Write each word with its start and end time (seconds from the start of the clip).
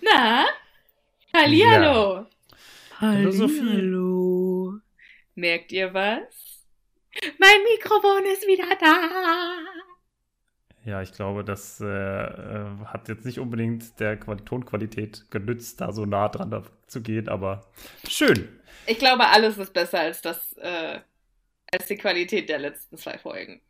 Na? 0.00 0.44
Hallihallo. 1.34 2.26
Hallo, 3.00 3.30
Sophie. 3.30 3.60
Hallo. 3.60 4.80
Merkt 5.34 5.72
ihr 5.72 5.92
was? 5.94 6.66
Mein 7.38 7.62
Mikrofon 7.72 8.24
ist 8.32 8.46
wieder 8.46 8.76
da. 8.80 9.58
Ja, 10.84 11.02
ich 11.02 11.12
glaube, 11.12 11.44
das 11.44 11.80
äh, 11.80 11.86
äh, 11.86 12.66
hat 12.86 13.08
jetzt 13.08 13.24
nicht 13.24 13.38
unbedingt 13.38 13.98
der 14.00 14.16
Quali 14.16 14.42
Tonqualität 14.44 15.30
genützt, 15.30 15.80
da 15.80 15.92
so 15.92 16.06
nah 16.06 16.28
dran 16.28 16.64
zu 16.86 17.02
gehen, 17.02 17.28
aber 17.28 17.66
schön. 18.08 18.48
Ich 18.86 18.98
glaube, 18.98 19.26
alles 19.28 19.58
ist 19.58 19.72
besser 19.72 20.00
als 20.00 20.22
das, 20.22 20.54
äh, 20.54 21.00
als 21.72 21.86
die 21.86 21.96
Qualität 21.96 22.48
der 22.48 22.58
letzten 22.58 22.96
zwei 22.96 23.18
Folgen. 23.18 23.60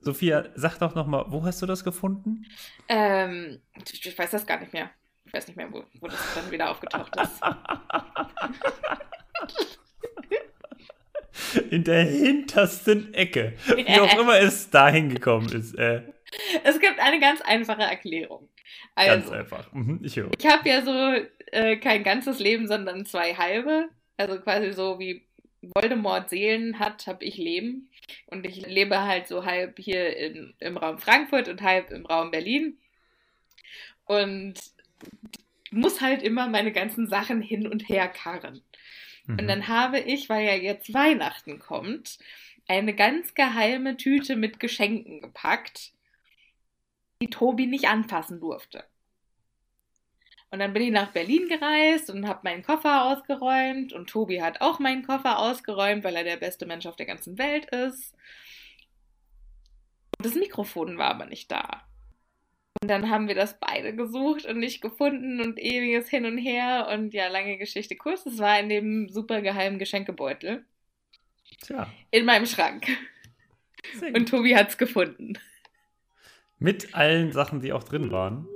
Sophia, 0.00 0.48
sag 0.54 0.78
doch 0.78 0.94
noch 0.94 1.06
mal, 1.06 1.24
wo 1.28 1.44
hast 1.44 1.62
du 1.62 1.66
das 1.66 1.82
gefunden? 1.82 2.46
Ähm, 2.88 3.60
ich, 3.90 4.06
ich 4.06 4.18
weiß 4.18 4.30
das 4.30 4.46
gar 4.46 4.60
nicht 4.60 4.72
mehr. 4.72 4.90
Ich 5.28 5.34
weiß 5.34 5.46
nicht 5.46 5.56
mehr, 5.56 5.70
wo, 5.70 5.84
wo 6.00 6.08
das 6.08 6.34
dann 6.34 6.50
wieder 6.50 6.70
aufgetaucht 6.70 7.14
ist. 7.20 7.40
In 11.70 11.84
der 11.84 12.04
hintersten 12.04 13.14
Ecke. 13.14 13.54
Wie 13.66 14.00
auch 14.00 14.18
immer 14.18 14.38
es 14.40 14.70
dahin 14.70 15.08
gekommen 15.10 15.50
ist. 15.52 15.74
Äh, 15.74 16.02
Es 16.64 16.80
gibt 16.80 16.98
eine 16.98 17.20
ganz 17.20 17.40
einfache 17.42 17.82
Erklärung. 17.82 18.48
ganz 18.96 19.24
Also, 19.26 19.34
einfach. 19.34 19.72
Mhm, 19.72 20.00
ich 20.02 20.16
höre. 20.16 20.30
ich 20.36 20.46
habe 20.46 20.68
ja 20.68 20.82
so 20.82 21.14
äh, 21.52 21.76
kein 21.76 22.02
ganzes 22.04 22.38
Leben, 22.38 22.66
sondern 22.66 23.06
zwei 23.06 23.34
halbe. 23.34 23.88
Also 24.16 24.40
quasi 24.40 24.72
so 24.72 24.98
wie 24.98 25.26
Voldemort 25.60 26.30
Seelen 26.30 26.78
hat, 26.78 27.06
habe 27.06 27.24
ich 27.24 27.36
Leben. 27.36 27.90
Und 28.26 28.46
ich 28.46 28.66
lebe 28.66 29.02
halt 29.02 29.28
so 29.28 29.44
halb 29.44 29.78
hier 29.78 30.16
in, 30.16 30.54
im 30.58 30.76
Raum 30.76 30.98
Frankfurt 30.98 31.48
und 31.48 31.62
halb 31.62 31.90
im 31.90 32.06
Raum 32.06 32.30
Berlin. 32.30 32.78
Und 34.04 34.54
muss 35.70 36.00
halt 36.00 36.22
immer 36.22 36.48
meine 36.48 36.72
ganzen 36.72 37.08
Sachen 37.08 37.42
hin 37.42 37.66
und 37.68 37.88
her 37.88 38.08
karren. 38.08 38.62
Und 39.36 39.44
Mhm. 39.44 39.48
dann 39.48 39.68
habe 39.68 40.00
ich, 40.00 40.28
weil 40.28 40.46
ja 40.46 40.54
jetzt 40.54 40.94
Weihnachten 40.94 41.58
kommt, 41.58 42.18
eine 42.68 42.94
ganz 42.94 43.34
geheime 43.34 43.96
Tüte 43.96 44.36
mit 44.36 44.60
Geschenken 44.60 45.20
gepackt, 45.20 45.92
die 47.22 47.30
Tobi 47.30 47.66
nicht 47.66 47.88
anfassen 47.88 48.40
durfte. 48.40 48.84
Und 50.50 50.60
dann 50.60 50.72
bin 50.72 50.82
ich 50.82 50.90
nach 50.90 51.12
Berlin 51.12 51.48
gereist 51.48 52.10
und 52.10 52.26
habe 52.26 52.40
meinen 52.44 52.62
Koffer 52.62 53.04
ausgeräumt 53.04 53.92
und 53.92 54.08
Tobi 54.08 54.40
hat 54.42 54.60
auch 54.62 54.78
meinen 54.78 55.02
Koffer 55.06 55.38
ausgeräumt, 55.38 56.04
weil 56.04 56.16
er 56.16 56.24
der 56.24 56.38
beste 56.38 56.64
Mensch 56.66 56.86
auf 56.86 56.96
der 56.96 57.06
ganzen 57.06 57.36
Welt 57.38 57.66
ist. 57.66 58.14
Und 60.18 60.26
das 60.26 60.34
Mikrofon 60.34 60.98
war 60.98 61.08
aber 61.10 61.26
nicht 61.26 61.50
da. 61.50 61.87
Und 62.80 62.88
dann 62.88 63.10
haben 63.10 63.28
wir 63.28 63.34
das 63.34 63.58
beide 63.58 63.94
gesucht 63.94 64.46
und 64.46 64.58
nicht 64.58 64.80
gefunden 64.80 65.40
und 65.40 65.58
ewiges 65.58 66.08
Hin 66.08 66.26
und 66.26 66.38
Her 66.38 66.88
und 66.92 67.12
ja, 67.12 67.28
lange 67.28 67.58
Geschichte 67.58 67.96
kurz. 67.96 68.24
Es 68.26 68.38
war 68.38 68.58
in 68.60 68.68
dem 68.68 69.08
super 69.08 69.40
geheimen 69.42 69.78
Geschenkebeutel 69.78 70.64
Tja, 71.60 71.88
in 72.10 72.24
meinem 72.24 72.46
Schrank. 72.46 72.86
sehr 73.98 74.14
Und. 74.14 74.28
Tobi 74.28 74.54
hat 74.54 74.70
es 74.70 74.78
gefunden. 74.78 75.34
Mit 76.58 76.94
allen 76.94 77.32
Sachen, 77.32 77.60
die 77.60 77.72
auch 77.72 77.84
drin 77.84 78.10
waren. 78.10 78.46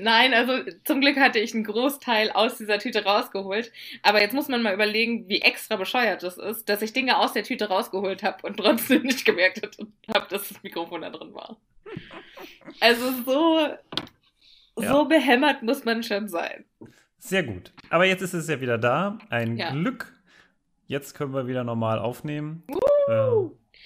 Nein, 0.00 0.34
also 0.34 0.58
zum 0.84 1.00
Glück 1.00 1.16
hatte 1.18 1.38
ich 1.38 1.54
einen 1.54 1.64
Großteil 1.64 2.30
aus 2.30 2.56
dieser 2.58 2.78
Tüte 2.78 3.04
rausgeholt. 3.04 3.72
Aber 4.02 4.20
jetzt 4.20 4.34
muss 4.34 4.48
man 4.48 4.62
mal 4.62 4.74
überlegen, 4.74 5.28
wie 5.28 5.40
extra 5.42 5.76
bescheuert 5.76 6.22
das 6.22 6.36
ist, 6.38 6.68
dass 6.68 6.82
ich 6.82 6.92
Dinge 6.92 7.18
aus 7.18 7.32
der 7.32 7.44
Tüte 7.44 7.68
rausgeholt 7.68 8.22
habe 8.22 8.46
und 8.46 8.56
trotzdem 8.58 9.02
nicht 9.02 9.24
gemerkt 9.24 9.62
habe, 10.14 10.26
dass 10.28 10.48
das 10.48 10.62
Mikrofon 10.62 11.02
da 11.02 11.10
drin 11.10 11.34
war. 11.34 11.56
Also 12.80 13.10
so, 13.24 13.58
Ja. 14.82 14.92
so 14.92 15.04
behämmert 15.06 15.62
muss 15.62 15.84
man 15.84 16.02
schon 16.02 16.28
sein. 16.28 16.64
Sehr 17.18 17.42
gut. 17.42 17.72
Aber 17.90 18.04
jetzt 18.04 18.22
ist 18.22 18.34
es 18.34 18.48
ja 18.48 18.60
wieder 18.60 18.76
da. 18.78 19.18
Ein 19.30 19.56
Ja. 19.56 19.70
Glück. 19.70 20.12
Jetzt 20.86 21.14
können 21.14 21.32
wir 21.32 21.46
wieder 21.46 21.64
normal 21.64 21.98
aufnehmen. 21.98 22.64
Äh, 23.08 23.30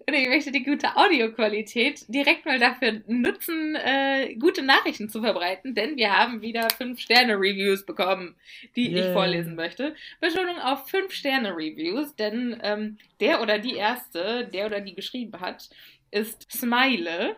Und 0.06 0.14
ich 0.14 0.28
möchte 0.28 0.52
die 0.52 0.62
gute 0.62 0.96
Audioqualität 0.96 2.04
direkt 2.08 2.46
mal 2.46 2.58
dafür 2.58 3.02
nutzen, 3.06 3.74
äh, 3.74 4.34
gute 4.34 4.62
Nachrichten 4.62 5.08
zu 5.08 5.20
verbreiten, 5.20 5.74
denn 5.74 5.96
wir 5.96 6.16
haben 6.16 6.40
wieder 6.40 6.68
5-Sterne-Reviews 6.68 7.84
bekommen, 7.84 8.36
die 8.76 8.88
ich 8.88 9.04
Yay. 9.04 9.12
vorlesen 9.12 9.54
möchte. 9.56 9.94
Betonung 10.20 10.58
auf 10.58 10.86
5-Sterne-Reviews, 10.90 12.14
denn 12.16 12.58
ähm, 12.62 12.98
der 13.20 13.42
oder 13.42 13.58
die 13.58 13.74
erste, 13.74 14.46
der 14.46 14.66
oder 14.66 14.80
die 14.80 14.94
geschrieben 14.94 15.40
hat, 15.40 15.68
ist 16.10 16.50
Smile. 16.50 17.36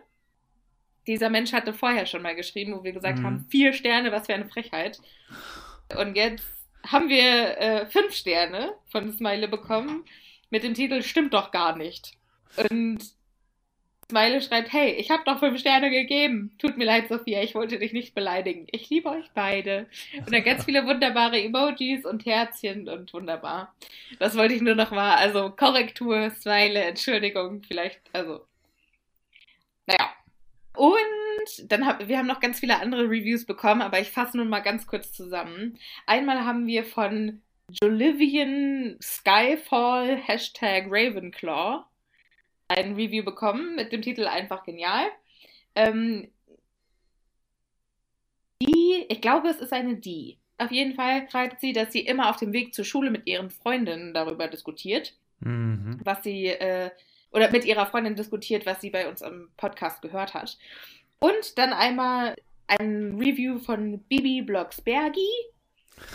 Dieser 1.07 1.29
Mensch 1.29 1.51
hatte 1.53 1.73
vorher 1.73 2.05
schon 2.05 2.21
mal 2.21 2.35
geschrieben, 2.35 2.73
wo 2.77 2.83
wir 2.83 2.91
gesagt 2.91 3.19
Mhm. 3.19 3.23
haben, 3.25 3.45
vier 3.49 3.73
Sterne, 3.73 4.11
was 4.11 4.27
für 4.27 4.35
eine 4.35 4.47
Frechheit. 4.47 4.99
Und 5.99 6.15
jetzt 6.15 6.45
haben 6.87 7.09
wir 7.09 7.57
äh, 7.57 7.85
fünf 7.87 8.13
Sterne 8.13 8.73
von 8.91 9.11
Smile 9.11 9.47
bekommen 9.47 10.05
mit 10.51 10.63
dem 10.63 10.73
Titel 10.73 11.01
Stimmt 11.01 11.33
doch 11.33 11.51
gar 11.51 11.75
nicht. 11.75 12.13
Und 12.57 12.99
Smile 14.11 14.41
schreibt, 14.41 14.73
hey, 14.73 14.91
ich 14.91 15.09
habe 15.09 15.23
doch 15.25 15.39
fünf 15.39 15.57
Sterne 15.57 15.89
gegeben. 15.89 16.51
Tut 16.59 16.77
mir 16.77 16.83
leid, 16.83 17.07
Sophia, 17.07 17.41
ich 17.41 17.55
wollte 17.55 17.79
dich 17.79 17.93
nicht 17.93 18.13
beleidigen. 18.13 18.67
Ich 18.71 18.89
liebe 18.89 19.09
euch 19.09 19.31
beide. 19.33 19.87
Und 20.17 20.33
dann 20.33 20.43
ganz 20.43 20.65
viele 20.65 20.85
wunderbare 20.85 21.41
Emojis 21.41 22.05
und 22.05 22.25
Herzchen 22.25 22.89
und 22.89 23.13
wunderbar. 23.13 23.73
Das 24.19 24.35
wollte 24.35 24.53
ich 24.53 24.61
nur 24.61 24.75
noch 24.75 24.91
mal, 24.91 25.15
also 25.15 25.49
Korrektur, 25.51 26.29
Smile, 26.31 26.83
Entschuldigung, 26.83 27.63
vielleicht, 27.65 28.01
also, 28.11 28.45
naja. 29.87 30.13
Und 30.75 31.71
dann 31.71 31.85
haben 31.85 32.07
wir 32.07 32.17
haben 32.17 32.27
noch 32.27 32.41
ganz 32.41 32.59
viele 32.59 32.79
andere 32.79 33.03
Reviews 33.03 33.45
bekommen, 33.45 33.81
aber 33.81 33.99
ich 33.99 34.11
fasse 34.11 34.37
nun 34.37 34.49
mal 34.49 34.59
ganz 34.59 34.87
kurz 34.87 35.13
zusammen. 35.13 35.77
Einmal 36.05 36.43
haben 36.45 36.67
wir 36.67 36.83
von 36.83 37.41
Jolivian 37.81 38.97
Skyfall 39.01 40.17
Hashtag 40.17 40.87
Ravenclaw 40.89 41.85
ein 42.77 42.95
Review 42.95 43.23
bekommen 43.23 43.75
mit 43.75 43.91
dem 43.91 44.01
Titel 44.01 44.27
einfach 44.27 44.63
genial. 44.63 45.05
Ähm, 45.75 46.29
die, 48.61 49.05
ich 49.09 49.21
glaube, 49.21 49.49
es 49.49 49.59
ist 49.59 49.73
eine 49.73 49.95
die. 49.95 50.37
Auf 50.57 50.71
jeden 50.71 50.93
Fall 50.93 51.29
schreibt 51.29 51.59
sie, 51.59 51.73
dass 51.73 51.91
sie 51.91 52.01
immer 52.01 52.29
auf 52.29 52.37
dem 52.37 52.53
Weg 52.53 52.73
zur 52.73 52.85
Schule 52.85 53.09
mit 53.09 53.27
ihren 53.27 53.49
Freundinnen 53.49 54.13
darüber 54.13 54.47
diskutiert, 54.47 55.13
mhm. 55.39 55.99
was 56.03 56.23
sie, 56.23 56.47
äh, 56.47 56.91
oder 57.31 57.49
mit 57.49 57.65
ihrer 57.65 57.87
Freundin 57.87 58.15
diskutiert, 58.15 58.65
was 58.65 58.79
sie 58.81 58.91
bei 58.91 59.09
uns 59.09 59.23
am 59.23 59.49
Podcast 59.57 60.01
gehört 60.01 60.33
hat. 60.33 60.57
Und 61.19 61.57
dann 61.57 61.73
einmal 61.73 62.35
ein 62.67 63.17
Review 63.17 63.57
von 63.59 63.99
Bibi 64.03 64.43
Blocksbergi 64.43 65.29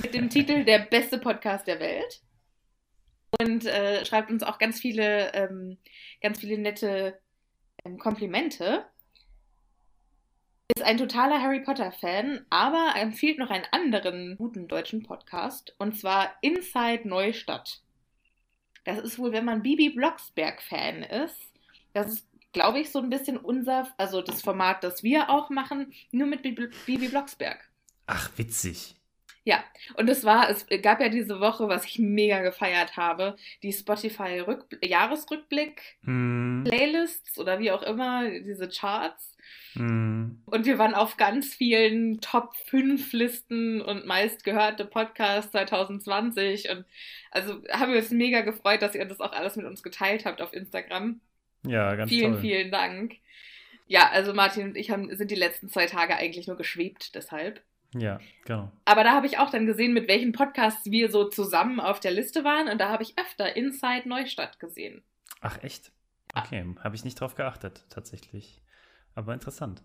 mit 0.02 0.14
dem 0.14 0.30
Titel 0.30 0.64
Der 0.64 0.78
beste 0.78 1.18
Podcast 1.18 1.66
der 1.66 1.80
Welt. 1.80 2.20
Und 3.40 3.66
äh, 3.66 4.04
schreibt 4.04 4.30
uns 4.30 4.42
auch 4.42 4.58
ganz 4.58 4.80
viele, 4.80 5.32
ähm, 5.34 5.78
ganz 6.22 6.40
viele 6.40 6.58
nette 6.58 7.18
ähm, 7.84 7.98
Komplimente. 7.98 8.84
Ist 10.74 10.84
ein 10.84 10.98
totaler 10.98 11.40
Harry 11.40 11.60
Potter-Fan, 11.60 12.44
aber 12.50 12.94
empfiehlt 12.96 13.38
noch 13.38 13.50
einen 13.50 13.66
anderen 13.70 14.36
guten 14.36 14.68
deutschen 14.68 15.02
Podcast, 15.02 15.74
und 15.78 15.98
zwar 15.98 16.34
Inside 16.40 17.08
Neustadt. 17.08 17.82
Das 18.84 18.98
ist 18.98 19.18
wohl, 19.18 19.32
wenn 19.32 19.44
man 19.44 19.62
Bibi 19.62 19.90
Blocksberg-Fan 19.90 21.02
ist, 21.02 21.52
das 21.92 22.08
ist 22.08 22.26
glaube 22.56 22.80
ich, 22.80 22.90
so 22.90 23.00
ein 23.00 23.10
bisschen 23.10 23.36
unser, 23.36 23.86
also 23.98 24.22
das 24.22 24.40
Format, 24.40 24.82
das 24.82 25.02
wir 25.02 25.28
auch 25.28 25.50
machen, 25.50 25.92
nur 26.10 26.26
mit 26.26 26.40
Bibi 26.40 27.08
Blocksberg. 27.08 27.58
Ach, 28.06 28.30
witzig. 28.36 28.96
Ja, 29.46 29.62
und 29.94 30.10
es 30.10 30.24
war, 30.24 30.50
es 30.50 30.66
gab 30.82 31.00
ja 31.00 31.08
diese 31.08 31.38
Woche, 31.38 31.68
was 31.68 31.84
ich 31.84 32.00
mega 32.00 32.40
gefeiert 32.40 32.96
habe, 32.96 33.36
die 33.62 33.72
Spotify 33.72 34.42
Jahresrückblick 34.82 35.80
hm. 36.02 36.64
Playlists 36.66 37.38
oder 37.38 37.60
wie 37.60 37.70
auch 37.70 37.84
immer, 37.84 38.28
diese 38.28 38.68
Charts. 38.68 39.36
Hm. 39.74 40.42
Und 40.46 40.66
wir 40.66 40.78
waren 40.78 40.94
auf 40.94 41.16
ganz 41.16 41.54
vielen 41.54 42.20
Top 42.20 42.56
5 42.56 43.12
Listen 43.12 43.80
und 43.80 44.04
meistgehörte 44.04 44.84
Podcasts 44.84 45.52
2020 45.52 46.68
und 46.70 46.84
also 47.30 47.62
haben 47.70 47.92
wir 47.92 48.00
uns 48.00 48.10
mega 48.10 48.40
gefreut, 48.40 48.82
dass 48.82 48.96
ihr 48.96 49.04
das 49.04 49.20
auch 49.20 49.30
alles 49.30 49.54
mit 49.54 49.64
uns 49.64 49.84
geteilt 49.84 50.24
habt 50.24 50.42
auf 50.42 50.52
Instagram. 50.54 51.20
Ja, 51.64 51.94
ganz 51.94 52.10
vielen, 52.10 52.32
toll. 52.32 52.40
Vielen, 52.40 52.58
vielen 52.62 52.72
Dank. 52.72 53.14
Ja, 53.86 54.10
also 54.10 54.34
Martin 54.34 54.70
und 54.70 54.76
ich 54.76 54.90
haben, 54.90 55.14
sind 55.14 55.30
die 55.30 55.36
letzten 55.36 55.68
zwei 55.68 55.86
Tage 55.86 56.16
eigentlich 56.16 56.48
nur 56.48 56.56
geschwebt, 56.56 57.14
deshalb. 57.14 57.62
Ja, 57.98 58.18
genau. 58.44 58.70
Aber 58.84 59.04
da 59.04 59.12
habe 59.12 59.26
ich 59.26 59.38
auch 59.38 59.50
dann 59.50 59.66
gesehen, 59.66 59.92
mit 59.92 60.08
welchen 60.08 60.32
Podcasts 60.32 60.90
wir 60.90 61.10
so 61.10 61.28
zusammen 61.28 61.80
auf 61.80 62.00
der 62.00 62.10
Liste 62.10 62.44
waren. 62.44 62.68
Und 62.68 62.80
da 62.80 62.90
habe 62.90 63.02
ich 63.02 63.18
öfter 63.18 63.56
Inside 63.56 64.08
Neustadt 64.08 64.58
gesehen. 64.60 65.02
Ach, 65.40 65.62
echt? 65.62 65.92
Okay, 66.34 66.64
ah. 66.76 66.84
habe 66.84 66.96
ich 66.96 67.04
nicht 67.04 67.20
drauf 67.20 67.34
geachtet, 67.34 67.84
tatsächlich. 67.88 68.62
Aber 69.14 69.32
interessant. 69.32 69.82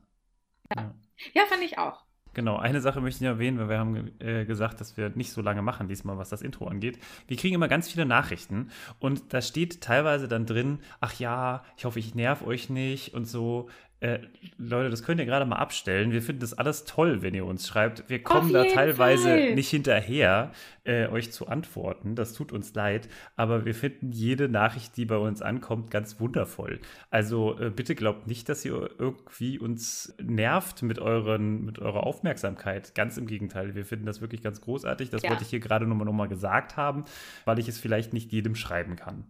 Ja, 0.75 0.83
ja. 0.83 0.95
ja 1.33 1.45
fand 1.45 1.63
ich 1.63 1.77
auch. 1.77 2.03
Genau, 2.33 2.55
eine 2.55 2.79
Sache 2.79 3.01
möchte 3.01 3.23
ich 3.23 3.27
erwähnen, 3.29 3.59
weil 3.59 3.69
wir 3.69 3.77
haben 3.77 4.11
äh, 4.19 4.45
gesagt, 4.45 4.79
dass 4.79 4.95
wir 4.95 5.09
nicht 5.09 5.33
so 5.33 5.41
lange 5.41 5.61
machen 5.61 5.89
diesmal, 5.89 6.17
was 6.17 6.29
das 6.29 6.41
Intro 6.41 6.67
angeht. 6.67 6.97
Wir 7.27 7.35
kriegen 7.35 7.55
immer 7.55 7.67
ganz 7.67 7.89
viele 7.89 8.05
Nachrichten 8.05 8.71
und 8.99 9.33
da 9.33 9.41
steht 9.41 9.81
teilweise 9.81 10.29
dann 10.29 10.45
drin, 10.45 10.79
ach 11.01 11.19
ja, 11.19 11.63
ich 11.75 11.83
hoffe, 11.83 11.99
ich 11.99 12.15
nerv 12.15 12.41
euch 12.41 12.69
nicht 12.69 13.13
und 13.13 13.25
so. 13.25 13.69
Äh, 14.01 14.17
Leute, 14.57 14.89
das 14.89 15.03
könnt 15.03 15.19
ihr 15.19 15.27
gerade 15.27 15.45
mal 15.45 15.57
abstellen. 15.57 16.11
Wir 16.11 16.23
finden 16.23 16.41
das 16.41 16.55
alles 16.55 16.85
toll, 16.85 17.21
wenn 17.21 17.35
ihr 17.35 17.45
uns 17.45 17.67
schreibt. 17.67 18.09
Wir 18.09 18.23
kommen 18.23 18.51
da 18.51 18.65
teilweise 18.65 19.29
Fall. 19.29 19.53
nicht 19.53 19.69
hinterher, 19.69 20.51
äh, 20.85 21.05
euch 21.05 21.31
zu 21.31 21.47
antworten. 21.47 22.15
Das 22.15 22.33
tut 22.33 22.51
uns 22.51 22.73
leid. 22.73 23.07
Aber 23.35 23.63
wir 23.63 23.75
finden 23.75 24.11
jede 24.11 24.49
Nachricht, 24.49 24.97
die 24.97 25.05
bei 25.05 25.17
uns 25.17 25.43
ankommt, 25.43 25.91
ganz 25.91 26.19
wundervoll. 26.19 26.79
Also 27.11 27.59
äh, 27.59 27.69
bitte 27.69 27.93
glaubt 27.93 28.25
nicht, 28.25 28.49
dass 28.49 28.65
ihr 28.65 28.89
irgendwie 28.97 29.59
uns 29.59 30.15
nervt 30.19 30.81
mit, 30.81 30.97
euren, 30.97 31.63
mit 31.63 31.77
eurer 31.77 32.01
Aufmerksamkeit. 32.03 32.95
Ganz 32.95 33.17
im 33.17 33.27
Gegenteil. 33.27 33.75
Wir 33.75 33.85
finden 33.85 34.07
das 34.07 34.19
wirklich 34.19 34.41
ganz 34.41 34.61
großartig. 34.61 35.11
Das 35.11 35.21
ja. 35.21 35.29
wollte 35.29 35.43
ich 35.43 35.51
hier 35.51 35.59
gerade 35.59 35.85
nochmal 35.85 36.07
noch 36.07 36.13
mal 36.13 36.27
gesagt 36.27 36.75
haben, 36.75 37.05
weil 37.45 37.59
ich 37.59 37.67
es 37.67 37.77
vielleicht 37.77 38.13
nicht 38.13 38.31
jedem 38.31 38.55
schreiben 38.55 38.95
kann. 38.95 39.25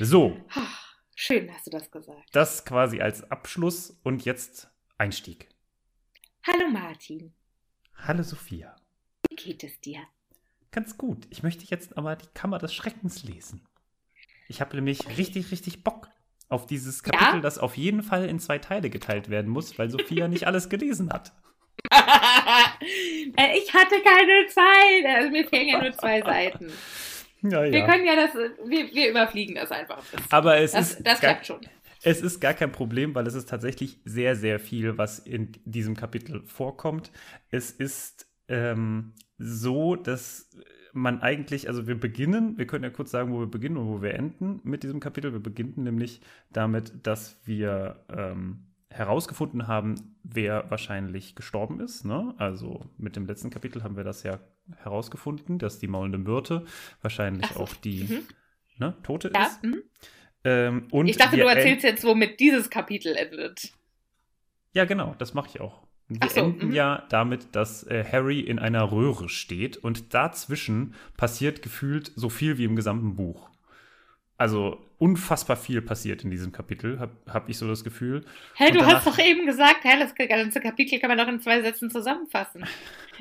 So. 0.00 0.36
Schön 1.18 1.50
hast 1.50 1.66
du 1.66 1.70
das 1.70 1.90
gesagt. 1.90 2.28
Das 2.32 2.66
quasi 2.66 3.00
als 3.00 3.30
Abschluss 3.30 3.98
und 4.02 4.26
jetzt 4.26 4.68
Einstieg. 4.98 5.48
Hallo 6.46 6.68
Martin. 6.68 7.32
Hallo 7.94 8.22
Sophia. 8.22 8.76
Wie 9.30 9.34
geht 9.34 9.64
es 9.64 9.80
dir? 9.80 10.00
Ganz 10.72 10.98
gut. 10.98 11.26
Ich 11.30 11.42
möchte 11.42 11.64
jetzt 11.64 11.96
aber 11.96 12.16
die 12.16 12.28
Kammer 12.34 12.58
des 12.58 12.74
Schreckens 12.74 13.24
lesen. 13.24 13.66
Ich 14.46 14.60
habe 14.60 14.76
nämlich 14.76 15.16
richtig, 15.16 15.50
richtig 15.50 15.82
Bock 15.82 16.10
auf 16.50 16.66
dieses 16.66 17.02
Kapitel, 17.02 17.36
ja? 17.36 17.40
das 17.40 17.56
auf 17.56 17.78
jeden 17.78 18.02
Fall 18.02 18.26
in 18.26 18.38
zwei 18.38 18.58
Teile 18.58 18.90
geteilt 18.90 19.30
werden 19.30 19.50
muss, 19.50 19.78
weil 19.78 19.88
Sophia 19.88 20.28
nicht 20.28 20.46
alles 20.46 20.68
gelesen 20.68 21.10
hat. 21.10 21.32
Äh, 23.38 23.58
ich 23.58 23.72
hatte 23.74 23.96
keine 24.02 24.46
Zeit. 24.48 25.04
Also 25.16 25.30
mir 25.30 25.46
fehlen 25.46 25.68
ja 25.68 25.80
nur 25.80 25.92
zwei 25.92 26.22
Seiten. 26.22 26.72
Ja, 27.50 27.64
ja. 27.64 27.72
Wir 27.72 27.84
können 27.84 28.06
ja 28.06 28.14
das, 28.16 28.34
wir, 28.34 28.94
wir 28.94 29.10
überfliegen 29.10 29.54
das 29.54 29.70
einfach. 29.70 30.02
Das, 30.10 30.20
Aber 30.30 30.58
es 30.58 30.72
das, 30.72 30.90
ist 30.92 31.06
das 31.06 31.20
gar, 31.20 31.32
klappt 31.32 31.46
schon. 31.46 31.60
Es 32.02 32.20
ist 32.20 32.40
gar 32.40 32.54
kein 32.54 32.72
Problem, 32.72 33.14
weil 33.14 33.26
es 33.26 33.34
ist 33.34 33.48
tatsächlich 33.48 33.98
sehr, 34.04 34.36
sehr 34.36 34.60
viel, 34.60 34.98
was 34.98 35.18
in 35.18 35.52
diesem 35.64 35.96
Kapitel 35.96 36.42
vorkommt. 36.46 37.10
Es 37.50 37.70
ist 37.70 38.26
ähm, 38.48 39.12
so, 39.38 39.96
dass 39.96 40.50
man 40.92 41.20
eigentlich, 41.20 41.68
also 41.68 41.86
wir 41.86 41.98
beginnen, 41.98 42.56
wir 42.58 42.66
können 42.66 42.84
ja 42.84 42.90
kurz 42.90 43.10
sagen, 43.10 43.32
wo 43.32 43.40
wir 43.40 43.50
beginnen 43.50 43.76
und 43.76 43.88
wo 43.88 44.02
wir 44.02 44.14
enden 44.14 44.60
mit 44.64 44.82
diesem 44.82 45.00
Kapitel. 45.00 45.32
Wir 45.32 45.40
beginnen 45.40 45.74
nämlich 45.76 46.20
damit, 46.50 47.06
dass 47.06 47.40
wir 47.44 48.04
ähm, 48.08 48.66
herausgefunden 48.96 49.66
haben, 49.66 50.16
wer 50.22 50.70
wahrscheinlich 50.70 51.34
gestorben 51.34 51.80
ist. 51.80 52.04
Ne? 52.04 52.34
Also 52.38 52.90
mit 52.98 53.16
dem 53.16 53.26
letzten 53.26 53.50
Kapitel 53.50 53.82
haben 53.82 53.96
wir 53.96 54.04
das 54.04 54.22
ja 54.22 54.40
herausgefunden, 54.78 55.58
dass 55.58 55.78
die 55.78 55.86
maulende 55.86 56.18
Myrte 56.18 56.64
wahrscheinlich 57.02 57.46
so. 57.52 57.60
auch 57.60 57.74
die 57.74 58.04
mhm. 58.04 58.22
ne, 58.78 58.96
Tote 59.02 59.30
ja. 59.34 59.46
ist. 59.46 59.62
Mhm. 59.62 59.82
Ähm, 60.44 60.88
und 60.90 61.08
ich 61.08 61.16
dachte, 61.16 61.36
du 61.36 61.46
erzählst 61.46 61.84
jetzt, 61.84 62.04
womit 62.04 62.40
dieses 62.40 62.70
Kapitel 62.70 63.14
endet. 63.16 63.72
Ja, 64.72 64.84
genau, 64.84 65.14
das 65.18 65.34
mache 65.34 65.48
ich 65.54 65.60
auch. 65.60 65.86
Wir 66.08 66.28
so, 66.30 66.40
enden 66.40 66.68
mh. 66.68 66.74
ja 66.74 67.06
damit, 67.08 67.54
dass 67.56 67.84
äh, 67.84 68.04
Harry 68.04 68.40
in 68.40 68.58
einer 68.58 68.92
Röhre 68.92 69.28
steht 69.28 69.76
und 69.76 70.14
dazwischen 70.14 70.94
passiert 71.16 71.62
gefühlt 71.62 72.12
so 72.14 72.28
viel 72.28 72.58
wie 72.58 72.64
im 72.64 72.76
gesamten 72.76 73.16
Buch. 73.16 73.50
Also 74.38 74.78
unfassbar 74.98 75.56
viel 75.56 75.82
passiert 75.82 76.24
in 76.24 76.30
diesem 76.30 76.52
Kapitel, 76.52 76.98
habe 77.00 77.12
hab 77.28 77.48
ich 77.48 77.58
so 77.58 77.66
das 77.66 77.84
Gefühl. 77.84 78.24
Hey, 78.54 78.70
du 78.70 78.78
danach, 78.78 78.96
hast 78.96 79.06
doch 79.06 79.18
eben 79.18 79.46
gesagt, 79.46 79.80
hey, 79.82 79.98
das 79.98 80.14
ganze 80.14 80.60
Kapitel 80.60 80.98
kann 80.98 81.08
man 81.08 81.18
doch 81.18 81.28
in 81.28 81.40
zwei 81.40 81.62
Sätzen 81.62 81.90
zusammenfassen. 81.90 82.64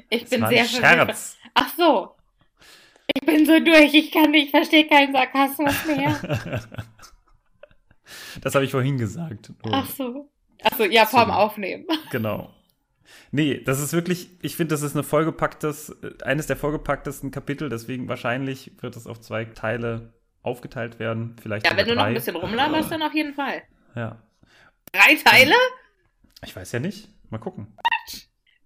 Ich 0.09 0.25
bin 0.25 0.45
sehr 0.47 0.65
Scherz. 0.65 1.37
Ach 1.53 1.69
so. 1.75 2.15
Ich 3.13 3.25
bin 3.25 3.45
so 3.45 3.59
durch, 3.59 3.93
ich 3.93 4.11
kann 4.11 4.31
nicht, 4.31 4.51
verstehe 4.51 4.87
keinen 4.87 5.13
Sarkasmus 5.13 5.85
mehr. 5.85 6.19
das 8.41 8.55
habe 8.55 8.65
ich 8.65 8.71
vorhin 8.71 8.97
gesagt. 8.97 9.51
Ach 9.71 9.89
so. 9.89 10.29
Ach 10.63 10.77
so, 10.77 10.83
ja, 10.85 11.05
vorm 11.05 11.29
so. 11.29 11.33
Aufnehmen. 11.35 11.85
Genau. 12.11 12.51
Nee, 13.31 13.61
das 13.61 13.79
ist 13.79 13.93
wirklich, 13.93 14.29
ich 14.41 14.55
finde, 14.55 14.73
das 14.73 14.81
ist 14.81 14.95
eine 14.95 15.03
vollgepacktes, 15.03 15.95
eines 16.23 16.47
der 16.47 16.55
vollgepacktesten 16.55 17.31
Kapitel, 17.31 17.69
deswegen 17.69 18.07
wahrscheinlich 18.07 18.71
wird 18.81 18.95
es 18.95 19.07
auf 19.07 19.19
zwei 19.19 19.45
Teile 19.45 20.13
aufgeteilt 20.45 20.99
werden. 20.99 21.35
Vielleicht 21.41 21.65
ja, 21.65 21.75
wenn 21.75 21.87
du 21.87 21.95
noch 21.95 22.03
ein 22.03 22.13
bisschen 22.13 22.35
rumlaberst, 22.35 22.91
dann 22.91 23.01
auf 23.01 23.13
jeden 23.13 23.33
Fall. 23.33 23.63
Ja. 23.95 24.21
Drei 24.91 25.15
Teile? 25.15 25.55
Ich 26.43 26.55
weiß 26.55 26.71
ja 26.73 26.79
nicht. 26.79 27.09
Mal 27.29 27.39
gucken. 27.39 27.75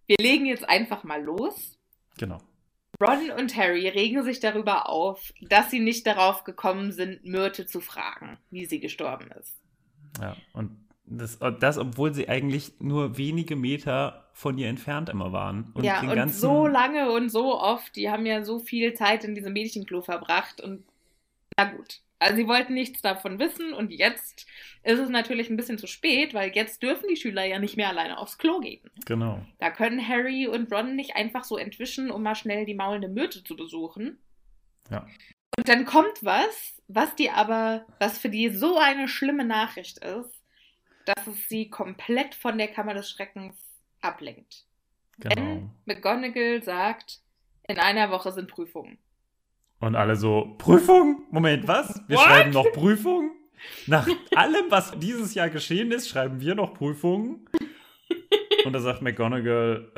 Wir 0.08 0.18
legen 0.20 0.46
jetzt 0.46 0.68
einfach 0.68 1.04
mal 1.04 1.22
los. 1.24 1.78
Genau. 2.18 2.40
Ron 3.02 3.32
und 3.38 3.56
Harry 3.56 3.88
regen 3.88 4.24
sich 4.24 4.40
darüber 4.40 4.90
auf, 4.90 5.32
dass 5.42 5.72
sie 5.72 5.80
nicht 5.80 6.06
darauf 6.06 6.44
gekommen 6.44 6.92
sind, 6.92 7.24
Myrte 7.24 7.66
zu 7.66 7.80
fragen, 7.80 8.38
wie 8.50 8.66
sie 8.66 8.80
gestorben 8.80 9.32
ist. 9.40 9.56
Ja, 10.20 10.36
und 10.52 10.72
das, 11.06 11.40
das, 11.60 11.78
obwohl 11.78 12.14
sie 12.14 12.28
eigentlich 12.28 12.74
nur 12.80 13.18
wenige 13.18 13.56
Meter 13.56 14.30
von 14.34 14.58
ihr 14.58 14.68
entfernt 14.68 15.10
immer 15.10 15.32
waren. 15.32 15.72
Und 15.74 15.84
ja, 15.84 16.02
und 16.02 16.34
so 16.34 16.68
lange 16.68 17.12
und 17.12 17.30
so 17.30 17.60
oft, 17.60 17.96
die 17.96 18.10
haben 18.10 18.26
ja 18.26 18.44
so 18.44 18.60
viel 18.60 18.94
Zeit 18.94 19.24
in 19.24 19.34
diesem 19.34 19.54
Mädchenklo 19.54 20.02
verbracht 20.02 20.62
und 20.62 20.84
na 21.60 21.72
gut. 21.72 22.00
Also 22.20 22.36
sie 22.36 22.48
wollten 22.48 22.74
nichts 22.74 23.02
davon 23.02 23.40
wissen 23.40 23.74
und 23.74 23.92
jetzt 23.92 24.46
ist 24.84 25.00
es 25.00 25.10
natürlich 25.10 25.50
ein 25.50 25.56
bisschen 25.56 25.78
zu 25.78 25.88
spät, 25.88 26.34
weil 26.34 26.52
jetzt 26.54 26.84
dürfen 26.84 27.08
die 27.10 27.16
Schüler 27.16 27.46
ja 27.46 27.60
nicht 27.60 27.78
mehr 27.78 27.88
alleine 27.88 28.18
aufs 28.18 28.38
Klo 28.38 28.60
gehen. 28.60 28.90
Genau. 29.06 29.46
Da 29.58 29.72
können 29.72 30.06
Harry 30.06 30.48
und 30.48 30.72
Ron 30.72 30.96
nicht 30.98 31.16
einfach 31.16 31.46
so 31.46 31.58
entwischen, 31.58 32.12
um 32.12 32.24
mal 32.24 32.36
schnell 32.36 32.66
die 32.66 32.74
maulende 32.74 33.08
Myrte 33.08 33.44
zu 33.44 33.56
besuchen. 33.56 34.20
Ja. 34.90 35.08
Und 35.58 35.70
dann 35.70 35.86
kommt 35.86 36.24
was, 36.24 36.82
was 36.88 37.16
die 37.16 37.30
aber, 37.30 37.86
was 38.00 38.18
für 38.18 38.30
die 38.30 38.50
so 38.50 38.78
eine 38.78 39.08
schlimme 39.08 39.46
Nachricht 39.46 40.00
ist, 40.00 40.42
dass 41.06 41.26
es 41.26 41.48
sie 41.48 41.70
komplett 41.70 42.36
von 42.36 42.58
der 42.58 42.68
Kammer 42.68 42.94
des 42.94 43.10
Schreckens 43.10 43.56
ablenkt. 44.02 44.66
Genau. 45.20 45.36
Denn 45.36 45.70
McGonagall 45.86 46.64
sagt, 46.64 47.22
in 47.68 47.80
einer 47.80 48.12
Woche 48.12 48.32
sind 48.34 48.50
Prüfungen. 48.50 48.98
Und 49.80 49.96
alle 49.96 50.16
so, 50.16 50.56
Prüfung? 50.58 51.24
Moment, 51.32 51.68
was? 51.68 52.02
Wir 52.08 52.18
What? 52.18 52.26
schreiben 52.26 52.52
noch 52.52 52.72
Prüfung? 52.74 53.32
Nach 53.88 54.08
allem, 54.36 54.66
was 54.70 54.98
dieses 55.00 55.34
Jahr 55.34 55.50
geschehen 55.50 55.92
ist, 55.92 56.10
schreiben 56.10 56.40
wir 56.42 56.56
noch 56.56 56.74
Prüfungen. 56.74 57.46
Und 58.66 58.74
da 58.74 58.82
sagt 58.82 59.02
McGonagall, 59.02 59.92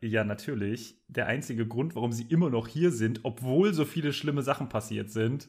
äh, 0.00 0.06
ja, 0.06 0.24
natürlich. 0.24 0.96
Der 1.08 1.26
einzige 1.26 1.66
Grund, 1.66 1.94
warum 1.94 2.12
sie 2.12 2.24
immer 2.24 2.50
noch 2.50 2.66
hier 2.66 2.90
sind, 2.90 3.20
obwohl 3.22 3.72
so 3.72 3.84
viele 3.84 4.12
schlimme 4.12 4.42
Sachen 4.42 4.68
passiert 4.68 5.10
sind, 5.10 5.48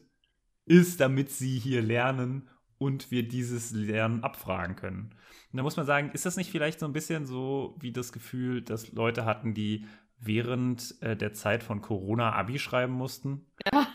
ist, 0.65 1.00
damit 1.00 1.31
sie 1.31 1.57
hier 1.57 1.81
lernen 1.81 2.50
und 2.77 3.11
wir 3.11 3.27
dieses 3.27 3.71
Lernen 3.71 4.23
abfragen 4.23 4.75
können. 4.75 5.15
Und 5.51 5.57
da 5.57 5.63
muss 5.63 5.77
man 5.77 5.85
sagen, 5.85 6.11
ist 6.13 6.25
das 6.25 6.38
nicht 6.38 6.51
vielleicht 6.51 6.79
so 6.79 6.85
ein 6.85 6.93
bisschen 6.93 7.25
so 7.25 7.75
wie 7.79 7.91
das 7.91 8.11
Gefühl, 8.11 8.61
dass 8.61 8.91
Leute 8.91 9.25
hatten, 9.25 9.53
die 9.53 9.85
während 10.21 10.95
äh, 11.01 11.17
der 11.17 11.33
Zeit 11.33 11.63
von 11.63 11.81
Corona 11.81 12.33
Abi 12.33 12.59
schreiben 12.59 12.93
mussten. 12.93 13.47
Ja. 13.73 13.87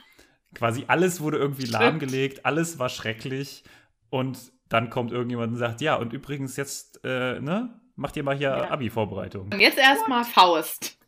Quasi 0.55 0.85
alles 0.89 1.21
wurde 1.21 1.39
irgendwie 1.39 1.67
Stimmt. 1.67 1.83
lahmgelegt, 1.83 2.45
alles 2.45 2.79
war 2.79 2.89
schrecklich 2.89 3.65
und 4.11 4.53
dann 4.69 4.91
kommt 4.91 5.13
irgendjemand 5.13 5.53
und 5.53 5.59
sagt, 5.59 5.81
ja, 5.81 5.95
und 5.97 6.13
übrigens 6.13 6.57
jetzt, 6.57 7.01
äh, 7.05 7.41
ne, 7.41 7.81
macht 7.95 8.17
ihr 8.17 8.23
mal 8.25 8.37
hier 8.37 8.49
ja. 8.49 8.71
Abi-Vorbereitung. 8.71 9.53
Und 9.53 9.61
jetzt 9.61 9.79
erstmal 9.79 10.25
Faust. 10.25 10.99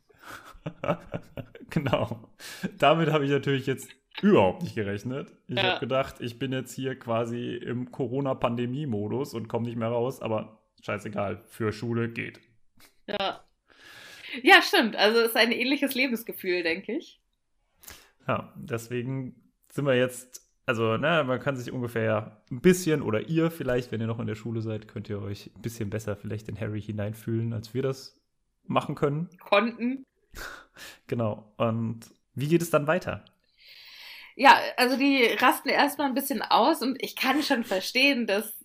genau. 1.70 2.28
Damit 2.78 3.10
habe 3.10 3.24
ich 3.24 3.30
natürlich 3.30 3.66
jetzt 3.66 3.90
überhaupt 4.22 4.62
nicht 4.62 4.74
gerechnet. 4.74 5.32
Ich 5.46 5.56
Ja. 5.56 5.62
habe 5.64 5.80
gedacht, 5.80 6.16
ich 6.20 6.38
bin 6.38 6.52
jetzt 6.52 6.74
hier 6.74 6.98
quasi 6.98 7.54
im 7.54 7.90
Corona-Pandemie-Modus 7.90 9.34
und 9.34 9.48
komme 9.48 9.66
nicht 9.66 9.76
mehr 9.76 9.88
raus, 9.88 10.20
aber 10.20 10.60
scheißegal, 10.82 11.42
für 11.48 11.72
Schule 11.72 12.08
geht. 12.08 12.40
Ja. 13.06 13.40
Ja, 14.42 14.62
stimmt. 14.62 14.96
Also 14.96 15.20
es 15.20 15.28
ist 15.30 15.36
ein 15.36 15.52
ähnliches 15.52 15.94
Lebensgefühl, 15.94 16.62
denke 16.62 16.92
ich. 16.96 17.20
Ja, 18.26 18.52
deswegen 18.56 19.34
sind 19.70 19.86
wir 19.86 19.94
jetzt, 19.94 20.42
also, 20.66 20.96
ne, 20.96 21.24
man 21.24 21.40
kann 21.40 21.56
sich 21.56 21.72
ungefähr 21.72 22.42
ein 22.50 22.60
bisschen, 22.60 23.02
oder 23.02 23.28
ihr 23.28 23.50
vielleicht, 23.50 23.90
wenn 23.90 24.00
ihr 24.00 24.06
noch 24.06 24.20
in 24.20 24.26
der 24.26 24.34
Schule 24.34 24.60
seid, 24.60 24.88
könnt 24.88 25.08
ihr 25.08 25.20
euch 25.20 25.50
ein 25.56 25.62
bisschen 25.62 25.90
besser 25.90 26.16
vielleicht 26.16 26.48
in 26.48 26.60
Harry 26.60 26.82
hineinfühlen, 26.82 27.52
als 27.52 27.72
wir 27.74 27.82
das 27.82 28.20
machen 28.64 28.94
können. 28.94 29.28
Konnten. 29.40 30.04
Genau. 31.08 31.52
Und 31.56 32.02
wie 32.34 32.46
geht 32.46 32.62
es 32.62 32.70
dann 32.70 32.86
weiter? 32.86 33.24
Ja, 34.36 34.56
also 34.76 34.96
die 34.96 35.24
rasten 35.24 35.68
erstmal 35.68 36.06
ein 36.06 36.14
bisschen 36.14 36.42
aus 36.42 36.82
und 36.82 37.02
ich 37.02 37.16
kann 37.16 37.42
schon 37.42 37.64
verstehen, 37.64 38.28
dass, 38.28 38.57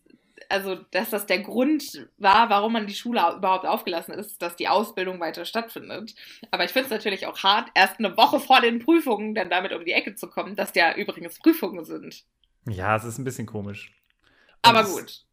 also, 0.49 0.75
dass 0.91 1.09
das 1.09 1.25
der 1.25 1.39
Grund 1.39 2.07
war, 2.17 2.49
warum 2.49 2.73
man 2.73 2.87
die 2.87 2.93
Schule 2.95 3.19
überhaupt 3.35 3.65
aufgelassen 3.65 4.13
ist, 4.13 4.41
dass 4.41 4.55
die 4.55 4.67
Ausbildung 4.67 5.19
weiter 5.19 5.45
stattfindet. 5.45 6.13
Aber 6.51 6.63
ich 6.65 6.71
finde 6.71 6.85
es 6.85 6.91
natürlich 6.91 7.27
auch 7.27 7.37
hart, 7.43 7.69
erst 7.73 7.99
eine 7.99 8.15
Woche 8.17 8.39
vor 8.39 8.61
den 8.61 8.79
Prüfungen 8.79 9.35
dann 9.35 9.49
damit 9.49 9.73
um 9.73 9.83
die 9.85 9.91
Ecke 9.91 10.15
zu 10.15 10.29
kommen, 10.29 10.55
dass 10.55 10.73
ja 10.75 10.95
übrigens 10.95 11.39
Prüfungen 11.39 11.85
sind. 11.85 12.23
Ja, 12.67 12.95
es 12.95 13.03
ist 13.03 13.17
ein 13.17 13.23
bisschen 13.23 13.45
komisch. 13.47 13.91
Aber 14.61 14.79
Und 14.79 14.85
es- 14.85 14.93
gut. 14.93 15.25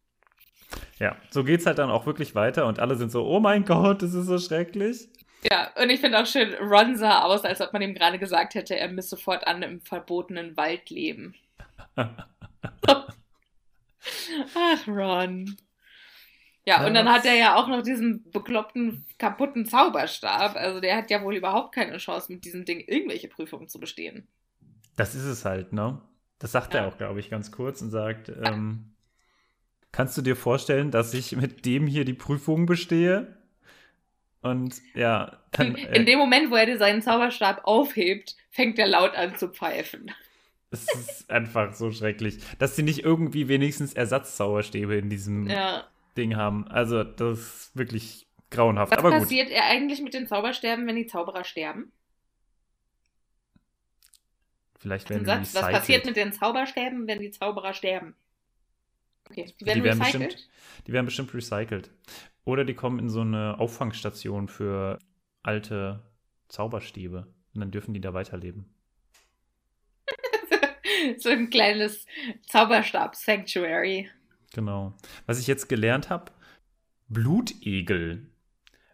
Ja, 0.99 1.17
so 1.31 1.43
geht's 1.43 1.65
halt 1.65 1.79
dann 1.79 1.89
auch 1.89 2.05
wirklich 2.05 2.33
weiter 2.35 2.65
und 2.65 2.79
alle 2.79 2.95
sind 2.95 3.11
so, 3.11 3.25
oh 3.25 3.39
mein 3.39 3.65
Gott, 3.65 4.01
das 4.01 4.13
ist 4.13 4.27
so 4.27 4.37
schrecklich. 4.37 5.09
Ja, 5.51 5.71
und 5.81 5.89
ich 5.89 5.99
finde 5.99 6.19
auch 6.21 6.25
schön, 6.27 6.53
Ron 6.53 6.95
sah 6.95 7.23
aus, 7.23 7.43
als 7.43 7.59
ob 7.61 7.73
man 7.73 7.81
ihm 7.81 7.93
gerade 7.95 8.19
gesagt 8.19 8.53
hätte, 8.55 8.77
er 8.77 8.87
müsse 8.89 9.17
fortan 9.17 9.63
im 9.63 9.81
verbotenen 9.81 10.55
Wald 10.55 10.89
leben. 10.89 11.35
Ach, 14.55 14.87
Ron. 14.87 15.57
Ja, 16.65 16.85
und 16.85 16.93
dann 16.93 17.09
hat 17.09 17.25
er 17.25 17.35
ja 17.35 17.55
auch 17.55 17.67
noch 17.67 17.81
diesen 17.81 18.29
bekloppten, 18.31 19.05
kaputten 19.17 19.65
Zauberstab. 19.65 20.55
Also 20.55 20.79
der 20.79 20.95
hat 20.97 21.09
ja 21.09 21.23
wohl 21.23 21.35
überhaupt 21.35 21.73
keine 21.73 21.97
Chance, 21.97 22.31
mit 22.31 22.45
diesem 22.45 22.65
Ding 22.65 22.79
irgendwelche 22.81 23.27
Prüfungen 23.27 23.67
zu 23.67 23.79
bestehen. 23.79 24.27
Das 24.95 25.15
ist 25.15 25.23
es 25.23 25.45
halt, 25.45 25.73
ne? 25.73 26.01
Das 26.39 26.51
sagt 26.51 26.73
er 26.73 26.81
Ja. 26.81 26.87
auch, 26.87 26.97
glaube 26.97 27.19
ich, 27.19 27.29
ganz 27.29 27.51
kurz 27.51 27.81
und 27.81 27.91
sagt, 27.91 28.29
ähm, 28.29 28.95
kannst 29.91 30.17
du 30.17 30.21
dir 30.21 30.35
vorstellen, 30.35 30.91
dass 30.91 31.13
ich 31.13 31.35
mit 31.35 31.65
dem 31.65 31.87
hier 31.87 32.05
die 32.05 32.13
Prüfung 32.13 32.65
bestehe? 32.65 33.37
Und 34.41 34.81
ja, 34.95 35.39
dann, 35.51 35.75
In, 35.75 35.75
in 35.75 35.85
äh, 35.85 36.05
dem 36.05 36.17
Moment, 36.19 36.49
wo 36.51 36.55
er 36.55 36.65
dir 36.65 36.77
seinen 36.77 37.01
Zauberstab 37.01 37.61
aufhebt, 37.65 38.35
fängt 38.49 38.79
er 38.79 38.87
laut 38.87 39.15
an 39.15 39.35
zu 39.35 39.49
pfeifen. 39.49 40.11
Es 40.71 40.83
ist 40.95 41.29
einfach 41.29 41.73
so 41.73 41.91
schrecklich, 41.91 42.39
dass 42.57 42.75
sie 42.75 42.83
nicht 42.83 42.99
irgendwie 43.03 43.47
wenigstens 43.47 43.93
Ersatzzauberstäbe 43.93 44.95
in 44.95 45.09
diesem 45.09 45.47
Ja. 45.49 45.85
Ding 46.17 46.35
haben. 46.35 46.67
Also, 46.67 47.03
das 47.03 47.39
ist 47.39 47.75
wirklich 47.77 48.27
grauenhaft. 48.49 48.91
Was 48.91 48.99
Aber 48.99 49.11
gut, 49.11 49.19
passiert 49.19 49.49
er 49.49 49.65
eigentlich 49.65 50.01
mit 50.01 50.13
den 50.13 50.27
Zaubersterben, 50.27 50.87
wenn 50.87 50.95
die 50.95 51.07
Zauberer 51.07 51.43
sterben? 51.43 51.91
vielleicht 54.79 55.09
werden 55.11 55.19
die 55.21 55.25
Satz. 55.27 55.39
Was 55.53 55.55
recycelt. 55.63 55.73
passiert 55.79 56.05
mit 56.05 56.15
den 56.17 56.33
Zauberstäben, 56.33 57.07
wenn 57.07 57.19
die 57.19 57.29
Zauberer 57.31 57.73
sterben? 57.73 58.15
Okay, 59.29 59.45
die 59.45 59.57
Die 59.59 59.65
werden 59.65 59.83
werden 59.83 60.01
recycelt. 60.01 60.31
bestimmt- 60.33 60.49
Die 60.87 60.93
werden 60.93 61.05
bestimmt 61.05 61.33
recycelt. 61.35 61.91
Oder 62.45 62.65
die 62.65 62.73
kommen 62.73 62.97
in 62.97 63.07
so 63.09 63.21
eine 63.21 63.59
Auffangstation 63.59 64.47
für 64.47 64.97
alte 65.43 66.01
Zauberstäbe. 66.49 67.27
Und 67.53 67.61
dann 67.61 67.69
dürfen 67.71 67.93
die 67.93 68.01
da 68.01 68.13
weiterleben. 68.15 68.73
So 71.17 71.29
ein 71.29 71.49
kleines 71.49 72.05
Zauberstab-Sanctuary. 72.47 74.09
Genau. 74.53 74.93
Was 75.25 75.39
ich 75.39 75.47
jetzt 75.47 75.69
gelernt 75.69 76.09
habe, 76.09 76.31
Blutegel 77.07 78.27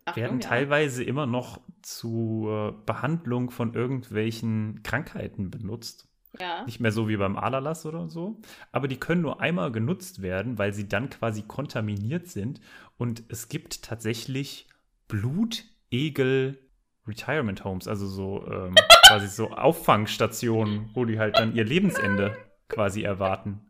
Achtung, 0.06 0.24
werden 0.24 0.40
ja. 0.42 0.48
teilweise 0.48 1.04
immer 1.04 1.26
noch 1.26 1.62
zur 1.82 2.84
Behandlung 2.86 3.52
von 3.52 3.74
irgendwelchen 3.74 4.82
Krankheiten 4.84 5.52
benutzt. 5.52 6.08
Ja. 6.40 6.64
Nicht 6.66 6.80
mehr 6.80 6.92
so 6.92 7.08
wie 7.08 7.18
beim 7.18 7.36
Aderlass 7.36 7.86
oder 7.86 8.10
so. 8.10 8.40
Aber 8.72 8.88
die 8.88 9.00
können 9.00 9.22
nur 9.22 9.42
einmal 9.42 9.72
genutzt 9.72 10.22
werden, 10.22 10.58
weil 10.58 10.74
sie 10.74 10.88
dann 10.88 11.10
quasi 11.10 11.44
kontaminiert 11.44 12.28
sind. 12.28 12.62
Und 12.98 13.24
es 13.30 13.50
gibt 13.50 13.82
tatsächlich 13.84 14.68
Blutegel 15.08 16.60
Retirement 17.08 17.64
Homes, 17.64 17.88
also 17.88 18.06
so 18.06 18.46
ähm, 18.48 18.76
quasi 19.08 19.28
so 19.28 19.52
Auffangstationen, 19.52 20.90
wo 20.94 21.06
die 21.06 21.20
halt 21.20 21.38
dann 21.38 21.56
ihr 21.56 21.64
Lebensende 21.64 22.38
quasi 22.70 23.04
erwarten. 23.04 23.62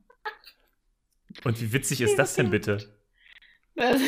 Und 1.44 1.62
wie 1.62 1.72
witzig 1.74 2.02
ist 2.02 2.18
das 2.18 2.36
denn 2.36 2.50
bitte? 2.50 2.94
Das 3.76 4.02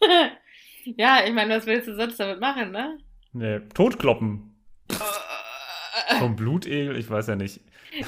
ja, 0.84 1.24
ich 1.26 1.32
meine, 1.32 1.56
was 1.56 1.66
willst 1.66 1.88
du 1.88 1.94
sonst 1.94 2.18
damit 2.18 2.40
machen, 2.40 2.70
ne? 2.70 2.98
Ne, 3.32 3.68
Totkloppen 3.74 4.56
vom 6.18 6.36
Blutegel, 6.36 6.96
ich 6.96 7.10
weiß 7.10 7.26
ja 7.28 7.36
nicht. 7.36 7.60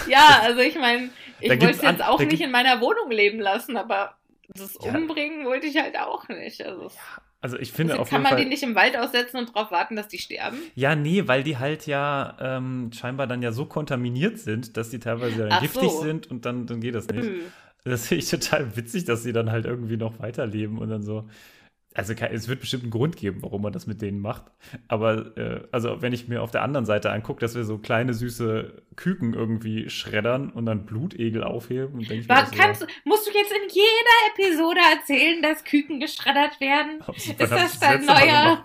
Ja, 0.07 0.41
also 0.43 0.61
ich 0.61 0.77
meine, 0.77 1.11
ich 1.41 1.51
wollte 1.51 1.71
es 1.71 1.83
jetzt 1.83 2.03
auch 2.03 2.21
nicht 2.21 2.41
in 2.41 2.51
meiner 2.51 2.81
Wohnung 2.81 3.11
leben 3.11 3.39
lassen, 3.41 3.77
aber 3.77 4.17
das 4.49 4.79
Ja. 4.83 4.95
Umbringen 4.95 5.45
wollte 5.45 5.67
ich 5.67 5.77
halt 5.77 5.99
auch 5.99 6.27
nicht. 6.29 6.65
Also 6.65 6.87
es- 6.87 6.97
Also 7.41 7.57
ich 7.57 7.71
finde 7.71 7.93
Deswegen 7.93 8.03
auf 8.03 8.11
kann 8.11 8.17
jeden 8.17 8.23
man 8.25 8.33
Fall. 8.33 8.43
die 8.43 8.49
nicht 8.49 8.63
im 8.65 8.75
Wald 8.75 8.97
aussetzen 8.97 9.37
und 9.39 9.55
darauf 9.55 9.71
warten, 9.71 9.95
dass 9.95 10.09
die 10.09 10.19
sterben? 10.19 10.59
Ja, 10.75 10.97
nee, 10.97 11.29
weil 11.29 11.45
die 11.45 11.57
halt 11.57 11.87
ja 11.87 12.37
ähm, 12.41 12.91
scheinbar 12.93 13.29
dann 13.29 13.43
ja 13.43 13.53
so 13.53 13.67
kontaminiert 13.67 14.39
sind, 14.39 14.77
dass 14.77 14.91
die 14.91 14.99
teilweise 14.99 15.47
dann 15.47 15.61
giftig 15.61 15.91
so. 15.91 16.03
sind 16.03 16.29
und 16.31 16.45
dann, 16.45 16.67
dann 16.67 16.81
geht 16.81 16.95
das 16.95 17.07
nicht. 17.09 17.27
Hm. 17.27 17.41
Das 17.85 18.09
finde 18.09 18.25
ich 18.25 18.31
total 18.31 18.77
witzig, 18.77 19.05
dass 19.05 19.23
sie 19.23 19.33
dann 19.33 19.53
halt 19.53 19.67
irgendwie 19.67 19.97
noch 19.97 20.19
weiterleben 20.19 20.79
und 20.79 20.91
dann 20.91 21.03
so. 21.03 21.29
Also 21.99 22.15
es 22.15 22.47
wird 22.49 22.61
bestimmt 22.61 22.85
einen 22.85 22.93
Grund 22.93 23.17
geben, 23.17 23.43
warum 23.43 23.61
man 23.63 23.73
das 23.73 23.87
mit 23.89 24.01
denen 24.01 24.21
macht. 24.21 24.45
Aber 24.87 25.37
äh, 25.37 25.63
also 25.73 26.01
wenn 26.01 26.13
ich 26.13 26.29
mir 26.29 26.43
auf 26.43 26.53
der 26.53 26.63
anderen 26.63 26.87
Seite 26.87 27.11
angucke, 27.11 27.41
dass 27.41 27.57
wir 27.57 27.65
so 27.65 27.79
kleine 27.79 28.15
süße 28.15 28.83
Küken 28.95 29.35
irgendwie 29.35 29.91
schreddern 29.91 30.51
und 30.51 30.65
dann 30.67 30.87
Blutegel 30.87 31.43
aufheben 31.43 31.95
und 31.95 32.09
denke 32.09 32.23
ich 32.23 32.29
mir 32.29 32.35
Wa- 32.37 32.47
so, 32.47 32.57
Kannst, 32.57 32.83
du- 32.83 32.87
musst 33.05 33.27
du 33.27 33.33
jetzt 33.37 33.51
in 33.51 33.69
jeder 33.71 34.47
Episode 34.53 34.81
erzählen, 34.97 35.43
dass 35.43 35.65
Küken 35.65 35.99
geschreddert 35.99 36.61
werden? 36.61 37.01
wann 37.05 37.17
ist 37.17 37.27
ich 37.31 37.37
das 37.37 37.81
dein 37.81 38.05
Mal 38.05 38.27
neuer-? 38.27 38.65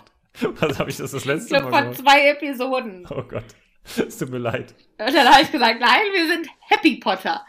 Was 0.60 0.78
habe 0.78 0.90
ich 0.90 0.96
das 0.96 1.10
das 1.10 1.22
Ich 1.22 1.26
letzte 1.26 1.48
glaube, 1.48 1.70
Mal 1.70 1.72
von 1.72 1.92
gemacht? 1.92 1.98
zwei 1.98 2.28
Episoden. 2.30 3.06
Oh 3.10 3.22
Gott, 3.22 3.44
es 3.96 4.16
tut 4.18 4.30
mir 4.30 4.38
leid. 4.38 4.74
Und 4.98 5.12
dann 5.14 5.28
habe 5.28 5.42
ich 5.42 5.50
gesagt, 5.50 5.80
nein, 5.80 6.00
wir 6.12 6.28
sind 6.28 6.46
Happy 6.68 6.96
Potter, 6.96 7.44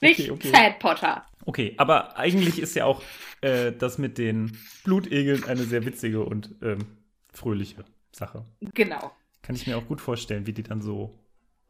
nicht 0.00 0.18
Okay, 0.20 0.30
okay. 0.32 0.48
Sad 0.50 0.78
Potter. 0.80 1.24
Okay, 1.46 1.74
aber 1.78 2.18
eigentlich 2.18 2.60
ist 2.60 2.74
ja 2.74 2.84
auch 2.84 3.02
äh, 3.40 3.72
das 3.72 3.98
mit 3.98 4.18
den 4.18 4.58
Blutegeln 4.84 5.44
eine 5.44 5.62
sehr 5.64 5.84
witzige 5.84 6.24
und 6.24 6.54
ähm, 6.62 6.98
fröhliche 7.32 7.84
Sache. 8.12 8.44
Genau. 8.74 9.12
Kann 9.42 9.54
ich 9.54 9.66
mir 9.66 9.76
auch 9.78 9.86
gut 9.86 10.00
vorstellen, 10.00 10.46
wie 10.46 10.52
die 10.52 10.62
dann 10.62 10.82
so, 10.82 11.18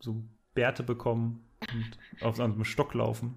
so 0.00 0.22
Bärte 0.54 0.82
bekommen 0.82 1.44
und 1.72 1.98
auf 2.24 2.36
so 2.36 2.42
einem 2.42 2.64
Stock 2.64 2.94
laufen. 2.94 3.34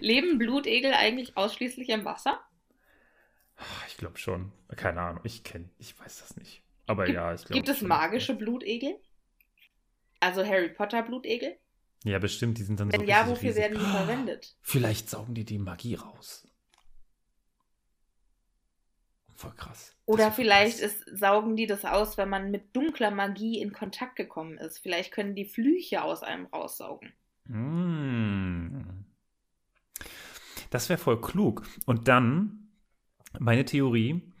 Leben 0.00 0.38
Blutegel 0.38 0.92
eigentlich 0.94 1.36
ausschließlich 1.36 1.88
im 1.88 2.04
Wasser? 2.04 2.40
Ach, 3.56 3.86
Ich 3.88 3.96
glaube 3.96 4.18
schon. 4.18 4.52
Keine 4.76 5.00
Ahnung, 5.00 5.20
ich 5.24 5.44
kenne, 5.44 5.68
ich 5.78 5.98
weiß 5.98 6.20
das 6.20 6.36
nicht. 6.36 6.62
Aber 6.86 7.04
Gibt- 7.04 7.16
ja, 7.16 7.32
ich 7.34 7.44
glaube. 7.44 7.54
Gibt 7.54 7.68
es 7.68 7.82
magische 7.82 8.34
Blutegel? 8.34 8.96
Also 10.20 10.44
Harry 10.44 10.68
Potter 10.68 11.02
Blutegel? 11.02 11.56
Ja, 12.04 12.18
bestimmt, 12.18 12.58
die 12.58 12.62
sind 12.64 12.80
dann 12.80 12.90
so. 12.90 12.98
Wenn 12.98 13.06
ja, 13.06 13.22
richtig 13.22 13.36
wofür 13.36 13.50
riesig. 13.50 13.62
werden 13.62 13.78
die 13.78 13.84
verwendet? 13.84 14.56
Vielleicht 14.62 15.08
saugen 15.10 15.34
die 15.34 15.44
die 15.44 15.58
Magie 15.58 15.94
raus. 15.94 16.46
Voll 19.34 19.52
krass. 19.56 19.96
Oder 20.04 20.30
vielleicht 20.30 20.78
krass. 20.78 20.92
ist, 20.92 21.18
saugen 21.18 21.56
die 21.56 21.66
das 21.66 21.84
aus, 21.84 22.16
wenn 22.16 22.28
man 22.28 22.52
mit 22.52 22.76
dunkler 22.76 23.10
Magie 23.10 23.60
in 23.60 23.72
Kontakt 23.72 24.14
gekommen 24.14 24.56
ist. 24.56 24.78
Vielleicht 24.78 25.12
können 25.12 25.34
die 25.34 25.46
Flüche 25.46 26.04
aus 26.04 26.22
einem 26.22 26.46
raussaugen. 26.46 27.12
Mm. 27.46 29.04
Das 30.70 30.88
wäre 30.88 30.98
voll 30.98 31.20
klug. 31.20 31.64
Und 31.86 32.06
dann, 32.06 32.68
meine 33.38 33.64
Theorie, 33.64 34.31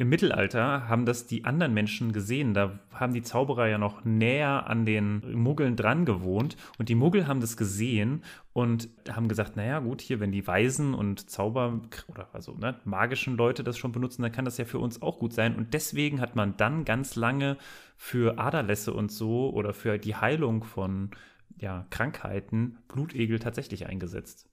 im 0.00 0.08
Mittelalter 0.08 0.88
haben 0.88 1.04
das 1.04 1.26
die 1.26 1.44
anderen 1.44 1.74
Menschen 1.74 2.14
gesehen. 2.14 2.54
Da 2.54 2.78
haben 2.90 3.12
die 3.12 3.20
Zauberer 3.20 3.68
ja 3.68 3.76
noch 3.76 4.02
näher 4.02 4.66
an 4.66 4.86
den 4.86 5.20
Muggeln 5.34 5.76
dran 5.76 6.06
gewohnt. 6.06 6.56
Und 6.78 6.88
die 6.88 6.94
Muggel 6.94 7.26
haben 7.26 7.42
das 7.42 7.58
gesehen 7.58 8.24
und 8.54 8.88
haben 9.10 9.28
gesagt, 9.28 9.56
naja 9.56 9.78
gut, 9.80 10.00
hier, 10.00 10.18
wenn 10.18 10.32
die 10.32 10.46
Weisen 10.46 10.94
und 10.94 11.28
Zauber 11.28 11.82
oder 12.08 12.30
also 12.32 12.54
ne, 12.54 12.80
magischen 12.86 13.36
Leute 13.36 13.62
das 13.62 13.76
schon 13.76 13.92
benutzen, 13.92 14.22
dann 14.22 14.32
kann 14.32 14.46
das 14.46 14.56
ja 14.56 14.64
für 14.64 14.78
uns 14.78 15.02
auch 15.02 15.18
gut 15.18 15.34
sein. 15.34 15.54
Und 15.54 15.74
deswegen 15.74 16.22
hat 16.22 16.34
man 16.34 16.56
dann 16.56 16.86
ganz 16.86 17.14
lange 17.14 17.58
für 17.98 18.38
Aderlässe 18.38 18.94
und 18.94 19.12
so 19.12 19.50
oder 19.50 19.74
für 19.74 19.98
die 19.98 20.16
Heilung 20.16 20.64
von 20.64 21.10
ja, 21.58 21.86
Krankheiten 21.90 22.78
Blutegel 22.88 23.38
tatsächlich 23.38 23.84
eingesetzt. 23.84 24.48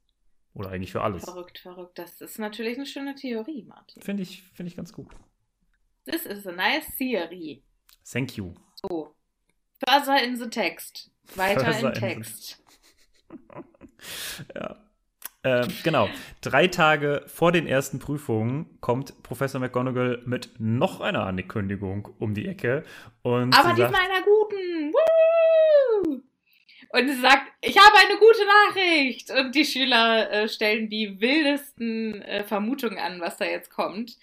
Oder 0.53 0.71
eigentlich 0.71 0.91
für 0.91 1.03
alles. 1.03 1.23
Verrückt, 1.23 1.59
verrückt. 1.59 1.97
Das 1.97 2.19
ist 2.19 2.37
natürlich 2.37 2.75
eine 2.75 2.85
schöne 2.85 3.15
Theorie, 3.15 3.63
Martin. 3.63 4.01
Finde 4.01 4.23
ich, 4.23 4.43
finde 4.53 4.67
ich 4.67 4.75
ganz 4.75 4.91
gut. 4.91 5.07
This 6.09 6.25
is 6.25 6.45
a 6.47 6.51
nice 6.51 6.85
theory. 6.97 7.63
Thank 8.05 8.37
you. 8.37 8.53
So. 8.81 9.13
Further 9.87 10.23
in 10.23 10.35
the 10.37 10.49
text. 10.49 11.11
Weiter 11.35 11.65
Further 11.65 11.79
im 11.79 11.85
in 11.87 11.93
the- 11.93 11.99
Text. 11.99 12.63
Ja. 14.55 14.75
Ähm, 15.43 15.67
genau. 15.83 16.09
Drei 16.41 16.67
Tage 16.67 17.23
vor 17.27 17.51
den 17.51 17.67
ersten 17.67 17.99
Prüfungen 17.99 18.79
kommt 18.79 19.21
Professor 19.23 19.59
McGonagall 19.59 20.21
mit 20.25 20.51
noch 20.59 21.01
einer 21.01 21.25
Ankündigung 21.25 22.07
um 22.19 22.33
die 22.33 22.47
Ecke. 22.47 22.83
Und 23.21 23.57
Aber 23.57 23.69
diesmal 23.73 24.01
einer 24.01 24.23
guten. 24.23 24.93
Woo! 24.93 26.21
Und 26.89 27.07
sie 27.09 27.19
sagt, 27.21 27.51
ich 27.61 27.77
habe 27.77 27.97
eine 27.97 28.17
gute 28.17 28.45
Nachricht. 28.45 29.31
Und 29.31 29.53
die 29.55 29.65
Schüler 29.65 30.31
äh, 30.31 30.47
stellen 30.49 30.89
die 30.89 31.19
wildesten 31.19 32.21
äh, 32.21 32.43
Vermutungen 32.43 32.97
an, 32.99 33.19
was 33.19 33.37
da 33.37 33.45
jetzt 33.45 33.69
kommt. 33.69 34.17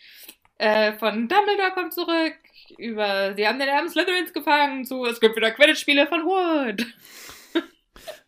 Äh, 0.59 0.93
von 0.95 1.29
Dumbledore 1.29 1.73
kommt 1.75 1.93
zurück, 1.93 2.37
über 2.79 3.35
sie 3.35 3.47
haben 3.47 3.59
den 3.59 3.69
Erben 3.69 3.89
Slytherins 3.89 4.33
gefangen, 4.33 4.85
zu 4.85 5.05
es 5.05 5.21
gibt 5.21 5.37
wieder 5.37 5.51
Quidditch-Spiele 5.51 6.07
von 6.07 6.25
Wood. 6.25 6.87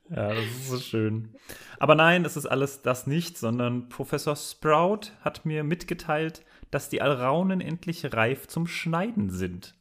Ja, 0.09 0.33
das 0.33 0.45
ist 0.47 0.69
so 0.69 0.79
schön. 0.79 1.35
Aber 1.81 1.97
nein, 1.97 2.25
es 2.25 2.37
ist 2.37 2.47
alles 2.47 2.81
das 2.81 3.09
nicht, 3.09 3.37
sondern 3.39 3.89
Professor 3.89 4.37
Sprout 4.37 5.11
hat 5.23 5.45
mir 5.45 5.65
mitgeteilt, 5.65 6.43
dass 6.71 6.89
die 6.89 7.03
Alraunen 7.03 7.61
endlich 7.61 8.13
reif 8.15 8.47
zum 8.47 8.69
Schneiden 8.69 9.31
sind. 9.31 9.75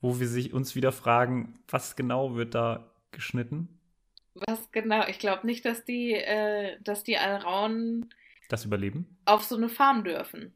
Wo 0.00 0.20
wir 0.20 0.28
sich 0.28 0.52
uns 0.52 0.76
wieder 0.76 0.92
fragen, 0.92 1.58
was 1.68 1.96
genau 1.96 2.36
wird 2.36 2.54
da 2.54 2.92
geschnitten? 3.10 3.80
Was 4.34 4.70
genau? 4.70 5.04
Ich 5.08 5.18
glaube 5.18 5.44
nicht, 5.44 5.64
dass 5.64 5.84
die, 5.84 6.12
äh, 6.12 6.76
dass 6.82 7.02
die 7.02 7.18
Alraunen 7.18 8.14
Das 8.48 8.64
Überleben? 8.64 9.18
auf 9.24 9.42
so 9.42 9.56
eine 9.56 9.68
Farm 9.68 10.04
dürfen. 10.04 10.54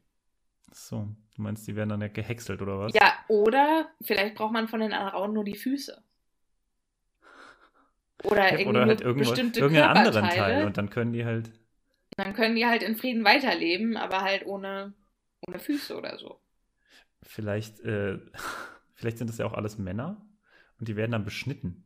So, 0.73 1.07
du 1.35 1.41
meinst, 1.41 1.67
die 1.67 1.75
werden 1.75 1.89
dann 1.89 2.01
ja 2.01 2.07
gehäckselt 2.07 2.61
oder 2.61 2.79
was? 2.79 2.93
Ja, 2.93 3.13
oder 3.27 3.89
vielleicht 4.01 4.35
braucht 4.35 4.53
man 4.53 4.67
von 4.67 4.79
den 4.79 4.91
Alraunen 4.91 5.33
nur 5.33 5.43
die 5.43 5.55
Füße. 5.55 6.01
Oder 8.23 8.51
Ja, 8.51 8.59
irgendwie 8.59 8.69
oder 8.69 8.85
halt 8.85 9.01
irgendwo, 9.01 9.29
bestimmte 9.29 9.59
irgendeinen 9.59 9.97
anderen. 9.97 10.29
Teil 10.29 10.65
und 10.65 10.77
dann 10.77 10.89
können 10.89 11.13
die 11.13 11.25
halt. 11.25 11.51
Dann 12.17 12.33
können 12.33 12.55
die 12.55 12.65
halt 12.65 12.83
in 12.83 12.95
Frieden 12.95 13.23
weiterleben, 13.23 13.97
aber 13.97 14.21
halt 14.21 14.45
ohne, 14.45 14.93
ohne 15.47 15.59
Füße 15.59 15.95
oder 15.95 16.17
so. 16.17 16.39
Vielleicht, 17.21 17.79
äh, 17.81 18.17
vielleicht 18.95 19.17
sind 19.19 19.29
das 19.29 19.37
ja 19.37 19.45
auch 19.45 19.53
alles 19.53 19.77
Männer 19.77 20.25
und 20.79 20.87
die 20.87 20.95
werden 20.95 21.11
dann 21.11 21.25
beschnitten. 21.25 21.83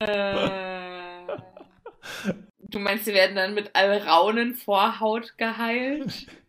Äh, 0.00 1.26
du 2.58 2.78
meinst, 2.78 3.04
sie 3.06 3.14
werden 3.14 3.36
dann 3.36 3.54
mit 3.54 3.74
Alraunen 3.74 4.54
Vorhaut 4.54 5.38
geheilt? 5.38 6.26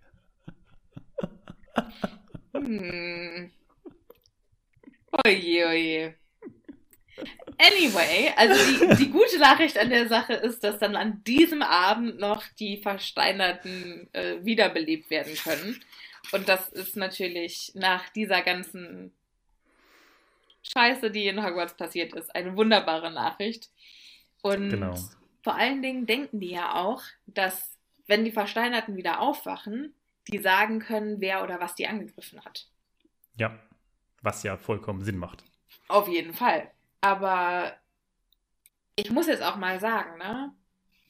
Hm. 2.54 3.52
Oje, 5.26 5.68
oje. 5.68 6.16
Anyway, 7.58 8.32
also 8.38 8.56
die, 8.56 8.96
die 8.96 9.10
gute 9.12 9.38
Nachricht 9.40 9.78
an 9.78 9.90
der 9.90 10.08
Sache 10.08 10.34
ist, 10.34 10.64
dass 10.64 10.80
dann 10.80 10.96
an 10.96 11.24
diesem 11.26 11.62
Abend 11.62 12.18
noch 12.20 12.44
die 12.58 12.78
Versteinerten 12.78 14.08
äh, 14.14 14.38
wiederbelebt 14.46 15.10
werden 15.10 15.36
können. 15.36 15.80
Und 16.32 16.48
das 16.48 16.70
ist 16.70 16.96
natürlich 16.96 17.72
nach 17.76 18.08
dieser 18.10 18.42
ganzen 18.42 19.12
Scheiße, 20.64 21.12
die 21.12 21.28
in 21.28 21.44
Hogwarts 21.44 21.76
passiert 21.76 22.14
ist, 22.14 22.34
eine 22.34 22.56
wunderbare 22.56 23.12
Nachricht. 23.12 23.70
Und 24.42 24.70
Genau. 24.70 24.96
vor 25.44 25.56
allen 25.56 25.82
Dingen 25.82 26.06
denken 26.06 26.40
die 26.40 26.52
ja 26.52 26.76
auch, 26.76 27.04
dass 27.28 27.78
wenn 28.08 28.24
die 28.24 28.32
Versteinerten 28.32 28.96
wieder 28.96 29.20
aufwachen, 29.20 29.94
die 30.30 30.40
sagen 30.40 30.80
können, 30.80 31.20
wer 31.22 31.44
oder 31.44 31.60
was 31.60 31.76
die 31.76 31.88
angegriffen 31.88 32.44
hat. 32.46 32.68
Ja, 33.36 33.58
was 34.22 34.44
ja 34.44 34.58
vollkommen 34.58 35.04
Sinn 35.04 35.18
macht. 35.18 35.44
Auf 35.88 36.08
jeden 36.08 36.34
Fall. 36.34 36.70
Aber 37.02 37.74
ich 38.96 39.10
muss 39.12 39.28
jetzt 39.28 39.44
auch 39.44 39.56
mal 39.56 39.80
sagen, 39.80 40.18
ne? 40.18 40.54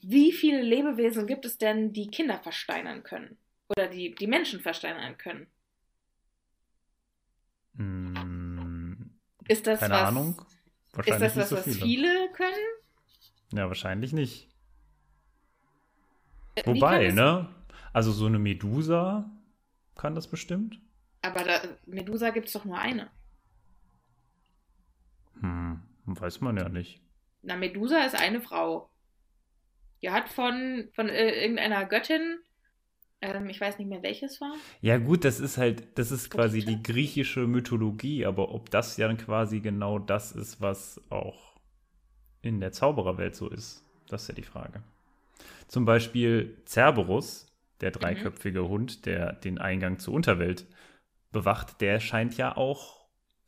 Wie 0.02 0.32
viele 0.32 0.62
Lebewesen 0.62 1.26
gibt 1.26 1.44
es 1.44 1.58
denn, 1.58 1.92
die 1.92 2.08
Kinder 2.08 2.38
versteinern 2.38 3.02
können? 3.02 3.36
Oder 3.68 3.88
die, 3.88 4.14
die 4.14 4.26
Menschen 4.26 4.60
versteinern 4.60 5.18
können? 5.18 5.46
Hm, 7.76 9.10
Ist 9.48 9.66
das 9.66 9.80
keine 9.80 9.94
was, 9.94 10.08
Ahnung. 10.08 10.40
Ist 10.40 10.96
Wahrscheinlich 10.96 11.32
das 11.34 11.36
nicht 11.36 11.52
was, 11.52 11.64
so 11.64 11.70
was 11.70 11.76
viele. 11.78 12.30
können? 12.32 12.66
Ja, 13.52 13.68
wahrscheinlich 13.68 14.12
nicht. 14.12 14.48
Äh, 16.54 16.66
Wobei, 16.66 17.10
ne? 17.10 17.48
Also 17.92 18.12
so 18.12 18.26
eine 18.26 18.38
Medusa 18.38 19.30
kann 19.96 20.14
das 20.14 20.28
bestimmt. 20.28 20.80
Aber 21.22 21.44
da, 21.44 21.60
Medusa 21.86 22.30
gibt 22.30 22.46
es 22.46 22.52
doch 22.52 22.64
nur 22.64 22.78
eine. 22.78 23.10
Hm, 25.40 25.80
weiß 26.06 26.40
man 26.40 26.56
ja 26.56 26.68
nicht. 26.68 27.00
Na, 27.42 27.56
Medusa 27.56 28.00
ist 28.00 28.14
eine 28.14 28.40
Frau. 28.40 28.88
Die 30.02 30.10
hat 30.10 30.28
von, 30.28 30.88
von 30.94 31.08
äh, 31.08 31.42
irgendeiner 31.42 31.84
Göttin, 31.84 32.38
ähm, 33.20 33.48
ich 33.50 33.60
weiß 33.60 33.78
nicht 33.78 33.88
mehr 33.88 34.02
welches 34.02 34.40
war. 34.40 34.54
Ja, 34.80 34.98
gut, 34.98 35.24
das 35.24 35.40
ist 35.40 35.58
halt, 35.58 35.98
das 35.98 36.10
ist 36.10 36.30
quasi 36.30 36.64
die 36.64 36.82
griechische 36.82 37.46
Mythologie, 37.46 38.24
aber 38.24 38.54
ob 38.54 38.70
das 38.70 38.96
ja 38.96 39.08
dann 39.08 39.18
quasi 39.18 39.60
genau 39.60 39.98
das 39.98 40.32
ist, 40.32 40.60
was 40.60 41.00
auch 41.10 41.56
in 42.42 42.60
der 42.60 42.72
Zaubererwelt 42.72 43.36
so 43.36 43.50
ist, 43.50 43.84
das 44.08 44.22
ist 44.22 44.28
ja 44.28 44.34
die 44.34 44.42
Frage. 44.42 44.82
Zum 45.68 45.84
Beispiel 45.84 46.56
Cerberus, 46.66 47.49
der 47.80 47.90
dreiköpfige 47.90 48.68
Hund, 48.68 49.06
der 49.06 49.32
den 49.32 49.58
Eingang 49.58 49.98
zur 49.98 50.14
Unterwelt 50.14 50.66
bewacht, 51.32 51.80
der 51.80 52.00
scheint 52.00 52.36
ja 52.36 52.56
auch 52.56 53.00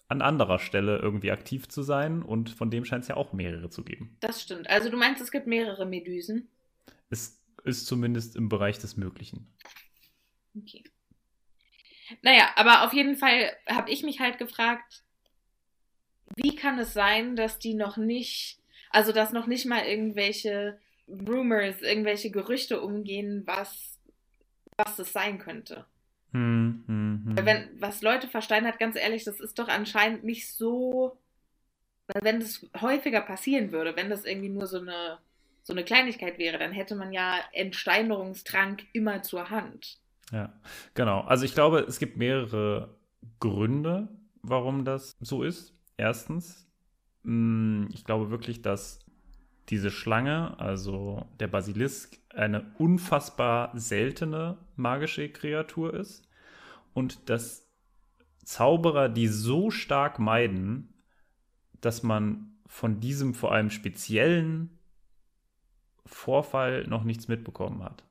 an 0.09 0.23
anderer 0.23 0.59
Stelle 0.59 0.99
irgendwie 0.99 1.31
aktiv 1.31 1.69
zu 1.69 1.83
sein 1.83 2.23
und 2.23 2.51
von 2.51 2.71
dem 2.71 2.85
scheint 2.85 3.03
es 3.03 3.09
ja 3.09 3.17
auch 3.17 3.33
mehrere 3.33 3.71
zu 3.71 3.83
geben. 3.83 4.17
Das 4.21 4.43
stimmt. 4.43 4.69
Also 4.69 4.91
du 4.91 4.97
meinst, 4.97 5.23
es 5.23 5.31
gibt 5.31 5.47
mehrere 5.47 5.87
Medusen? 5.87 6.49
Es 7.09 7.43
ist 7.65 7.87
zumindest 7.87 8.37
im 8.37 8.49
Bereich 8.49 8.79
des 8.79 8.97
Möglichen. 8.97 9.47
Okay. 10.57 10.85
Naja, 12.21 12.51
aber 12.57 12.85
auf 12.85 12.93
jeden 12.93 13.17
Fall 13.17 13.57
habe 13.67 13.91
ich 13.91 14.03
mich 14.03 14.21
halt 14.21 14.39
gefragt, 14.39 15.03
wie 16.37 16.55
kann 16.57 16.79
es 16.79 16.93
sein, 16.93 17.37
dass 17.37 17.59
die 17.59 17.75
noch 17.75 17.97
nicht, 17.97 18.59
also 18.91 19.13
dass 19.13 19.33
noch 19.33 19.47
nicht 19.47 19.67
mal 19.67 19.85
irgendwelche 19.85 20.79
Rumors, 21.09 21.81
irgendwelche 21.81 22.31
Gerüchte 22.31 22.81
umgehen, 22.81 23.43
was, 23.47 23.92
was 24.85 24.97
das 24.97 25.13
sein 25.13 25.39
könnte. 25.39 25.85
Hm, 26.33 26.85
hm, 26.87 27.37
hm. 27.37 27.47
Wenn, 27.47 27.81
was 27.81 28.03
Leute 28.03 28.29
versteinert, 28.29 28.79
ganz 28.79 28.97
ehrlich, 28.97 29.25
das 29.25 29.41
ist 29.41 29.59
doch 29.59 29.69
anscheinend 29.69 30.25
nicht 30.25 30.49
so, 30.53 31.19
weil 32.09 32.25
wenn 32.25 32.41
das 32.41 32.67
häufiger 32.81 33.21
passieren 33.21 33.73
würde, 33.73 33.97
wenn 33.97 34.11
das 34.11 34.25
irgendwie 34.25 34.49
nur 34.49 34.67
so 34.67 34.81
eine, 34.81 35.19
so 35.63 35.73
eine 35.73 35.85
Kleinigkeit 35.85 36.39
wäre, 36.39 36.59
dann 36.59 36.73
hätte 36.73 36.95
man 36.95 37.13
ja 37.13 37.39
Entsteinerungstrank 37.53 38.87
immer 38.93 39.23
zur 39.23 39.51
Hand. 39.51 39.99
Ja, 40.33 40.53
genau. 40.95 41.21
Also 41.21 41.45
ich 41.45 41.55
glaube, 41.55 41.81
es 41.81 41.99
gibt 41.99 42.17
mehrere 42.17 42.97
Gründe, 43.39 44.09
warum 44.43 44.85
das 44.85 45.13
so 45.21 45.43
ist. 45.43 45.75
Erstens, 45.99 46.67
mh, 47.23 47.89
ich 47.93 48.05
glaube 48.05 48.31
wirklich, 48.31 48.63
dass 48.63 49.01
diese 49.69 49.91
Schlange, 49.91 50.59
also 50.59 51.27
der 51.39 51.49
Basilisk, 51.49 52.19
eine 52.35 52.73
unfassbar 52.79 53.71
seltene 53.75 54.59
magische 54.77 55.29
Kreatur 55.29 55.95
ist 55.95 56.29
und 56.95 57.29
dass 57.31 57.69
Zauberer 58.45 59.09
die 59.09 59.29
so 59.29 59.71
stark 59.71 60.19
meiden, 60.19 60.95
dass 61.81 62.03
man 62.03 62.57
von 62.67 63.01
diesem 63.01 63.35
vor 63.35 63.53
allem 63.53 63.71
speziellen 63.71 64.79
Vorfall 66.07 66.87
noch 66.87 67.05
nichts 67.05 67.29
mitbekommen 67.29 67.85
hat. 67.85 68.05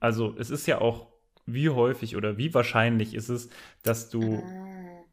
Also 0.00 0.34
es 0.38 0.50
ist 0.50 0.66
ja 0.66 0.80
auch, 0.80 1.12
wie 1.44 1.68
häufig 1.68 2.16
oder 2.16 2.38
wie 2.38 2.54
wahrscheinlich 2.54 3.14
ist 3.14 3.28
es, 3.28 3.50
dass 3.82 4.10
du 4.10 4.36
Ah. 4.36 5.04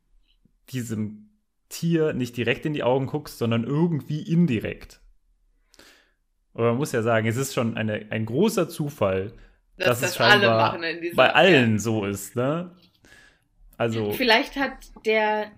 diesem 0.69 1.29
Tier 1.69 2.13
nicht 2.13 2.37
direkt 2.37 2.65
in 2.65 2.73
die 2.73 2.83
Augen 2.83 3.07
guckst, 3.07 3.37
sondern 3.37 3.63
irgendwie 3.63 4.21
indirekt. 4.21 5.01
Aber 6.59 6.71
man 6.71 6.77
muss 6.77 6.91
ja 6.91 7.01
sagen, 7.01 7.25
es 7.25 7.37
ist 7.37 7.53
schon 7.53 7.77
eine, 7.77 8.07
ein 8.09 8.25
großer 8.25 8.67
Zufall, 8.67 9.31
Dass 9.77 9.87
dass 9.87 10.01
das 10.01 10.09
es 10.11 10.19
alle 10.19 10.49
machen 10.49 10.83
in 10.83 10.99
dieser 10.99 11.15
bei 11.15 11.33
allen 11.33 11.79
so 11.79 12.03
ist, 12.03 12.35
ne? 12.35 12.75
Also, 13.77 14.11
Vielleicht 14.11 14.57
hat 14.57 14.73
der 15.05 15.53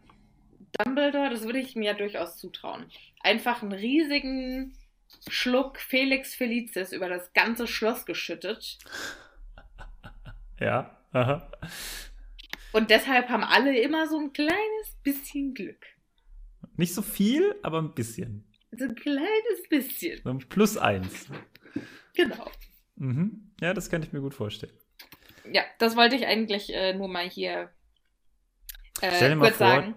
Dumbledore, 0.77 1.31
das 1.31 1.41
würde 1.41 1.57
ich 1.57 1.75
mir 1.75 1.85
ja 1.85 1.93
durchaus 1.95 2.37
zutrauen, 2.37 2.85
einfach 3.21 3.63
einen 3.63 3.71
riesigen 3.71 4.73
Schluck 5.27 5.79
Felix 5.79 6.35
Felicis 6.35 6.91
über 6.91 7.09
das 7.09 7.33
ganze 7.33 7.65
Schloss 7.65 8.05
geschüttet. 8.05 8.77
ja, 10.59 10.95
aha. 11.13 11.51
Und 12.73 12.91
deshalb 12.91 13.29
haben 13.29 13.43
alle 13.43 13.75
immer 13.79 14.05
so 14.05 14.19
ein 14.19 14.33
kleines 14.33 14.97
bisschen 15.01 15.55
Glück. 15.55 15.83
Nicht 16.77 16.93
so 16.93 17.01
viel, 17.01 17.55
aber 17.63 17.79
ein 17.79 17.95
bisschen. 17.95 18.50
So 18.71 18.85
ein 18.85 18.95
kleines 18.95 19.69
bisschen. 19.69 20.21
So 20.23 20.29
ein 20.29 20.39
Plus 20.39 20.77
eins. 20.77 21.27
Genau. 22.15 22.49
Mhm. 22.95 23.51
Ja, 23.59 23.73
das 23.73 23.89
kann 23.89 24.03
ich 24.03 24.13
mir 24.13 24.21
gut 24.21 24.33
vorstellen. 24.33 24.73
Ja, 25.51 25.63
das 25.79 25.95
wollte 25.95 26.15
ich 26.15 26.25
eigentlich 26.25 26.73
äh, 26.73 26.93
nur 26.93 27.07
mal 27.07 27.29
hier 27.29 27.69
äh, 29.01 29.11
Stell 29.15 29.29
dir 29.29 29.35
mal 29.35 29.47
kurz 29.47 29.57
vor, 29.57 29.67
sagen. 29.67 29.95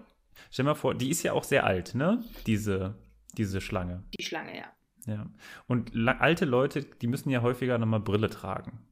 Stell 0.49 0.63
dir 0.63 0.71
mal 0.71 0.75
vor, 0.75 0.95
die 0.95 1.09
ist 1.09 1.23
ja 1.23 1.33
auch 1.33 1.43
sehr 1.43 1.65
alt, 1.65 1.95
ne? 1.95 2.23
Diese, 2.47 2.95
diese 3.37 3.61
Schlange. 3.61 4.03
Die 4.17 4.23
Schlange, 4.23 4.57
ja. 4.57 4.71
Ja. 5.05 5.29
Und 5.67 5.95
alte 6.07 6.45
Leute, 6.45 6.83
die 6.83 7.07
müssen 7.07 7.29
ja 7.29 7.41
häufiger 7.41 7.77
nochmal 7.77 7.99
Brille 7.99 8.29
tragen. 8.29 8.87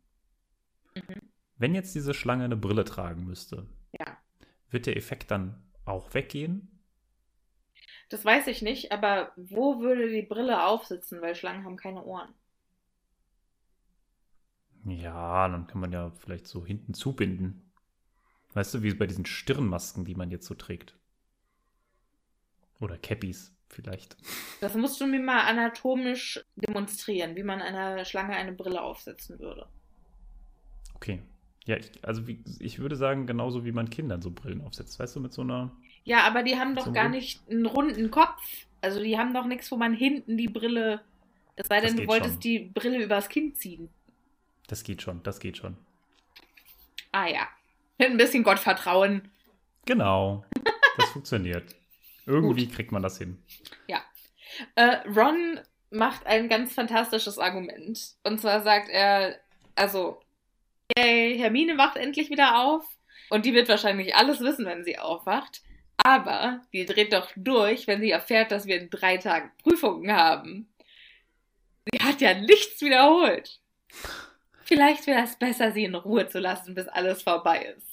Mhm. 0.96 1.22
Wenn 1.58 1.76
jetzt 1.76 1.96
diese 1.96 2.14
Schlange 2.14 2.46
eine 2.46 2.58
Brille 2.58 2.86
tragen 2.86 3.26
müsste, 3.26 3.68
ja. 4.00 4.18
wird 4.70 4.86
der 4.86 4.98
Effekt 4.98 5.32
dann 5.32 5.64
auch 5.86 6.14
weggehen? 6.14 6.73
Das 8.14 8.24
weiß 8.24 8.46
ich 8.46 8.62
nicht, 8.62 8.92
aber 8.92 9.32
wo 9.36 9.80
würde 9.80 10.08
die 10.08 10.22
Brille 10.22 10.68
aufsitzen, 10.68 11.20
weil 11.24 11.34
Schlangen 11.34 11.66
haben 11.66 11.78
keine 11.78 12.04
Ohren? 12.04 12.32
Ja, 14.86 15.48
dann 15.48 15.66
kann 15.66 15.82
man 15.82 15.92
ja 15.92 16.12
vielleicht 16.20 16.46
so 16.46 16.64
hinten 16.64 16.94
zubinden. 16.94 17.72
Weißt 18.54 18.72
du, 18.76 18.84
wie 18.84 18.94
bei 18.94 19.08
diesen 19.08 19.26
Stirnmasken, 19.26 20.06
die 20.06 20.14
man 20.14 20.30
jetzt 20.30 20.46
so 20.46 20.54
trägt. 20.54 20.96
Oder 22.80 23.00
Cappies 23.00 23.58
vielleicht. 23.68 24.16
Das 24.62 24.76
musst 24.76 25.02
du 25.02 25.08
mir 25.08 25.20
mal 25.20 25.48
anatomisch 25.48 26.40
demonstrieren, 26.56 27.36
wie 27.36 27.42
man 27.42 27.64
einer 27.64 28.06
Schlange 28.06 28.36
eine 28.36 28.52
Brille 28.54 28.84
aufsetzen 28.84 29.40
würde. 29.40 29.66
Okay. 30.94 31.24
Ja, 31.66 31.78
ich, 31.78 31.90
also 32.04 32.28
wie, 32.28 32.44
ich 32.60 32.78
würde 32.78 32.96
sagen, 32.96 33.26
genauso 33.26 33.66
wie 33.66 33.72
man 33.72 33.90
Kindern 33.90 34.22
so 34.22 34.30
Brillen 34.30 34.62
aufsetzt, 34.62 35.00
weißt 35.00 35.16
du, 35.16 35.20
mit 35.20 35.34
so 35.34 35.42
einer. 35.42 35.72
Ja, 36.04 36.22
aber 36.24 36.44
die 36.44 36.58
haben 36.58 36.76
doch 36.76 36.86
so 36.86 36.92
gar 36.92 37.10
nicht 37.10 37.42
einen 37.50 37.66
runden 37.66 38.12
Kopf. 38.12 38.42
Also 38.82 39.02
die 39.02 39.18
haben 39.18 39.34
doch 39.34 39.46
nichts, 39.46 39.72
wo 39.72 39.78
man 39.78 39.94
hinten 39.94 40.38
die 40.38 40.50
Brille. 40.50 41.02
Es 41.56 41.68
sei 41.68 41.82
denn, 41.82 41.96
du 41.96 42.08
wolltest 42.08 42.36
schon. 42.36 42.42
die 42.42 42.60
Brille 42.60 43.04
übers 43.04 43.30
Kind 43.30 43.58
ziehen. 43.58 43.90
Das 44.68 44.84
geht 44.84 45.02
schon, 45.02 45.24
das 45.24 45.40
geht 45.40 45.58
schon. 45.58 45.78
Ah 47.12 47.28
ja. 47.28 47.48
Mit 47.98 48.10
ein 48.10 48.18
bisschen 48.18 48.44
Gottvertrauen. 48.44 49.32
Genau. 49.86 50.46
Das 50.96 51.10
funktioniert. 51.10 51.76
Irgendwie 52.28 52.68
kriegt 52.68 52.92
man 52.92 53.02
das 53.02 53.18
hin. 53.18 53.42
Ja. 53.88 54.04
Äh, 54.76 54.98
Ron 55.10 55.60
macht 55.90 56.28
ein 56.28 56.50
ganz 56.50 56.72
fantastisches 56.74 57.40
Argument. 57.40 58.00
Und 58.24 58.40
zwar 58.40 58.62
sagt 58.62 58.90
er, 58.90 59.40
also, 59.74 60.22
yay, 60.96 61.36
Hermine 61.36 61.80
wacht 61.80 61.98
endlich 61.98 62.30
wieder 62.30 62.64
auf. 62.64 62.86
Und 63.32 63.46
die 63.46 63.56
wird 63.56 63.70
wahrscheinlich 63.70 64.16
alles 64.16 64.40
wissen, 64.42 64.68
wenn 64.68 64.84
sie 64.84 65.00
aufwacht. 65.00 65.64
Aber 65.98 66.62
die 66.74 66.86
dreht 66.86 67.14
doch 67.14 67.30
durch, 67.36 67.88
wenn 67.88 68.02
sie 68.02 68.12
erfährt, 68.12 68.52
dass 68.52 68.66
wir 68.66 68.82
in 68.82 68.90
drei 68.90 69.18
Tagen 69.18 69.52
Prüfungen 69.62 70.12
haben. 70.12 70.68
Sie 71.92 72.00
hat 72.04 72.22
ja 72.22 72.34
nichts 72.34 72.82
wiederholt. 72.82 73.60
Vielleicht 74.64 75.08
wäre 75.08 75.24
es 75.24 75.36
besser, 75.36 75.72
sie 75.72 75.84
in 75.84 75.96
Ruhe 75.96 76.28
zu 76.28 76.40
lassen, 76.40 76.76
bis 76.76 76.88
alles 76.88 77.22
vorbei 77.22 77.74
ist. 77.78 77.88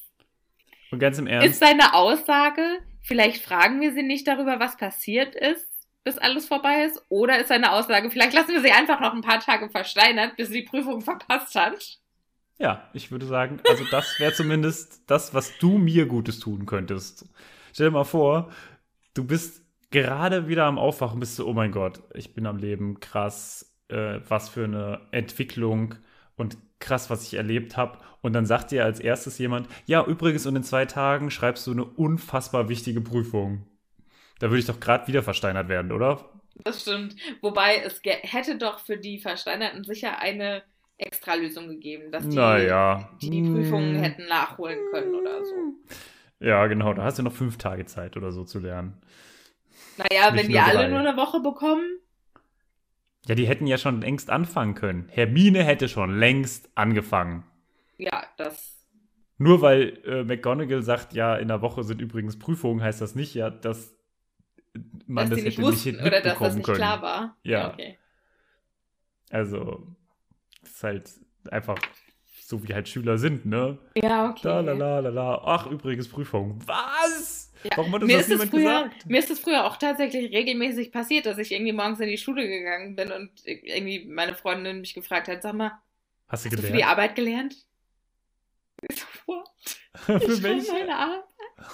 Und 0.91 0.99
ganz 0.99 1.19
im 1.19 1.27
Ernst. 1.27 1.47
Ist 1.47 1.61
seine 1.61 1.95
Aussage, 1.95 2.63
vielleicht 3.03 3.43
fragen 3.43 3.81
wir 3.81 3.93
sie 3.93 4.03
nicht 4.03 4.27
darüber, 4.27 4.59
was 4.61 4.77
passiert 4.77 5.35
ist, 5.35 5.69
bis 6.05 6.19
alles 6.19 6.47
vorbei 6.47 6.85
ist? 6.85 7.05
Oder 7.09 7.39
ist 7.39 7.49
seine 7.49 7.73
Aussage, 7.73 8.11
vielleicht 8.11 8.33
lassen 8.33 8.53
wir 8.53 8.61
sie 8.61 8.73
einfach 8.73 9.01
noch 9.01 9.13
ein 9.13 9.21
paar 9.21 9.41
Tage 9.41 9.69
versteinert, 9.69 10.37
bis 10.37 10.49
sie 10.49 10.63
die 10.63 10.69
Prüfung 10.69 11.01
verpasst 11.01 11.55
hat? 11.55 11.99
Ja, 12.59 12.91
ich 12.93 13.11
würde 13.11 13.27
sagen, 13.27 13.61
also 13.69 13.85
das 13.91 14.19
wäre 14.21 14.33
zumindest 14.33 15.03
das, 15.07 15.33
was 15.33 15.57
du 15.59 15.79
mir 15.79 16.07
Gutes 16.07 16.41
tun 16.41 16.67
könntest. 16.67 17.27
Stell 17.73 17.89
dir 17.89 17.93
mal 17.93 18.05
vor, 18.05 18.51
du 19.15 19.25
bist 19.25 19.63
gerade 19.91 20.49
wieder 20.49 20.65
am 20.65 20.79
Aufwachen, 20.79 21.21
bist 21.21 21.39
du, 21.39 21.47
oh 21.47 21.53
mein 21.53 21.73
Gott, 21.73 22.03
ich 22.15 22.35
bin 22.35 22.47
am 22.47 22.59
Leben, 22.59 23.01
krass, 23.01 23.75
äh, 23.89 24.21
was 24.29 24.49
für 24.49 24.65
eine 24.65 25.01
Entwicklung 25.11 25.97
und 26.37 26.57
krass, 26.79 27.11
was 27.11 27.25
ich 27.27 27.35
erlebt 27.35 27.77
habe. 27.77 27.99
Und 28.23 28.33
dann 28.33 28.47
sagt 28.47 28.71
dir 28.71 28.85
als 28.85 29.01
erstes 29.01 29.39
jemand, 29.39 29.69
ja, 29.87 30.05
übrigens, 30.05 30.47
und 30.47 30.57
in 30.57 30.63
zwei 30.63 30.87
Tagen 30.87 31.31
schreibst 31.31 31.67
du 31.67 31.73
eine 31.73 31.85
unfassbar 31.85 32.69
wichtige 32.69 33.01
Prüfung. 33.01 33.67
Da 34.39 34.49
würde 34.49 34.61
ich 34.61 34.67
doch 34.67 34.81
gerade 34.81 35.07
wieder 35.07 35.23
versteinert 35.23 35.69
werden, 35.69 35.93
oder? 35.93 36.31
Das 36.65 36.83
stimmt. 36.83 37.17
Wobei 37.41 37.77
es 37.77 38.01
hätte 38.05 38.57
doch 38.57 38.81
für 38.81 38.97
die 38.97 39.19
Versteinerten 39.19 39.85
sicher 39.85 40.19
eine 40.21 40.63
Extralösung 40.99 41.69
gegeben, 41.69 42.11
dass 42.11 42.29
die, 42.29 42.37
naja. 42.37 43.11
die, 43.23 43.31
die 43.31 43.43
Prüfungen 43.43 43.97
hätten 43.97 44.27
nachholen 44.27 44.79
können 44.93 45.15
oder 45.15 45.45
so. 45.45 45.55
Ja, 46.41 46.67
genau. 46.67 46.93
Da 46.95 47.05
hast 47.05 47.19
du 47.19 47.23
noch 47.23 47.33
fünf 47.33 47.59
Tage 47.59 47.85
Zeit 47.87 48.17
oder 48.17 48.33
so 48.33 48.45
zu 48.45 48.59
lernen. 48.59 49.01
Naja, 49.97 50.31
Nicht 50.31 50.45
wenn 50.45 50.51
die 50.51 50.59
alle 50.59 50.89
nur 50.89 51.01
eine 51.01 51.17
Woche 51.17 51.41
bekommen, 51.41 52.01
ja, 53.27 53.35
die 53.35 53.47
hätten 53.47 53.67
ja 53.67 53.79
schon 53.79 54.01
längst 54.01 54.31
anfangen 54.31 54.75
können. 54.75 55.09
Hermine 55.11 55.63
hätte 55.63 55.89
schon 55.89 56.19
längst 56.19 56.71
angefangen. 56.75 57.45
Ja, 57.99 58.25
das. 58.37 58.87
Nur 59.37 59.63
weil 59.63 59.99
äh, 60.05 60.25
McGonagall 60.25 60.83
sagt, 60.83 61.13
ja, 61.13 61.37
in 61.37 61.49
der 61.49 61.63
Woche 61.63 61.85
sind 61.85 62.01
übrigens 62.01 62.39
Prüfungen, 62.39 62.83
heißt 62.83 63.01
das 63.01 63.15
nicht 63.15 63.35
ja, 63.35 63.51
dass 63.51 63.95
man 65.07 65.29
dass 65.29 65.39
das 65.39 65.45
nicht 65.45 65.59
hätte 65.59 65.67
wussten, 65.67 65.91
nicht 65.97 66.05
oder 66.05 66.21
dass 66.21 66.39
das 66.39 66.55
nicht 66.55 66.65
können. 66.65 66.77
klar 66.77 67.03
war. 67.03 67.37
Ja. 67.43 67.59
ja 67.59 67.73
okay. 67.73 67.99
Also, 69.31 69.87
es 70.63 70.71
ist 70.71 70.83
halt 70.83 71.11
einfach 71.51 71.79
so, 72.51 72.67
wie 72.67 72.75
halt 72.75 72.89
Schüler 72.89 73.17
sind, 73.17 73.47
ne? 73.47 73.79
Ja, 73.95 74.31
okay. 74.31 74.41
Da, 74.43 74.61
la, 74.61 74.73
la, 74.73 74.99
la, 74.99 75.09
la. 75.09 75.43
Ach, 75.45 75.67
übrigens 75.67 76.09
Prüfung. 76.09 76.59
Was? 76.67 77.53
Ja. 77.63 77.71
Warum 77.77 77.95
hat 77.95 78.03
das, 78.03 78.09
mir 78.09 78.19
das 78.19 78.29
niemand 78.29 78.51
früher, 78.51 78.85
gesagt? 78.85 79.07
Mir 79.07 79.19
ist 79.19 79.31
es 79.31 79.39
früher 79.39 79.65
auch 79.65 79.77
tatsächlich 79.77 80.33
regelmäßig 80.33 80.93
passiert, 80.93 81.27
dass 81.27 81.39
ich 81.39 81.53
irgendwie 81.53 81.73
morgens 81.73 82.01
in 82.01 82.09
die 82.09 82.19
Schule 82.19 82.47
gegangen 82.47 82.97
bin 82.97 83.13
und 83.13 83.31
irgendwie 83.45 84.07
meine 84.07 84.35
Freundin 84.35 84.81
mich 84.81 84.95
gefragt 84.95 85.29
hat, 85.29 85.43
sag 85.43 85.55
mal, 85.55 85.73
hast 86.29 86.45
du, 86.45 86.51
hast 86.51 86.59
du 86.59 86.67
für 86.67 86.73
die 86.73 86.85
Arbeit 86.85 87.15
gelernt? 87.15 87.55
What? 89.27 89.49
für 89.95 90.17
ich 90.17 90.43
welche? 90.43 90.73
meine 90.73 90.97
Arbeit. 90.97 91.25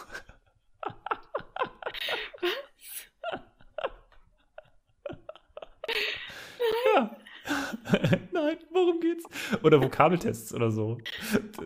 ja. 6.94 7.16
Nein, 8.32 8.56
worum 8.72 9.00
geht's? 9.00 9.24
Oder 9.62 9.82
Vokabeltests 9.82 10.52
oder 10.54 10.70
so. 10.70 10.98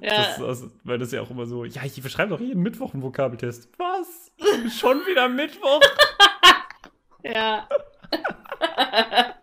Ja. 0.00 0.16
Das, 0.16 0.38
das, 0.38 0.70
weil 0.84 0.98
das 0.98 1.12
ja 1.12 1.22
auch 1.22 1.30
immer 1.30 1.46
so, 1.46 1.64
ja, 1.64 1.82
ich 1.84 2.00
verschreibe 2.00 2.30
doch 2.30 2.40
jeden 2.40 2.62
Mittwoch 2.62 2.92
einen 2.92 3.02
Vokabeltest. 3.02 3.68
Was? 3.78 4.32
Schon 4.78 4.98
wieder 5.06 5.28
Mittwoch? 5.28 5.80
ja. 7.22 7.68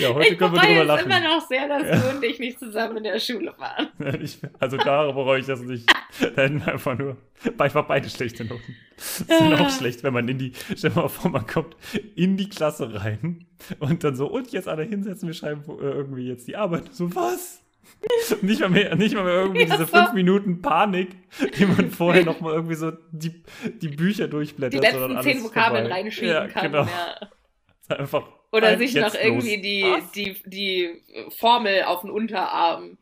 Ja, 0.00 0.14
heute 0.14 0.28
ich 0.28 0.38
können 0.38 0.54
wir 0.54 0.60
drüber 0.60 0.84
lachen. 0.84 1.10
Ich 1.10 1.16
immer 1.16 1.28
noch 1.28 1.46
sehr, 1.46 1.68
dass 1.68 1.82
ja. 1.82 1.96
du 1.96 2.16
und 2.16 2.24
ich 2.24 2.38
nicht 2.38 2.58
zusammen 2.58 2.98
in 2.98 3.04
der 3.04 3.18
Schule 3.18 3.54
waren. 3.58 3.88
Also 4.58 4.76
da 4.76 5.10
bereue 5.10 5.40
ich 5.40 5.46
das 5.46 5.60
nicht. 5.60 5.90
Da 6.20 6.42
hätten 6.42 6.64
wir 6.64 6.72
einfach 6.72 6.96
nur 6.98 7.16
einfach 7.58 7.86
beide 7.86 8.08
schlechte 8.08 8.44
Noten. 8.44 8.76
Das 8.96 9.20
ist 9.20 9.30
ja. 9.30 9.58
auch 9.58 9.70
schlecht, 9.70 10.02
wenn 10.02 10.12
man 10.12 10.28
in 10.28 10.38
die, 10.38 10.52
stell 10.76 10.90
mal 10.90 11.08
vor, 11.08 11.30
man 11.30 11.46
kommt 11.46 11.76
in 12.14 12.36
die 12.36 12.48
Klasse 12.48 13.00
rein 13.00 13.46
und 13.78 14.04
dann 14.04 14.16
so, 14.16 14.26
und 14.26 14.52
jetzt 14.52 14.68
alle 14.68 14.82
hinsetzen, 14.84 15.28
wir 15.28 15.34
schreiben 15.34 15.62
äh, 15.66 15.84
irgendwie 15.84 16.26
jetzt 16.28 16.48
die 16.48 16.56
Arbeit. 16.56 16.92
So, 16.92 17.14
was? 17.14 17.62
nicht, 18.42 18.60
mal 18.60 18.70
mehr, 18.70 18.94
nicht 18.96 19.14
mal 19.14 19.24
mehr 19.24 19.34
irgendwie 19.34 19.64
diese 19.64 19.86
fünf 19.86 20.12
Minuten 20.12 20.62
Panik, 20.62 21.16
die 21.58 21.66
man 21.66 21.90
vorher 21.90 22.24
noch 22.24 22.40
mal 22.40 22.54
irgendwie 22.54 22.74
so 22.74 22.92
die, 23.10 23.42
die 23.80 23.88
Bücher 23.88 24.28
durchblättert. 24.28 24.82
Die 24.82 24.86
letzten 24.86 25.20
zehn 25.22 25.42
Vokabeln 25.42 25.86
reinschieben 25.86 26.30
ja, 26.30 26.46
kann. 26.46 26.70
Genau. 26.70 26.84
Ja. 26.84 27.96
Einfach 27.96 28.28
oder 28.52 28.76
sich 28.78 28.94
noch 28.94 29.14
irgendwie 29.14 29.60
die, 29.60 29.84
die, 30.14 30.36
die 30.44 31.02
Formel 31.38 31.84
auf 31.84 32.02
den 32.02 32.10
Unterarm 32.10 32.98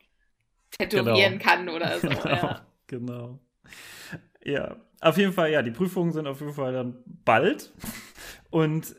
tätowieren 0.71 1.39
genau. 1.39 1.43
kann 1.43 1.69
oder 1.69 1.99
so. 1.99 2.09
Genau. 2.19 2.29
Ja. 2.29 2.65
genau. 2.87 3.39
Ja, 4.43 4.75
auf 5.01 5.17
jeden 5.17 5.33
Fall, 5.33 5.51
ja, 5.51 5.61
die 5.61 5.71
Prüfungen 5.71 6.11
sind 6.11 6.27
auf 6.27 6.39
jeden 6.41 6.53
Fall 6.53 6.73
dann 6.73 6.97
bald. 7.05 7.71
Und 8.49 8.95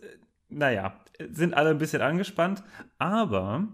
naja, 0.48 1.00
sind 1.30 1.54
alle 1.54 1.70
ein 1.70 1.78
bisschen 1.78 2.02
angespannt. 2.02 2.62
Aber 2.98 3.68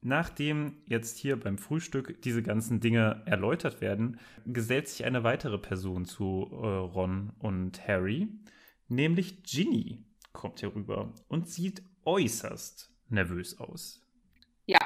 nachdem 0.00 0.78
jetzt 0.86 1.18
hier 1.18 1.38
beim 1.38 1.58
Frühstück 1.58 2.22
diese 2.22 2.42
ganzen 2.42 2.80
Dinge 2.80 3.22
erläutert 3.26 3.80
werden, 3.80 4.18
gesellt 4.46 4.88
sich 4.88 5.04
eine 5.04 5.24
weitere 5.24 5.58
Person 5.58 6.04
zu 6.04 6.48
äh, 6.50 6.66
Ron 6.66 7.32
und 7.38 7.86
Harry, 7.86 8.28
nämlich 8.88 9.42
Ginny 9.42 10.04
kommt 10.38 10.60
hier 10.60 10.74
rüber 10.74 11.12
und 11.28 11.48
sieht 11.48 11.82
äußerst 12.04 12.90
nervös 13.10 13.58
aus. 13.58 14.00
Ja, 14.64 14.78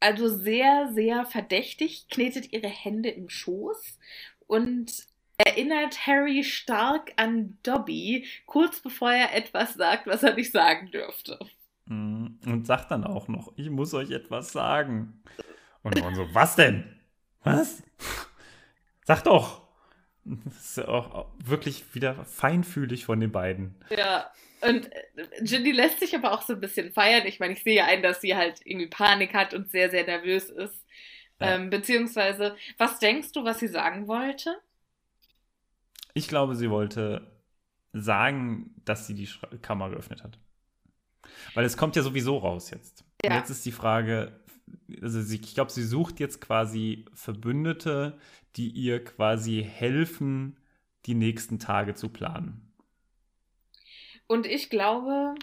also 0.00 0.28
sehr, 0.28 0.92
sehr 0.92 1.24
verdächtig, 1.24 2.08
knetet 2.08 2.52
ihre 2.52 2.68
Hände 2.68 3.08
im 3.08 3.28
Schoß 3.28 3.98
und 4.46 5.06
erinnert 5.38 6.06
Harry 6.06 6.44
stark 6.44 7.12
an 7.16 7.58
Dobby, 7.62 8.26
kurz 8.44 8.80
bevor 8.80 9.10
er 9.10 9.34
etwas 9.34 9.74
sagt, 9.74 10.06
was 10.06 10.22
er 10.22 10.34
nicht 10.34 10.52
sagen 10.52 10.90
dürfte. 10.90 11.38
Mhm. 11.86 12.38
Und 12.44 12.66
sagt 12.66 12.90
dann 12.90 13.04
auch 13.04 13.26
noch, 13.26 13.52
ich 13.56 13.70
muss 13.70 13.94
euch 13.94 14.10
etwas 14.10 14.52
sagen. 14.52 15.22
Und 15.82 16.00
Ron 16.00 16.14
so, 16.14 16.26
was 16.34 16.56
denn? 16.56 17.00
Was? 17.42 17.82
Sag 19.06 19.24
doch! 19.24 19.62
Das 20.24 20.56
ist 20.56 20.76
ja 20.76 20.88
auch 20.88 21.32
wirklich 21.42 21.94
wieder 21.94 22.26
feinfühlig 22.26 23.06
von 23.06 23.18
den 23.18 23.32
beiden. 23.32 23.74
Ja, 23.88 24.30
und 24.62 24.90
Ginny 25.42 25.72
lässt 25.72 26.00
sich 26.00 26.14
aber 26.14 26.32
auch 26.32 26.42
so 26.42 26.54
ein 26.54 26.60
bisschen 26.60 26.92
feiern. 26.92 27.26
Ich 27.26 27.40
meine, 27.40 27.54
ich 27.54 27.62
sehe 27.62 27.84
ein, 27.84 28.02
dass 28.02 28.20
sie 28.20 28.36
halt 28.36 28.60
irgendwie 28.64 28.88
Panik 28.88 29.34
hat 29.34 29.54
und 29.54 29.70
sehr, 29.70 29.90
sehr 29.90 30.04
nervös 30.04 30.50
ist. 30.50 30.84
Ja. 31.40 31.54
Ähm, 31.54 31.70
beziehungsweise, 31.70 32.56
was 32.78 32.98
denkst 32.98 33.32
du, 33.32 33.44
was 33.44 33.58
sie 33.58 33.68
sagen 33.68 34.06
wollte? 34.06 34.56
Ich 36.14 36.28
glaube, 36.28 36.54
sie 36.54 36.70
wollte 36.70 37.30
sagen, 37.92 38.74
dass 38.84 39.06
sie 39.06 39.14
die 39.14 39.28
Kammer 39.62 39.90
geöffnet 39.90 40.22
hat. 40.22 40.38
Weil 41.54 41.64
es 41.64 41.76
kommt 41.76 41.96
ja 41.96 42.02
sowieso 42.02 42.38
raus 42.38 42.70
jetzt. 42.70 43.04
Ja. 43.24 43.30
Und 43.30 43.36
jetzt 43.38 43.50
ist 43.50 43.64
die 43.64 43.72
Frage, 43.72 44.40
also 45.00 45.20
sie, 45.20 45.40
ich 45.42 45.54
glaube, 45.54 45.70
sie 45.70 45.84
sucht 45.84 46.20
jetzt 46.20 46.40
quasi 46.40 47.04
Verbündete, 47.14 48.18
die 48.56 48.68
ihr 48.68 49.02
quasi 49.02 49.66
helfen, 49.68 50.56
die 51.06 51.14
nächsten 51.14 51.58
Tage 51.58 51.94
zu 51.94 52.08
planen. 52.08 52.69
Und 54.30 54.46
ich 54.46 54.70
glaube, 54.70 55.34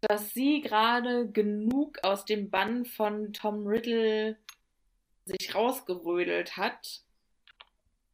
dass 0.00 0.34
sie 0.34 0.62
gerade 0.62 1.30
genug 1.30 2.02
aus 2.02 2.24
dem 2.24 2.50
Bann 2.50 2.84
von 2.84 3.32
Tom 3.32 3.64
Riddle 3.68 4.36
sich 5.26 5.54
rausgerödelt 5.54 6.56
hat, 6.56 7.04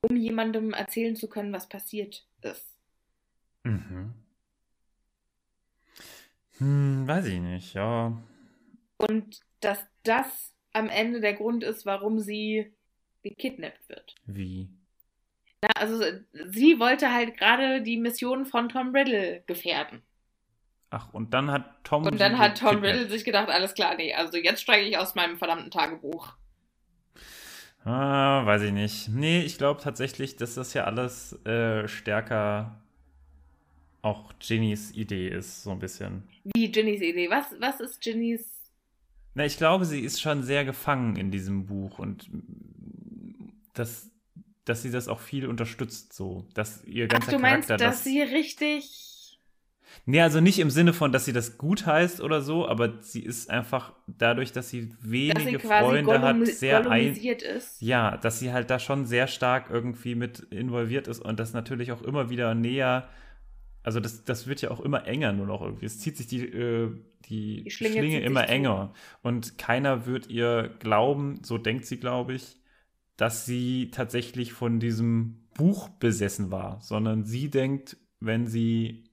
um 0.02 0.14
jemandem 0.14 0.74
erzählen 0.74 1.16
zu 1.16 1.30
können, 1.30 1.50
was 1.50 1.70
passiert 1.70 2.28
ist. 2.42 2.76
Mhm. 3.64 4.12
Hm, 6.58 7.08
weiß 7.08 7.24
ich 7.24 7.40
nicht, 7.40 7.72
ja. 7.72 8.22
Und 8.98 9.40
dass 9.60 9.82
das 10.02 10.54
am 10.74 10.90
Ende 10.90 11.22
der 11.22 11.32
Grund 11.32 11.64
ist, 11.64 11.86
warum 11.86 12.18
sie 12.18 12.70
gekidnappt 13.22 13.88
wird. 13.88 14.14
Wie? 14.26 14.68
Na, 15.62 15.68
also 15.76 16.02
sie 16.32 16.78
wollte 16.78 17.12
halt 17.12 17.36
gerade 17.36 17.82
die 17.82 17.96
Mission 17.96 18.46
von 18.46 18.68
Tom 18.68 18.94
Riddle 18.94 19.42
gefährden. 19.46 20.02
Ach, 20.90 21.12
und 21.12 21.34
dann 21.34 21.50
hat 21.50 21.84
Tom. 21.84 22.04
Und 22.04 22.20
dann 22.20 22.38
hat 22.38 22.58
Tom 22.58 22.78
Riddle 22.82 23.08
sich 23.08 23.24
gedacht, 23.24 23.48
alles 23.48 23.74
klar, 23.74 23.96
nee, 23.96 24.14
also 24.14 24.36
jetzt 24.36 24.62
steige 24.62 24.86
ich 24.86 24.98
aus 24.98 25.14
meinem 25.14 25.36
verdammten 25.36 25.70
Tagebuch. 25.70 26.34
Ah, 27.84 28.44
weiß 28.44 28.62
ich 28.62 28.72
nicht. 28.72 29.08
Nee, 29.08 29.42
ich 29.42 29.58
glaube 29.58 29.80
tatsächlich, 29.80 30.36
dass 30.36 30.54
das 30.54 30.74
ja 30.74 30.84
alles 30.84 31.32
äh, 31.44 31.86
stärker 31.86 32.80
auch 34.02 34.32
Ginnys 34.38 34.92
Idee 34.92 35.28
ist, 35.28 35.62
so 35.62 35.70
ein 35.70 35.78
bisschen. 35.78 36.24
Wie 36.44 36.70
Ginnys 36.70 37.00
Idee? 37.00 37.30
Was, 37.30 37.54
was 37.58 37.80
ist 37.80 38.00
Ginnys 38.00 38.56
na, 39.36 39.44
ich 39.44 39.58
glaube, 39.58 39.84
sie 39.84 40.00
ist 40.00 40.18
schon 40.18 40.42
sehr 40.42 40.64
gefangen 40.64 41.16
in 41.16 41.30
diesem 41.30 41.66
Buch 41.66 41.98
und 41.98 42.30
das, 43.74 44.10
dass 44.66 44.82
sie 44.82 44.90
das 44.90 45.08
auch 45.08 45.20
viel 45.20 45.46
unterstützt, 45.46 46.12
so, 46.12 46.46
dass 46.54 46.84
ihr 46.84 47.08
ganzer 47.08 47.28
Ach, 47.28 47.32
du 47.36 47.40
Charakter 47.40 47.56
meinst, 47.56 47.70
dass 47.70 47.80
das, 47.80 48.04
sie 48.04 48.20
richtig. 48.20 49.38
Nee, 50.04 50.20
also 50.20 50.40
nicht 50.40 50.58
im 50.58 50.70
Sinne 50.70 50.92
von, 50.92 51.10
dass 51.10 51.24
sie 51.24 51.32
das 51.32 51.56
gut 51.56 51.86
heißt 51.86 52.20
oder 52.20 52.42
so, 52.42 52.68
aber 52.68 53.02
sie 53.02 53.22
ist 53.22 53.48
einfach 53.48 53.94
dadurch, 54.06 54.52
dass 54.52 54.68
sie 54.68 54.92
wenige 55.00 55.52
dass 55.52 55.62
sie 55.62 55.68
Freunde 55.68 56.20
hat, 56.20 56.46
sehr 56.46 56.90
ein, 56.90 57.14
ist. 57.14 57.80
Ja, 57.80 58.16
dass 58.18 58.38
sie 58.38 58.52
halt 58.52 58.68
da 58.68 58.78
schon 58.78 59.06
sehr 59.06 59.26
stark 59.26 59.70
irgendwie 59.70 60.14
mit 60.14 60.40
involviert 60.50 61.08
ist 61.08 61.20
und 61.20 61.40
das 61.40 61.54
natürlich 61.54 61.92
auch 61.92 62.02
immer 62.02 62.28
wieder 62.28 62.54
näher 62.54 63.08
also 63.86 64.00
das, 64.00 64.24
das 64.24 64.48
wird 64.48 64.60
ja 64.62 64.72
auch 64.72 64.80
immer 64.80 65.06
enger 65.06 65.32
nur 65.32 65.46
noch 65.46 65.62
irgendwie. 65.62 65.86
Es 65.86 66.00
zieht 66.00 66.16
sich 66.16 66.26
die, 66.26 66.44
äh, 66.44 66.90
die, 67.28 67.62
die, 67.62 67.70
Schlinge, 67.70 67.98
Schlinge 67.98 68.20
immer 68.20 68.48
enger. 68.48 68.92
Und 69.22 69.58
keiner 69.58 70.06
wird 70.06 70.26
ihr 70.28 70.74
glauben, 70.80 71.38
so 71.44 71.56
denkt 71.56 71.86
sie, 71.86 71.98
glaube 71.98 72.34
ich, 72.34 72.56
dass 73.16 73.46
sie 73.46 73.90
tatsächlich 73.90 74.52
von 74.52 74.80
diesem 74.80 75.46
Buch 75.54 75.88
besessen 75.88 76.50
war, 76.50 76.80
sondern 76.80 77.24
sie 77.24 77.50
denkt, 77.50 77.96
wenn 78.20 78.46
sie 78.46 79.04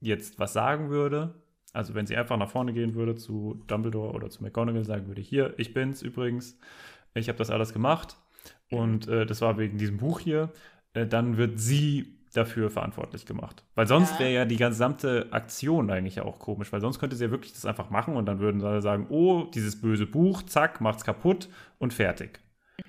jetzt 0.00 0.38
was 0.38 0.52
sagen 0.52 0.90
würde, 0.90 1.42
also 1.72 1.94
wenn 1.94 2.06
sie 2.06 2.16
einfach 2.16 2.36
nach 2.36 2.50
vorne 2.50 2.72
gehen 2.72 2.94
würde 2.94 3.14
zu 3.14 3.62
Dumbledore 3.66 4.12
oder 4.12 4.30
zu 4.30 4.42
McGonagall, 4.42 4.84
sagen 4.84 5.06
würde, 5.06 5.20
hier, 5.20 5.54
ich 5.58 5.72
bin's 5.72 6.02
übrigens, 6.02 6.58
ich 7.14 7.28
habe 7.28 7.38
das 7.38 7.50
alles 7.50 7.72
gemacht 7.72 8.16
und 8.70 9.08
äh, 9.08 9.26
das 9.26 9.40
war 9.40 9.58
wegen 9.58 9.78
diesem 9.78 9.98
Buch 9.98 10.20
hier, 10.20 10.52
äh, 10.94 11.06
dann 11.06 11.36
wird 11.36 11.58
sie 11.58 12.18
dafür 12.32 12.70
verantwortlich 12.70 13.26
gemacht. 13.26 13.64
Weil 13.74 13.86
sonst 13.86 14.12
ja. 14.14 14.20
wäre 14.20 14.32
ja 14.32 14.44
die 14.44 14.56
gesamte 14.56 15.28
Aktion 15.32 15.90
eigentlich 15.90 16.20
auch 16.20 16.38
komisch, 16.38 16.72
weil 16.72 16.80
sonst 16.80 16.98
könnte 16.98 17.16
sie 17.16 17.24
ja 17.24 17.30
wirklich 17.30 17.52
das 17.52 17.66
einfach 17.66 17.90
machen 17.90 18.16
und 18.16 18.26
dann 18.26 18.38
würden 18.38 18.62
alle 18.62 18.82
sagen, 18.82 19.06
oh, 19.08 19.44
dieses 19.52 19.80
böse 19.80 20.06
Buch, 20.06 20.42
zack, 20.42 20.80
macht's 20.80 21.04
kaputt 21.04 21.48
und 21.78 21.92
fertig. 21.92 22.40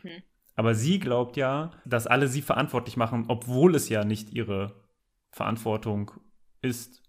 Mhm. 0.04 0.22
Aber 0.62 0.76
sie 0.76 1.00
glaubt 1.00 1.38
ja, 1.38 1.72
dass 1.86 2.06
alle 2.06 2.28
sie 2.28 2.44
verantwortlich 2.44 2.96
machen, 2.96 3.26
obwohl 3.30 3.74
es 3.74 3.90
ja 3.90 4.06
nicht 4.06 4.30
ihre 4.30 4.80
Verantwortung 5.32 6.12
ist. 6.62 7.02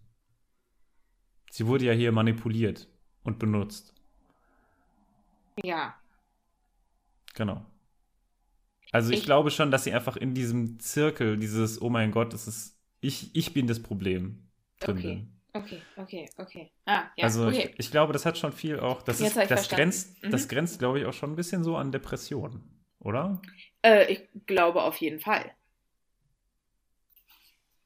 Sie 1.50 1.66
wurde 1.66 1.84
ja 1.84 1.92
hier 1.92 2.12
manipuliert 2.12 2.88
und 3.24 3.38
benutzt. 3.38 3.92
Ja. 5.62 5.94
Genau. 7.34 7.66
Also 8.90 9.12
ich, 9.12 9.18
ich, 9.18 9.24
glaube 9.26 9.50
schon, 9.50 9.70
dass 9.70 9.84
sie 9.84 9.92
einfach 9.92 10.16
in 10.16 10.32
diesem 10.32 10.80
Zirkel, 10.80 11.36
dieses, 11.36 11.82
oh 11.82 11.90
mein 11.90 12.10
Gott, 12.10 12.32
das 12.32 12.48
ist, 12.48 12.80
ich, 13.02 13.36
ich 13.36 13.52
bin 13.52 13.66
das 13.66 13.82
Problem 13.82 14.48
drin 14.80 14.96
okay. 14.96 15.14
bin. 15.14 15.40
Okay, 15.52 15.82
okay, 15.98 16.30
okay. 16.38 16.72
Ah, 16.86 17.04
ja, 17.18 17.24
also 17.24 17.48
okay. 17.48 17.68
Ich, 17.74 17.80
ich, 17.80 17.90
glaube, 17.90 18.14
das 18.14 18.24
hat 18.24 18.38
schon 18.38 18.52
viel 18.52 18.80
auch, 18.80 19.02
das, 19.02 19.20
ist, 19.20 19.36
das 19.36 19.68
grenzt, 19.68 20.22
mhm. 20.22 20.30
das 20.30 20.48
grenzt, 20.48 20.78
glaube 20.78 21.00
ich, 21.00 21.04
auch 21.04 21.12
schon 21.12 21.32
ein 21.32 21.36
bisschen 21.36 21.64
so 21.64 21.76
an 21.76 21.92
Depressionen, 21.92 22.81
oder? 23.02 23.40
Äh, 23.82 24.12
ich 24.12 24.28
glaube 24.46 24.82
auf 24.82 24.96
jeden 24.96 25.20
Fall. 25.20 25.52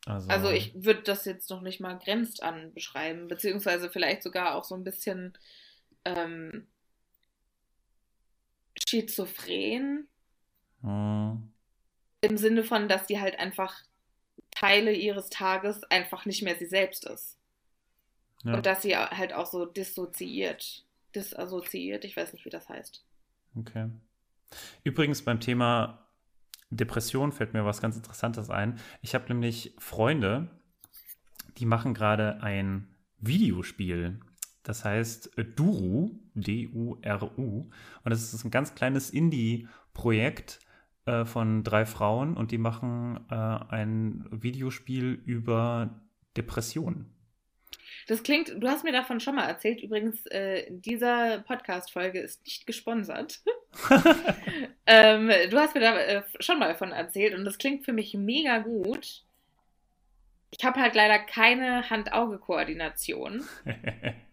Also, 0.06 0.28
also 0.28 0.50
ich 0.50 0.72
würde 0.74 1.02
das 1.02 1.24
jetzt 1.24 1.50
noch 1.50 1.62
nicht 1.62 1.80
mal 1.80 1.98
grenzt 1.98 2.42
an 2.42 2.72
beschreiben, 2.72 3.26
beziehungsweise 3.26 3.90
vielleicht 3.90 4.22
sogar 4.22 4.54
auch 4.54 4.62
so 4.62 4.76
ein 4.76 4.84
bisschen 4.84 5.36
ähm, 6.04 6.68
schizophren 8.88 10.06
hm. 10.82 11.52
Im 12.20 12.38
Sinne 12.38 12.62
von, 12.62 12.88
dass 12.88 13.08
sie 13.08 13.20
halt 13.20 13.38
einfach 13.38 13.74
Teile 14.50 14.92
ihres 14.92 15.28
Tages 15.30 15.82
einfach 15.84 16.24
nicht 16.24 16.42
mehr 16.42 16.56
sie 16.56 16.66
selbst 16.66 17.04
ist. 17.04 17.36
Ja. 18.44 18.54
Und 18.54 18.66
dass 18.66 18.82
sie 18.82 18.96
halt 18.96 19.32
auch 19.32 19.46
so 19.46 19.66
dissoziiert. 19.66 20.84
Disassoziiert, 21.14 22.04
ich 22.04 22.16
weiß 22.16 22.32
nicht, 22.32 22.44
wie 22.44 22.50
das 22.50 22.68
heißt. 22.68 23.04
Okay. 23.56 23.88
Übrigens 24.84 25.22
beim 25.22 25.40
Thema 25.40 26.06
Depression 26.70 27.32
fällt 27.32 27.52
mir 27.52 27.64
was 27.64 27.80
ganz 27.80 27.96
Interessantes 27.96 28.50
ein. 28.50 28.78
Ich 29.02 29.14
habe 29.14 29.28
nämlich 29.28 29.74
Freunde, 29.78 30.48
die 31.58 31.66
machen 31.66 31.94
gerade 31.94 32.42
ein 32.42 32.88
Videospiel. 33.18 34.20
Das 34.62 34.84
heißt 34.84 35.30
Duru, 35.54 36.18
D-U-R-U. 36.34 37.40
Und 37.40 38.10
das 38.10 38.34
ist 38.34 38.44
ein 38.44 38.50
ganz 38.50 38.74
kleines 38.74 39.10
Indie-Projekt, 39.10 40.60
äh, 41.06 41.24
von 41.24 41.62
drei 41.62 41.86
Frauen 41.86 42.36
und 42.36 42.50
die 42.50 42.58
machen 42.58 43.24
äh, 43.30 43.34
ein 43.34 44.26
Videospiel 44.32 45.22
über 45.24 46.00
Depressionen. 46.36 47.14
Das 48.08 48.24
klingt, 48.24 48.52
du 48.60 48.66
hast 48.66 48.82
mir 48.82 48.90
davon 48.90 49.20
schon 49.20 49.36
mal 49.36 49.46
erzählt. 49.46 49.80
Übrigens, 49.82 50.26
äh, 50.26 50.66
dieser 50.68 51.38
Podcast-Folge 51.46 52.18
ist 52.18 52.44
nicht 52.44 52.66
gesponsert. 52.66 53.40
ähm, 54.86 55.30
du 55.50 55.58
hast 55.58 55.74
mir 55.74 55.80
da 55.80 55.98
äh, 55.98 56.22
schon 56.40 56.58
mal 56.58 56.68
davon 56.68 56.92
erzählt 56.92 57.34
und 57.34 57.44
das 57.44 57.58
klingt 57.58 57.84
für 57.84 57.92
mich 57.92 58.14
mega 58.14 58.58
gut. 58.58 59.24
Ich 60.50 60.64
habe 60.64 60.80
halt 60.80 60.94
leider 60.94 61.18
keine 61.18 61.88
Hand-Auge-Koordination. 61.90 63.44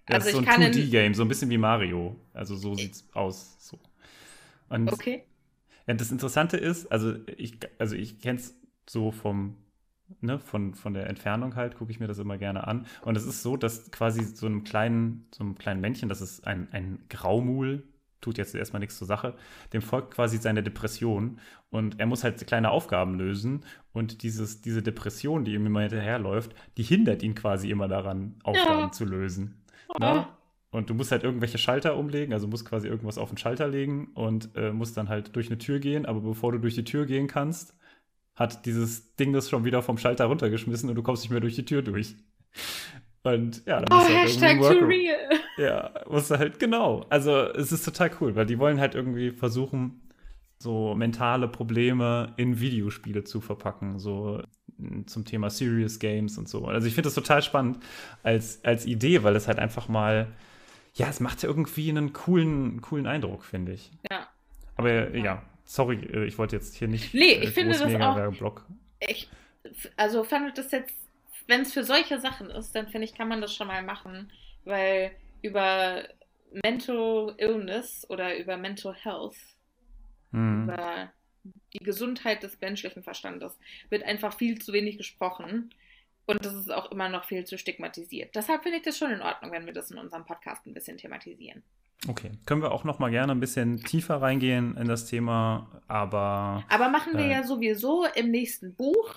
das 0.05 0.25
also 0.25 0.39
ist 0.39 0.45
so 0.45 0.51
ein 0.51 0.73
2D-Game, 0.73 1.13
so 1.13 1.23
ein 1.23 1.27
bisschen 1.27 1.49
wie 1.49 1.57
Mario. 1.57 2.15
Also 2.33 2.55
so 2.55 2.75
sieht's 2.75 3.07
aus. 3.13 3.57
So. 3.59 3.79
Und 4.69 4.91
okay. 4.91 5.23
Ja, 5.87 5.93
das 5.95 6.11
Interessante 6.11 6.57
ist, 6.57 6.91
also 6.91 7.15
ich, 7.37 7.59
also 7.77 7.95
ich 7.95 8.21
kenne 8.21 8.39
es 8.39 8.57
so 8.87 9.11
vom, 9.11 9.57
ne, 10.21 10.39
von, 10.39 10.75
von 10.75 10.93
der 10.93 11.07
Entfernung 11.07 11.55
halt, 11.55 11.75
gucke 11.75 11.91
ich 11.91 11.99
mir 11.99 12.07
das 12.07 12.19
immer 12.19 12.37
gerne 12.37 12.67
an. 12.67 12.85
Und 13.01 13.17
es 13.17 13.25
ist 13.25 13.43
so, 13.43 13.57
dass 13.57 13.91
quasi 13.91 14.23
so 14.23 14.45
einem 14.45 14.63
kleinen, 14.63 15.27
so 15.33 15.43
einem 15.43 15.55
kleinen 15.55 15.81
Männchen, 15.81 16.09
das 16.09 16.21
ist 16.21 16.47
ein, 16.47 16.69
ein 16.71 17.03
Graumul, 17.09 17.83
tut 18.23 18.37
jetzt 18.37 18.55
erstmal 18.55 18.79
nichts 18.79 18.97
zur 18.97 19.07
Sache, 19.07 19.35
dem 19.73 19.81
folgt 19.81 20.13
quasi 20.13 20.37
seine 20.37 20.63
Depression 20.63 21.39
und 21.69 21.99
er 21.99 22.07
muss 22.07 22.23
halt 22.23 22.45
kleine 22.47 22.71
Aufgaben 22.71 23.15
lösen 23.15 23.63
und 23.91 24.23
dieses, 24.23 24.61
diese 24.61 24.81
Depression, 24.81 25.45
die 25.45 25.53
ihm 25.53 25.65
immer 25.65 25.81
hinterherläuft, 25.81 26.55
die 26.77 26.83
hindert 26.83 27.21
ihn 27.21 27.35
quasi 27.35 27.69
immer 27.69 27.87
daran, 27.87 28.35
Aufgaben 28.43 28.81
ja. 28.81 28.91
zu 28.91 29.05
lösen. 29.05 29.61
Oh. 29.89 29.99
Ne? 29.99 30.27
Und 30.71 30.89
du 30.89 30.95
musst 30.95 31.11
halt 31.11 31.23
irgendwelche 31.23 31.59
Schalter 31.59 31.95
umlegen, 31.97 32.33
also 32.33 32.47
musst 32.47 32.65
quasi 32.65 32.87
irgendwas 32.87 33.19
auf 33.19 33.29
den 33.29 33.37
Schalter 33.37 33.67
legen 33.67 34.07
und 34.15 34.49
äh, 34.55 34.71
musst 34.71 34.97
dann 34.97 35.07
halt 35.07 35.35
durch 35.35 35.47
eine 35.47 35.59
Tür 35.59 35.77
gehen. 35.79 36.07
Aber 36.07 36.21
bevor 36.21 36.51
du 36.51 36.57
durch 36.57 36.73
die 36.73 36.83
Tür 36.83 37.05
gehen 37.05 37.27
kannst, 37.27 37.75
hat 38.33 38.65
dieses 38.65 39.15
Ding 39.15 39.33
das 39.33 39.51
schon 39.51 39.65
wieder 39.65 39.83
vom 39.83 39.99
Schalter 39.99 40.25
runtergeschmissen 40.25 40.89
und 40.89 40.95
du 40.95 41.03
kommst 41.03 41.21
nicht 41.21 41.29
mehr 41.29 41.41
durch 41.41 41.53
die 41.53 41.65
Tür 41.65 41.83
durch. 41.83 42.15
Und 43.23 43.63
ja, 43.65 43.81
dann 43.81 43.97
musst 43.97 44.09
oh, 44.09 44.11
du 44.11 44.17
halt 44.17 44.27
Hashtag 44.27 44.59
too 44.59 44.85
real. 44.85 45.17
Ja, 45.57 45.91
musst 46.09 46.31
du 46.31 46.37
halt, 46.37 46.59
genau. 46.59 47.05
Also 47.09 47.31
es 47.53 47.71
ist 47.71 47.85
total 47.85 48.11
cool, 48.19 48.35
weil 48.35 48.45
die 48.45 48.57
wollen 48.57 48.79
halt 48.79 48.95
irgendwie 48.95 49.31
versuchen, 49.31 50.01
so 50.57 50.95
mentale 50.95 51.47
Probleme 51.47 52.33
in 52.37 52.59
Videospiele 52.59 53.23
zu 53.23 53.39
verpacken, 53.39 53.99
so 53.99 54.41
zum 55.05 55.25
Thema 55.25 55.49
Serious 55.49 55.99
Games 55.99 56.37
und 56.37 56.49
so. 56.49 56.65
Also 56.65 56.87
ich 56.87 56.95
finde 56.95 57.07
das 57.07 57.13
total 57.13 57.43
spannend 57.43 57.77
als, 58.23 58.63
als 58.65 58.85
Idee, 58.85 59.23
weil 59.23 59.35
es 59.35 59.47
halt 59.47 59.59
einfach 59.59 59.87
mal 59.87 60.27
ja, 60.95 61.07
es 61.09 61.19
macht 61.19 61.43
irgendwie 61.43 61.89
einen 61.89 62.13
coolen, 62.13 62.81
coolen 62.81 63.07
Eindruck, 63.07 63.43
finde 63.43 63.73
ich. 63.73 63.91
Ja. 64.11 64.27
Aber 64.75 65.15
ja, 65.15 65.43
sorry, 65.65 65.95
äh, 65.95 66.25
ich 66.25 66.37
wollte 66.37 66.55
jetzt 66.55 66.75
hier 66.75 66.87
nicht. 66.87 67.13
Nee, 67.13 67.33
ich 67.33 67.49
äh, 67.49 67.51
finde 67.51 67.71
das 67.71 67.81
auch. 67.81 68.61
Ich 68.99 69.29
also 69.97 70.23
fand 70.23 70.57
das 70.57 70.71
jetzt, 70.71 70.95
wenn 71.47 71.61
es 71.61 71.73
für 71.73 71.83
solche 71.83 72.19
Sachen 72.19 72.49
ist, 72.49 72.73
dann 72.75 72.87
finde 72.87 73.05
ich, 73.05 73.13
kann 73.15 73.27
man 73.27 73.41
das 73.41 73.53
schon 73.55 73.67
mal 73.67 73.83
machen, 73.83 74.31
weil 74.65 75.11
über 75.41 76.03
Mental 76.63 77.33
Illness 77.37 78.05
oder 78.09 78.37
über 78.37 78.57
Mental 78.57 78.93
Health, 78.93 79.35
Mhm. 80.31 80.63
über 80.63 81.11
die 81.73 81.79
Gesundheit 81.83 82.41
des 82.43 82.59
menschlichen 82.61 83.03
Verstandes 83.03 83.57
wird 83.89 84.03
einfach 84.03 84.33
viel 84.37 84.59
zu 84.61 84.71
wenig 84.73 84.97
gesprochen. 84.97 85.73
Und 86.25 86.45
das 86.45 86.53
ist 86.53 86.71
auch 86.73 86.89
immer 86.91 87.09
noch 87.09 87.25
viel 87.25 87.43
zu 87.43 87.57
stigmatisiert. 87.57 88.33
Deshalb 88.33 88.63
finde 88.63 88.77
ich 88.77 88.83
das 88.83 88.97
schon 88.97 89.11
in 89.11 89.21
Ordnung, 89.21 89.51
wenn 89.51 89.65
wir 89.65 89.73
das 89.73 89.91
in 89.91 89.97
unserem 89.97 90.25
Podcast 90.25 90.65
ein 90.65 90.73
bisschen 90.73 90.97
thematisieren. 90.97 91.61
Okay, 92.07 92.31
können 92.45 92.61
wir 92.61 92.71
auch 92.71 92.83
noch 92.85 92.99
mal 92.99 93.11
gerne 93.11 93.33
ein 93.33 93.39
bisschen 93.41 93.77
tiefer 93.83 94.21
reingehen 94.21 94.77
in 94.77 94.87
das 94.87 95.05
Thema, 95.05 95.81
aber 95.87 96.63
Aber 96.69 96.89
machen 96.89 97.13
wir 97.17 97.25
Äh. 97.25 97.31
ja 97.31 97.43
sowieso 97.43 98.05
im 98.15 98.31
nächsten 98.31 98.73
Buch, 98.75 99.15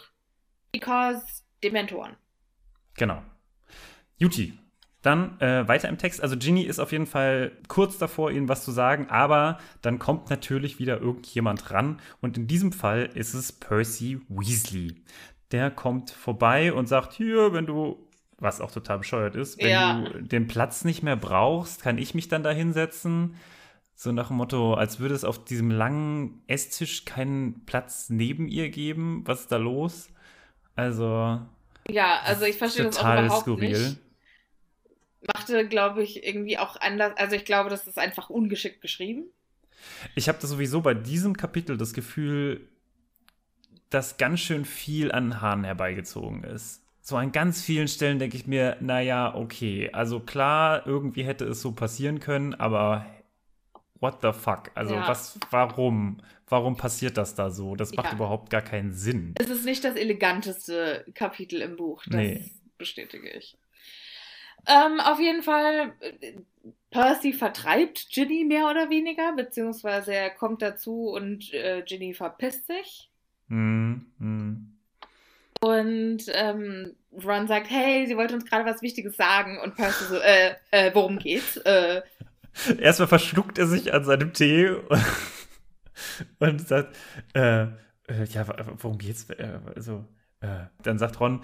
because 0.73 1.43
Dementoren. 1.63 2.17
Genau. 2.95 3.23
Juti. 4.19 4.59
Dann 5.03 5.41
äh, 5.41 5.69
weiter 5.69 5.89
im 5.89 5.99
Text. 5.99 6.21
Also 6.21 6.37
Ginny 6.37 6.63
ist 6.63 6.81
auf 6.81 6.91
jeden 6.91 7.07
Fall 7.07 7.53
kurz 7.69 7.97
davor, 7.97 8.33
ihnen 8.33 8.49
was 8.49 8.65
zu 8.65 8.73
sagen, 8.73 9.07
aber 9.09 9.59
dann 9.81 10.01
kommt 10.01 10.31
natürlich 10.31 10.81
wieder 10.81 11.01
irgendjemand 11.01 11.71
ran. 11.71 12.01
Und 12.21 12.37
in 12.37 12.49
diesem 12.49 12.73
Fall 12.73 13.11
ist 13.15 13.33
es 13.35 13.53
Percy 13.53 14.21
Weasley. 14.29 15.05
Der 15.53 15.71
kommt 15.71 16.11
vorbei 16.11 16.73
und 16.73 16.89
sagt, 16.89 17.13
hier, 17.13 17.53
wenn 17.53 17.67
du, 17.67 18.09
was 18.39 18.61
auch 18.61 18.73
total 18.73 18.99
bescheuert 18.99 19.37
ist, 19.37 19.63
wenn 19.63 19.71
Ja. 19.71 20.01
du 20.01 20.23
den 20.25 20.49
Platz 20.49 20.85
nicht 20.85 21.05
mehr 21.05 21.17
brauchst, 21.17 21.83
kann 21.83 21.99
ich 21.99 22.15
mich 22.15 22.27
dann 22.27 22.43
da 22.43 22.51
hinsetzen. 22.51 23.37
So 23.95 24.11
nach 24.11 24.29
dem 24.29 24.39
Motto, 24.39 24.75
als 24.75 24.99
würde 24.99 25.15
es 25.15 25.25
auf 25.25 25.45
diesem 25.45 25.71
langen 25.71 26.43
Esstisch 26.49 27.05
keinen 27.05 27.65
Platz 27.65 28.11
neben 28.11 28.49
ihr 28.49 28.71
geben. 28.71 29.23
Was 29.25 29.43
ist 29.43 29.53
da 29.53 29.57
los? 29.57 30.09
Also, 30.77 31.41
Ja, 31.89 32.21
also 32.21 32.45
ich 32.45 32.57
verstehe 32.57 32.85
das 32.85 32.97
auch 32.97 33.01
total 33.03 33.25
überhaupt 33.25 33.43
skurril. 33.43 33.71
nicht. 33.71 33.97
Machte, 35.35 35.67
glaube 35.67 36.03
ich, 36.03 36.25
irgendwie 36.25 36.59
auch 36.59 36.77
anders. 36.81 37.13
Also 37.17 37.35
ich 37.37 37.45
glaube, 37.45 37.71
das 37.71 37.87
ist 37.87 37.99
einfach 37.99 38.31
ungeschickt 38.31 38.81
geschrieben. 38.81 39.25
Ich 40.15 40.29
habe 40.29 40.39
da 40.41 40.47
sowieso 40.47 40.81
bei 40.81 40.95
diesem 40.95 41.37
Kapitel 41.37 41.77
das 41.77 41.93
Gefühl, 41.93 42.61
dass 43.91 44.17
ganz 44.17 44.41
schön 44.41 44.65
viel 44.65 45.13
an 45.13 45.31
den 45.31 45.41
Haaren 45.41 45.65
herbeigezogen 45.65 46.45
ist. 46.45 46.83
So 47.01 47.17
an 47.17 47.31
ganz 47.31 47.63
vielen 47.63 47.87
Stellen 47.87 48.19
denke 48.19 48.37
ich 48.37 48.47
mir, 48.47 48.77
naja, 48.81 49.35
okay, 49.35 49.91
also 49.93 50.19
klar, 50.19 50.87
irgendwie 50.87 51.23
hätte 51.23 51.45
es 51.45 51.63
so 51.63 51.71
passieren 51.73 52.19
können, 52.19 52.55
aber 52.55 53.07
what 54.01 54.19
the 54.23 54.33
fuck? 54.33 54.71
Also 54.75 54.97
Ja. 54.97 55.09
was, 55.09 55.39
warum? 55.51 56.19
Warum 56.49 56.77
passiert 56.77 57.17
das 57.17 57.35
da 57.35 57.51
so? 57.51 57.75
Das 57.75 57.93
macht 57.95 58.07
Ja. 58.09 58.15
überhaupt 58.15 58.51
gar 58.51 58.63
keinen 58.63 58.93
Sinn. 58.93 59.35
Es 59.39 59.51
ist 59.51 59.65
nicht 59.65 59.83
das 59.85 59.97
eleganteste 59.97 61.05
Kapitel 61.15 61.61
im 61.61 61.77
Buch. 61.77 62.05
Das 62.07 62.15
Nee. 62.21 62.51
bestätige 62.79 63.29
ich. 63.31 63.57
Ähm, 64.69 65.01
auf 65.01 65.19
jeden 65.21 65.43
Fall, 65.43 65.93
äh, 66.01 66.33
Percy 66.91 67.33
vertreibt 67.33 68.09
Ginny 68.11 68.45
mehr 68.45 68.69
oder 68.71 68.91
weniger, 68.91 69.33
beziehungsweise 69.37 70.15
er 70.15 70.31
kommt 70.31 70.63
dazu 70.63 71.09
und 71.11 71.53
äh, 71.53 71.83
Ginny 71.83 72.15
verpisst 72.15 72.67
sich. 72.67 73.11
Hm, 73.49 74.07
hm. 74.19 74.73
Und 75.61 76.23
ähm, 76.33 76.95
Ron 77.25 77.47
sagt, 77.49 77.71
hey, 77.71 78.07
sie 78.07 78.17
wollte 78.17 78.35
uns 78.35 78.45
gerade 78.45 78.65
was 78.69 78.83
Wichtiges 78.83 79.17
sagen. 79.17 79.59
Und 79.59 79.75
Percy 79.75 80.05
so, 80.05 80.17
äh, 80.17 80.55
äh, 80.71 80.91
worum 80.95 81.19
geht's? 81.19 81.57
Äh, 81.59 82.03
Erstmal 82.81 83.09
verschluckt 83.09 83.59
er 83.59 83.67
sich 83.67 83.93
an 83.93 84.05
seinem 84.05 84.33
Tee 84.33 84.77
und 86.39 86.67
sagt, 86.67 86.97
äh, 87.35 87.65
äh, 88.09 88.25
ja, 88.31 88.47
worum 88.83 88.99
geht's? 88.99 89.29
Äh, 89.31 89.61
also, 89.75 90.05
äh, 90.41 90.67
dann 90.83 90.99
sagt 90.99 91.21
Ron, 91.21 91.43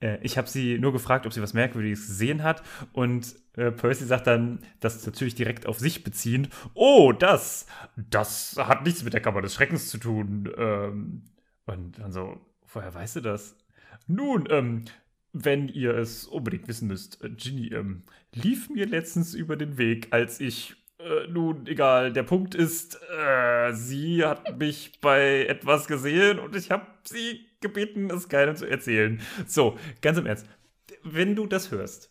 äh, 0.00 0.18
ich 0.22 0.38
habe 0.38 0.48
sie 0.48 0.78
nur 0.78 0.92
gefragt, 0.92 1.26
ob 1.26 1.32
sie 1.32 1.42
was 1.42 1.54
Merkwürdiges 1.54 2.06
gesehen 2.06 2.42
hat. 2.42 2.62
Und 2.92 3.36
Percy 3.54 4.04
sagt 4.04 4.26
dann, 4.26 4.58
das 4.80 5.06
natürlich 5.06 5.34
direkt 5.34 5.64
auf 5.64 5.78
sich 5.78 6.04
beziehend, 6.04 6.50
oh, 6.74 7.12
das, 7.12 7.64
das 7.96 8.54
hat 8.58 8.84
nichts 8.84 9.02
mit 9.02 9.14
der 9.14 9.22
Kammer 9.22 9.40
des 9.40 9.54
Schreckens 9.54 9.88
zu 9.88 9.96
tun. 9.96 10.52
Ähm, 10.58 11.22
und 11.64 11.98
dann 11.98 12.12
so, 12.12 12.38
woher 12.70 12.92
weißt 12.92 13.16
du 13.16 13.20
das? 13.22 13.56
Nun, 14.06 14.46
ähm, 14.50 14.84
wenn 15.32 15.68
ihr 15.68 15.94
es 15.96 16.26
unbedingt 16.26 16.68
wissen 16.68 16.88
müsst, 16.88 17.20
Ginny 17.36 17.68
ähm, 17.68 18.04
lief 18.32 18.70
mir 18.70 18.86
letztens 18.86 19.34
über 19.34 19.56
den 19.56 19.76
Weg, 19.78 20.08
als 20.10 20.40
ich, 20.40 20.76
äh, 20.98 21.26
nun, 21.28 21.66
egal, 21.66 22.12
der 22.12 22.22
Punkt 22.22 22.54
ist, 22.54 22.98
äh, 23.10 23.72
sie 23.72 24.24
hat 24.24 24.58
mich 24.58 25.00
bei 25.00 25.46
etwas 25.46 25.86
gesehen 25.86 26.38
und 26.38 26.56
ich 26.56 26.70
habe 26.70 26.86
sie 27.04 27.46
gebeten, 27.60 28.10
es 28.10 28.28
keinem 28.28 28.56
zu 28.56 28.66
erzählen. 28.66 29.20
So, 29.46 29.78
ganz 30.00 30.18
im 30.18 30.26
Ernst, 30.26 30.46
wenn 31.02 31.36
du 31.36 31.46
das 31.46 31.70
hörst, 31.70 32.10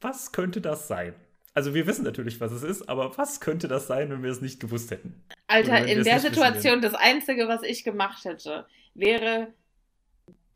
was 0.00 0.32
könnte 0.32 0.60
das 0.60 0.86
sein? 0.88 1.14
Also 1.54 1.72
wir 1.72 1.86
wissen 1.86 2.04
natürlich, 2.04 2.40
was 2.40 2.52
es 2.52 2.62
ist, 2.62 2.88
aber 2.88 3.16
was 3.16 3.40
könnte 3.40 3.68
das 3.68 3.86
sein, 3.86 4.10
wenn 4.10 4.22
wir 4.22 4.30
es 4.30 4.40
nicht 4.40 4.60
gewusst 4.60 4.90
hätten? 4.90 5.24
Alter, 5.46 5.86
in 5.86 6.02
der 6.02 6.18
Situation, 6.18 6.82
das 6.82 6.94
Einzige, 6.94 7.48
was 7.48 7.62
ich 7.62 7.84
gemacht 7.84 8.24
hätte, 8.24 8.66
wäre 8.94 9.52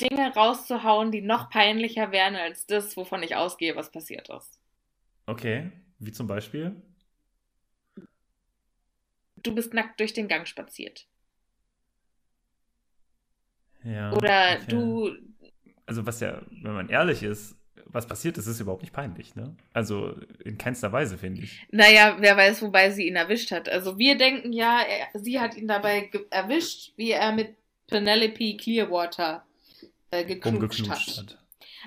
Dinge 0.01 0.33
rauszuhauen, 0.35 1.13
die 1.13 1.23
noch 1.23 1.51
peinlicher 1.51 2.13
wären 2.13 2.37
als 2.37 2.67
das, 2.67 2.97
wovon 2.97 3.23
ich 3.23 3.37
ausgehe, 3.37 3.77
was 3.77 3.91
passiert 3.91 4.29
ist. 4.29 4.59
Okay, 5.27 5.71
wie 5.99 6.13
zum 6.13 6.27
Beispiel? 6.27 6.75
Du 9.43 9.55
bist 9.55 9.75
nackt 9.75 10.01
durch 10.01 10.13
den 10.13 10.29
Gang 10.29 10.47
spaziert. 10.47 11.07
Ja. 13.85 14.13
Oder 14.13 14.57
okay. 14.57 14.67
du, 14.69 15.11
Also 15.87 16.05
was 16.07 16.21
ja, 16.21 16.43
wenn 16.63 16.75
man 16.75 16.89
ehrlich 16.89 17.23
ist, 17.23 17.57
was 17.91 18.07
passiert 18.07 18.37
ist, 18.37 18.47
ist 18.47 18.61
überhaupt 18.61 18.83
nicht 18.83 18.93
peinlich, 18.93 19.35
ne? 19.35 19.57
Also 19.73 20.15
in 20.45 20.59
keinster 20.59 20.93
Weise, 20.93 21.17
finde 21.17 21.43
ich. 21.43 21.67
naja, 21.71 22.17
wer 22.19 22.37
weiß, 22.37 22.61
wobei 22.63 22.91
sie 22.91 23.09
ihn 23.09 23.17
erwischt 23.17 23.51
hat. 23.51 23.69
Also 23.69 23.99
wir 23.99 24.17
denken 24.19 24.53
ja, 24.53 24.81
er, 24.83 25.19
sie 25.19 25.41
hat 25.41 25.57
ihn 25.57 25.69
dabei 25.69 26.11
erwischt, 26.31 26.93
wie 26.97 27.13
er 27.13 27.33
mit 27.33 27.55
Penelope 27.89 28.57
Clearwater 28.59 29.45
äh, 30.11 30.25
geknutscht 30.25 30.89
hat. 30.89 30.99
hat. 30.99 31.39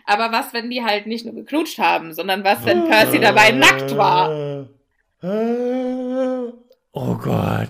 Aber 0.05 0.31
was, 0.31 0.53
wenn 0.53 0.69
die 0.69 0.83
halt 0.83 1.05
nicht 1.05 1.25
nur 1.25 1.35
geknutscht 1.35 1.77
haben, 1.77 2.13
sondern 2.13 2.43
was, 2.43 2.65
wenn 2.65 2.87
Percy 2.87 3.19
dabei 3.19 3.51
nackt 3.51 3.95
war? 3.95 4.67
Oh 6.93 7.15
Gott. 7.15 7.69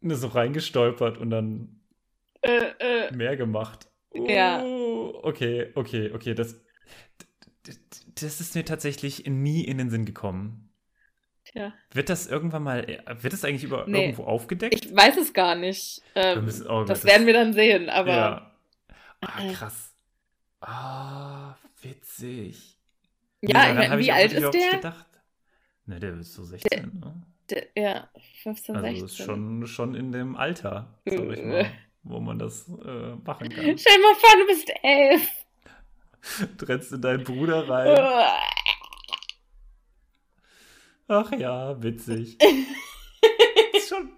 Und 0.00 0.10
ist 0.10 0.20
so 0.20 0.28
reingestolpert 0.28 1.18
und 1.18 1.30
dann 1.30 1.80
Äh, 2.42 2.72
äh, 3.08 3.12
mehr 3.14 3.36
gemacht. 3.36 3.88
Ja. 4.12 4.62
Oh, 4.62 5.20
okay, 5.22 5.70
okay, 5.76 6.10
okay. 6.12 6.34
Das, 6.34 6.56
das 8.20 8.40
ist 8.40 8.54
mir 8.56 8.64
tatsächlich 8.64 9.24
nie 9.26 9.64
in 9.64 9.78
den 9.78 9.90
Sinn 9.90 10.04
gekommen. 10.04 10.68
tja. 11.44 11.72
Wird 11.92 12.08
das 12.08 12.26
irgendwann 12.26 12.62
mal, 12.64 12.86
wird 13.20 13.32
das 13.32 13.44
eigentlich 13.44 13.64
über, 13.64 13.84
Nee. 13.86 14.02
irgendwo 14.06 14.24
aufgedeckt? 14.24 14.74
Ich 14.84 14.94
weiß 14.94 15.16
es 15.18 15.32
gar 15.32 15.54
nicht. 15.54 16.02
Wir 16.14 16.22
Ähm, 16.36 16.44
müssen- 16.44 16.66
oh 16.66 16.80
Gott, 16.80 16.90
das 16.90 17.04
werden 17.04 17.26
wir 17.26 17.32
dann 17.34 17.52
sehen, 17.52 17.88
aber 17.88 18.12
Ja. 18.12 18.56
Ah, 19.20 19.44
Äh. 19.44 19.52
krass. 19.52 19.94
Ah, 20.60 21.54
witzig. 21.80 22.78
ja, 23.40 23.52
daran 23.52 23.82
ich 23.82 23.88
mein, 23.88 23.98
wie 24.00 24.12
alt 24.12 24.32
ist 24.32 24.50
der? 24.54 24.70
Gedacht. 24.72 25.06
Ne, 25.86 25.98
der 26.00 26.14
ist 26.18 26.32
so 26.34 26.44
16, 26.44 26.98
ne? 27.00 27.22
Ja, 27.76 28.08
15, 28.42 28.76
Also 28.76 28.88
16. 28.88 29.04
ist 29.06 29.16
schon, 29.18 29.66
schon 29.66 29.94
in 29.94 30.12
dem 30.12 30.36
Alter, 30.36 30.98
sag 31.04 31.18
ich 31.18 31.42
mal, 31.44 31.66
wo 32.02 32.20
man 32.20 32.38
das 32.38 32.68
äh, 32.68 33.14
machen 33.24 33.48
kann. 33.50 33.78
Stell 33.78 33.96
dir 33.96 34.02
mal 34.02 34.14
vor, 34.14 34.38
du 34.40 34.46
bist 34.46 34.72
elf. 34.82 35.28
Rennst 36.68 36.92
in 36.92 37.00
deinen 37.02 37.24
Bruder 37.24 37.68
rein. 37.68 37.98
Ach 41.08 41.32
ja, 41.32 41.82
witzig. 41.82 42.38
ist 43.74 43.88
schon, 43.88 44.10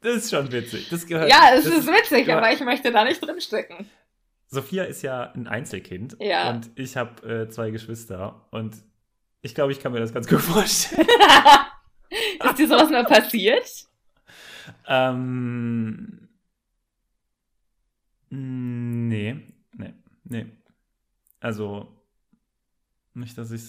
das 0.00 0.16
ist 0.16 0.30
schon 0.30 0.50
witzig. 0.50 0.88
Das 0.90 1.06
gehört. 1.06 1.30
ja, 1.30 1.50
es 1.54 1.66
ist 1.66 1.86
witzig, 1.86 2.26
ja. 2.26 2.38
aber 2.38 2.52
ich 2.52 2.60
möchte 2.60 2.90
da 2.90 3.04
nicht 3.04 3.20
drinstecken. 3.24 3.88
Sophia 4.48 4.84
ist 4.84 5.02
ja 5.02 5.30
ein 5.32 5.46
Einzelkind 5.46 6.16
Ja. 6.20 6.50
und 6.50 6.70
ich 6.74 6.96
habe 6.96 7.26
äh, 7.44 7.48
zwei 7.48 7.70
Geschwister 7.70 8.46
und 8.50 8.76
ich 9.40 9.54
glaube, 9.54 9.72
ich 9.72 9.80
kann 9.80 9.92
mir 9.92 10.00
das 10.00 10.12
ganz 10.12 10.26
gut 10.26 10.40
vorstellen. 10.42 11.06
Ist 12.44 12.58
dir 12.58 12.68
sowas 12.68 12.90
mal 12.90 13.04
passiert? 13.04 13.86
ähm, 14.86 16.28
nee, 18.30 19.36
nee, 19.76 19.94
nee. 20.24 20.46
Also 21.40 21.88
nicht, 23.14 23.36
dass 23.36 23.50
ich, 23.50 23.62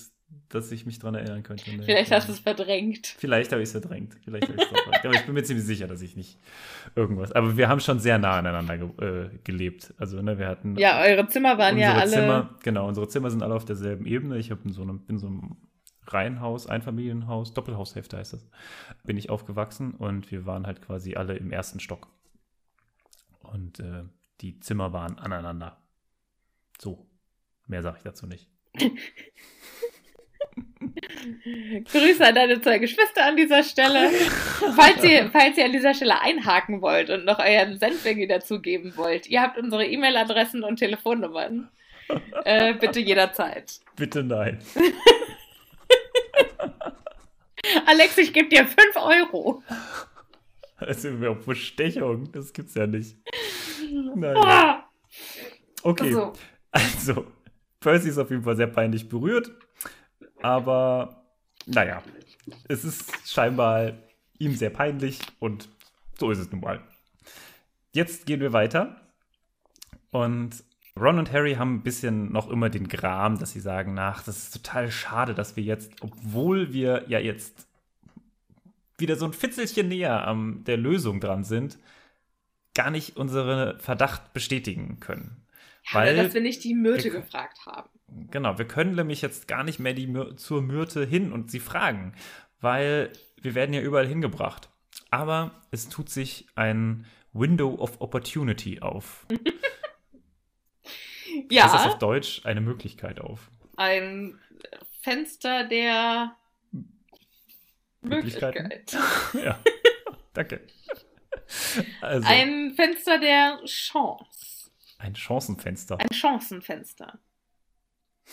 dass 0.49 0.71
ich 0.71 0.86
mich 0.86 0.99
dran 0.99 1.15
erinnern 1.15 1.43
könnte. 1.43 1.69
Nee. 1.69 1.84
Vielleicht 1.84 2.11
hast 2.11 2.28
du 2.28 2.34
es 2.34 2.39
verdrängt. 2.39 3.07
Vielleicht 3.17 3.51
habe 3.51 3.61
ich 3.61 3.67
es 3.67 3.71
verdrängt. 3.71 4.15
Vielleicht 4.24 4.47
habe 4.47 4.55
ich 4.55 4.63
es 4.63 4.69
verdrängt. 4.69 5.05
Aber 5.05 5.13
ich 5.15 5.26
bin 5.26 5.34
mir 5.34 5.43
ziemlich 5.43 5.65
sicher, 5.65 5.88
dass 5.88 6.01
ich 6.01 6.15
nicht 6.15 6.39
irgendwas. 6.95 7.32
Aber 7.32 7.57
wir 7.57 7.67
haben 7.67 7.80
schon 7.80 7.99
sehr 7.99 8.17
nah 8.19 8.38
aneinander 8.38 8.78
ge 8.78 8.89
äh, 9.01 9.30
gelebt. 9.43 9.93
Also, 9.97 10.21
ne, 10.21 10.38
wir 10.38 10.47
hatten. 10.47 10.78
Ja, 10.78 11.01
eure 11.01 11.28
Zimmer 11.28 11.57
waren 11.57 11.78
ja 11.78 11.95
alle. 11.95 12.11
Zimmer, 12.11 12.55
genau, 12.63 12.88
unsere 12.88 13.07
Zimmer 13.07 13.32
sind 13.32 13.43
alle 13.43 13.55
auf 13.55 13.65
derselben 13.65 14.05
Ebene. 14.05 14.38
Ich 14.38 14.51
habe 14.51 14.61
in 14.65 14.71
so 14.71 14.84
einem, 14.84 15.01
in 15.07 15.17
so 15.17 15.28
einem 15.28 15.57
Reihenhaus, 16.14 16.68
Einfamilienhaus, 16.68 17.53
Doppelhaushälfte 17.53 18.18
heißt 18.18 18.34
das, 18.34 18.47
bin 19.03 19.18
ich 19.18 19.30
aufgewachsen 19.30 19.93
und 19.93 20.32
wir 20.32 20.45
waren 20.45 20.68
halt 20.68 20.82
quasi 20.82 21.16
alle 21.16 21.36
im 21.36 21.51
ersten 21.51 21.80
Stock. 21.80 22.07
Und 23.41 23.80
äh, 23.80 24.03
die 24.41 24.59
Zimmer 24.59 24.93
waren 24.93 25.20
aneinander. 25.20 25.78
So, 26.80 27.05
mehr 27.68 27.82
sage 27.82 27.97
ich 27.97 28.03
dazu 28.03 28.28
nicht. 28.28 28.49
Grüße 31.91 32.26
an 32.26 32.36
deine 32.36 32.61
zwei 32.61 32.78
Geschwister 32.80 33.26
an 33.26 33.36
dieser 33.36 33.64
Stelle. 33.64 34.09
Falls 34.76 35.03
ihr, 35.03 35.30
falls 35.34 35.57
ihr 35.57 35.66
an 35.66 35.72
dieser 35.72 35.93
Stelle 35.93 36.22
einhaken 36.22 36.82
wollt 36.82 37.09
und 37.09 37.26
noch 37.26 37.39
euren 37.39 37.78
Senf 37.78 38.05
irgendwie 38.05 38.28
dazugeben 38.28 38.95
wollt, 38.97 39.28
ihr 39.28 39.41
habt 39.41 39.57
unsere 39.57 39.86
E-Mail-Adressen 39.86 40.64
und 40.64 40.78
Telefonnummern. 40.78 41.70
Äh, 42.43 42.74
bitte 42.74 42.99
jederzeit. 42.99 43.80
Bitte 43.95 44.24
nein. 44.24 44.59
Alex, 47.86 48.17
ich 48.17 48.34
gebe 48.34 48.49
dir 48.49 48.65
5 48.65 48.77
Euro. 48.97 49.63
Das 50.79 51.03
ist 51.05 51.17
mir 51.17 51.34
Bestechung. 51.34 52.31
Das 52.31 52.51
gibt's 52.51 52.75
ja 52.75 52.86
nicht. 52.88 53.17
Naja. 54.15 54.41
Ah, 54.43 54.89
Okay. 55.84 56.11
so. 56.11 56.34
Also, 56.71 57.27
Percy 57.79 58.09
ist 58.09 58.17
auf 58.17 58.29
jeden 58.31 58.43
Fall 58.43 58.55
sehr 58.55 58.67
peinlich 58.67 59.07
berührt. 59.07 59.51
Aber, 60.41 61.23
naja, 61.65 62.01
es 62.67 62.84
ist 62.84 63.29
scheinbar 63.29 63.93
ihm 64.39 64.55
sehr 64.55 64.71
peinlich 64.71 65.19
und 65.39 65.69
so 66.19 66.31
ist 66.31 66.39
es 66.39 66.51
nun 66.51 66.61
mal. 66.61 66.81
Jetzt 67.93 68.25
gehen 68.25 68.41
wir 68.41 68.51
weiter. 68.53 68.99
Und 70.11 70.63
Ron 70.99 71.17
und 71.19 71.31
Harry 71.31 71.55
haben 71.55 71.75
ein 71.75 71.83
bisschen 71.83 72.31
noch 72.31 72.49
immer 72.49 72.69
den 72.69 72.87
Gram, 72.87 73.39
dass 73.39 73.51
sie 73.51 73.59
sagen, 73.59 73.93
nach, 73.93 74.23
das 74.23 74.37
ist 74.37 74.53
total 74.53 74.91
schade, 74.91 75.33
dass 75.33 75.55
wir 75.55 75.63
jetzt, 75.63 75.91
obwohl 76.01 76.71
wir 76.71 77.05
ja 77.07 77.19
jetzt 77.19 77.67
wieder 78.99 79.15
so 79.15 79.25
ein 79.25 79.33
Fitzelchen 79.33 79.87
näher 79.87 80.27
an 80.27 80.63
der 80.65 80.77
Lösung 80.77 81.19
dran 81.19 81.43
sind, 81.43 81.79
gar 82.75 82.91
nicht 82.91 83.17
unseren 83.17 83.79
Verdacht 83.79 84.33
bestätigen 84.33 84.99
können. 84.99 85.37
Ja, 85.91 85.99
weil, 85.99 86.15
dass 86.15 86.33
wir 86.33 86.41
nicht 86.41 86.63
die 86.63 86.75
Myrte 86.75 87.05
wir- 87.05 87.21
gefragt 87.21 87.65
haben. 87.65 87.89
Genau, 88.29 88.59
wir 88.59 88.65
können 88.65 88.93
nämlich 88.95 89.23
jetzt 89.23 89.47
gar 89.47 89.63
nicht 89.63 89.79
mehr 89.79 89.93
die 89.93 90.35
zur 90.35 90.61
Myrte 90.61 91.03
hin 91.03 91.31
und 91.31 91.49
sie 91.49 91.59
fragen, 91.59 92.13
weil 92.61 93.11
wir 93.41 93.55
werden 93.55 93.73
ja 93.73 93.81
überall 93.81 94.07
hingebracht. 94.07 94.69
Aber 95.09 95.51
es 95.71 95.89
tut 95.89 96.09
sich 96.09 96.47
ein 96.55 97.05
Window 97.33 97.73
of 97.75 97.99
Opportunity 98.01 98.81
auf. 98.81 99.25
Ja, 101.49 101.63
Das 101.67 101.81
ist 101.81 101.88
auf 101.88 101.97
Deutsch 101.99 102.41
eine 102.45 102.61
Möglichkeit 102.61 103.19
auf. 103.19 103.49
ein 103.77 104.39
Fenster 105.01 105.63
der 105.65 106.36
Möglichkeiten? 108.01 108.63
Möglichkeit. 108.63 108.97
ja, 109.34 109.59
danke. 110.34 110.61
Also, 112.01 112.27
Ein 112.27 112.73
Fenster 112.75 113.19
der 113.19 113.59
Chance. 113.65 114.71
ein 114.97 115.15
Chancenfenster. 115.15 115.99
Ein 115.99 116.11
Chancenfenster. 116.13 117.19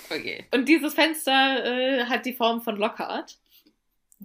Okay. 0.09 0.47
Und 0.53 0.69
dieses 0.69 0.95
Fenster 0.95 1.65
äh, 1.65 2.05
hat 2.05 2.25
die 2.27 2.33
Form 2.33 2.63
von 2.63 2.77
Lockhart. 2.77 3.39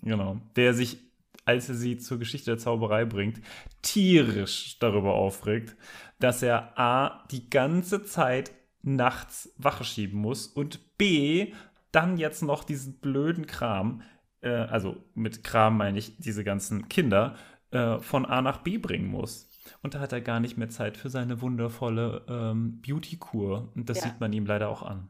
Genau. 0.04 0.38
Der 0.56 0.74
sich, 0.74 0.98
als 1.46 1.70
er 1.70 1.76
sie 1.76 1.98
zur 1.98 2.20
Geschichte 2.20 2.52
der 2.52 2.58
Zauberei 2.60 3.06
bringt, 3.06 3.40
tierisch 3.82 4.78
darüber 4.80 5.16
aufregt, 5.16 5.76
dass 6.20 6.44
er 6.44 6.78
A, 6.80 7.26
die 7.32 7.50
ganze 7.50 8.04
Zeit 8.04 8.52
nachts 8.86 9.54
Wache 9.58 9.84
schieben 9.84 10.20
muss 10.20 10.48
und 10.48 10.98
B, 10.98 11.54
dann 11.92 12.18
jetzt 12.18 12.42
noch 12.42 12.64
diesen 12.64 13.00
blöden 13.00 13.48
Kram, 13.48 14.02
äh, 14.42 14.50
also 14.50 15.04
mit 15.14 15.44
Kram 15.44 15.78
meine 15.78 15.98
ich 15.98 16.18
diese 16.18 16.44
ganzen 16.44 16.88
Kinder, 16.88 17.36
äh, 17.72 18.00
von 18.00 18.26
A 18.26 18.42
nach 18.42 18.60
B 18.60 18.78
bringen 18.78 19.08
muss. 19.08 19.50
Und 19.82 19.96
da 19.96 20.00
hat 20.00 20.14
er 20.14 20.22
gar 20.22 20.40
nicht 20.40 20.58
mehr 20.58 20.70
Zeit 20.70 20.98
für 20.98 21.10
seine 21.10 21.42
wundervolle 21.42 22.26
ähm, 22.30 22.82
Beauty-Kur. 22.82 23.72
Und 23.76 23.90
das 23.90 23.98
Ja. 23.98 24.04
sieht 24.04 24.20
man 24.20 24.32
ihm 24.32 24.46
leider 24.46 24.70
auch 24.70 24.84
an. 24.84 25.10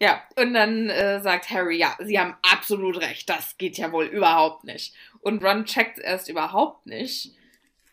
Ja, 0.00 0.22
und 0.36 0.52
dann 0.54 0.88
äh, 0.88 1.20
sagt 1.20 1.50
Harry, 1.50 1.78
ja, 1.78 1.96
sie 2.00 2.18
haben 2.18 2.34
absolut 2.42 3.00
recht, 3.00 3.28
das 3.28 3.56
geht 3.56 3.78
ja 3.78 3.92
wohl 3.92 4.06
überhaupt 4.06 4.64
nicht. 4.64 4.94
Und 5.20 5.44
Ron 5.44 5.64
checkt 5.64 5.98
erst 6.00 6.28
überhaupt 6.28 6.86
nicht, 6.86 7.36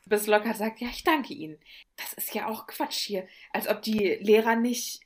bis 0.06 0.26
Lockhart 0.26 0.58
sagt, 0.58 0.82
ja, 0.82 0.88
ich 0.90 1.04
danke 1.04 1.34
Ihnen. 1.34 1.58
Das 1.98 2.14
ist 2.14 2.34
ja 2.34 2.48
auch 2.48 2.66
Quatsch 2.66 3.06
hier, 3.06 3.28
als 3.52 3.68
ob 3.68 3.84
die 3.84 4.18
Lehrer 4.22 4.56
nicht 4.56 5.02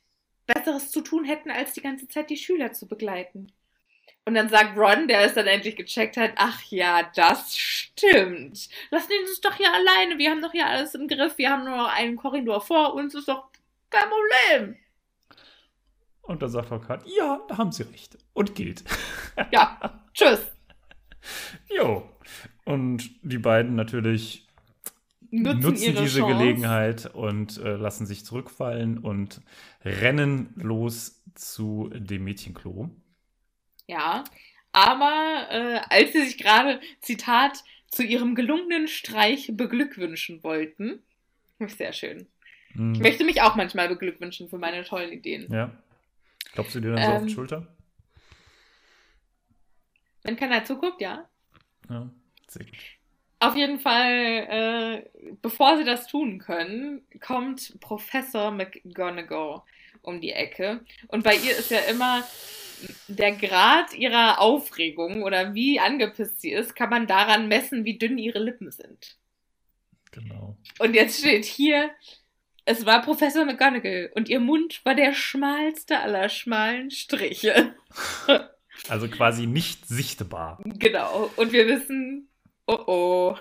Besseres 0.48 0.90
zu 0.90 1.00
tun 1.02 1.24
hätten, 1.24 1.50
als 1.50 1.74
die 1.74 1.82
ganze 1.82 2.08
Zeit 2.08 2.30
die 2.30 2.36
Schüler 2.36 2.72
zu 2.72 2.88
begleiten. 2.88 3.52
Und 4.24 4.34
dann 4.34 4.48
sagt 4.48 4.76
Ron, 4.76 5.08
der 5.08 5.22
es 5.22 5.34
dann 5.34 5.46
endlich 5.46 5.76
gecheckt 5.76 6.16
hat, 6.16 6.32
ach 6.36 6.62
ja, 6.64 7.10
das 7.14 7.56
stimmt. 7.56 8.68
Lassen 8.90 9.08
Sie 9.08 9.18
uns 9.20 9.40
doch 9.40 9.54
hier 9.54 9.72
alleine, 9.72 10.18
wir 10.18 10.30
haben 10.30 10.42
doch 10.42 10.52
hier 10.52 10.66
alles 10.66 10.94
im 10.94 11.08
Griff, 11.08 11.38
wir 11.38 11.50
haben 11.50 11.64
nur 11.64 11.76
noch 11.76 11.88
einen 11.88 12.16
Korridor 12.16 12.60
vor 12.60 12.94
uns, 12.94 13.14
ist 13.14 13.28
doch 13.28 13.48
kein 13.88 14.08
Problem. 14.10 14.76
Und 16.22 16.42
dann 16.42 16.50
sagt 16.50 16.68
Lockhart, 16.68 17.04
ja, 17.06 17.40
da 17.48 17.56
haben 17.56 17.72
Sie 17.72 17.84
recht. 17.84 18.18
Und 18.34 18.54
geht. 18.54 18.84
Ja, 19.52 20.02
tschüss. 20.12 20.40
Jo. 21.70 22.10
Und 22.64 23.08
die 23.22 23.38
beiden 23.38 23.76
natürlich 23.76 24.47
nutzen, 25.30 25.60
nutzen, 25.60 25.96
diese 25.96 26.20
Chance. 26.20 26.38
Gelegenheit 26.38 27.06
und 27.14 27.58
äh, 27.58 27.76
lassen 27.76 28.06
sich 28.06 28.24
zurückfallen 28.24 28.98
und 28.98 29.40
rennen 29.84 30.52
los 30.56 31.22
zu 31.34 31.90
dem 31.94 32.24
Mädchenklo. 32.24 32.90
Ja, 33.86 34.24
aber 34.72 35.46
äh, 35.50 35.80
als 35.88 36.12
sie 36.12 36.24
sich 36.24 36.38
gerade, 36.38 36.80
Zitat, 37.00 37.64
zu 37.90 38.02
ihrem 38.02 38.34
gelungenen 38.34 38.86
Streich 38.86 39.50
beglückwünschen 39.54 40.42
wollten, 40.42 41.02
sehr 41.58 41.92
schön. 41.92 42.26
Hm, 42.72 42.92
Ich 42.94 43.00
möchte 43.00 43.24
mich 43.24 43.40
auch 43.40 43.56
manchmal 43.56 43.88
beglückwünschen 43.88 44.48
für 44.50 44.58
meine 44.58 44.84
tollen 44.84 45.10
Ideen. 45.12 45.50
Ja. 45.50 45.72
Klopfst 46.52 46.74
du 46.74 46.80
dir 46.80 46.92
dann 46.92 47.02
so 47.04 47.10
auf 47.12 47.20
Ähm. 47.22 47.26
die 47.28 47.32
Schulter? 47.34 47.66
Wenn 50.22 50.36
keiner 50.36 50.64
zuguckt, 50.64 51.00
ja. 51.00 51.28
Ja. 51.88 52.10
Sehr 52.48 52.64
gut. 52.66 52.74
Auf 53.40 53.54
jeden 53.56 53.78
Fall, 53.78 55.04
äh, 55.14 55.34
bevor 55.42 55.76
sie 55.76 55.84
das 55.84 56.08
tun 56.08 56.38
können, 56.38 57.02
kommt 57.20 57.78
Professor 57.80 58.50
McGonagall 58.50 59.62
um 60.02 60.20
die 60.20 60.32
Ecke. 60.32 60.80
Und 61.08 61.22
bei 61.22 61.36
ihr 61.36 61.56
ist 61.56 61.70
ja 61.70 61.78
immer 61.90 62.24
der 63.08 63.32
Grad 63.32 63.94
ihrer 63.94 64.40
Aufregung 64.40 65.22
oder 65.22 65.54
wie 65.54 65.78
angepisst 65.80 66.40
sie 66.40 66.52
ist, 66.52 66.74
kann 66.74 66.90
man 66.90 67.06
daran 67.06 67.48
messen, 67.48 67.84
wie 67.84 67.98
dünn 67.98 68.18
ihre 68.18 68.38
Lippen 68.38 68.70
sind. 68.70 69.16
Genau. 70.10 70.56
Und 70.78 70.94
jetzt 70.94 71.18
steht 71.18 71.44
hier, 71.44 71.90
es 72.64 72.86
war 72.86 73.02
Professor 73.02 73.44
McGonagall 73.44 74.10
und 74.14 74.28
ihr 74.28 74.40
Mund 74.40 74.84
war 74.84 74.94
der 74.94 75.14
schmalste 75.14 75.98
aller 76.00 76.28
schmalen 76.28 76.90
Striche. 76.90 77.74
Also 78.88 79.08
quasi 79.08 79.46
nicht 79.46 79.88
sichtbar. 79.88 80.60
Genau. 80.64 81.30
Und 81.36 81.52
wir 81.52 81.66
wissen, 81.66 82.27
oh 82.68 82.84
oh. 82.86 83.36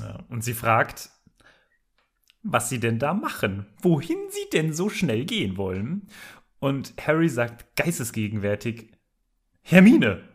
Ja. 0.00 0.18
Und 0.28 0.42
sie 0.42 0.54
fragt, 0.54 1.10
was 2.42 2.68
sie 2.68 2.80
denn 2.80 2.98
da 2.98 3.14
machen, 3.14 3.66
wohin 3.80 4.18
sie 4.30 4.48
denn 4.52 4.72
so 4.72 4.88
schnell 4.88 5.24
gehen 5.24 5.56
wollen. 5.56 6.08
Und 6.58 6.94
Harry 7.06 7.28
sagt 7.28 7.76
geistesgegenwärtig, 7.76 8.92
Hermine. 9.62 10.28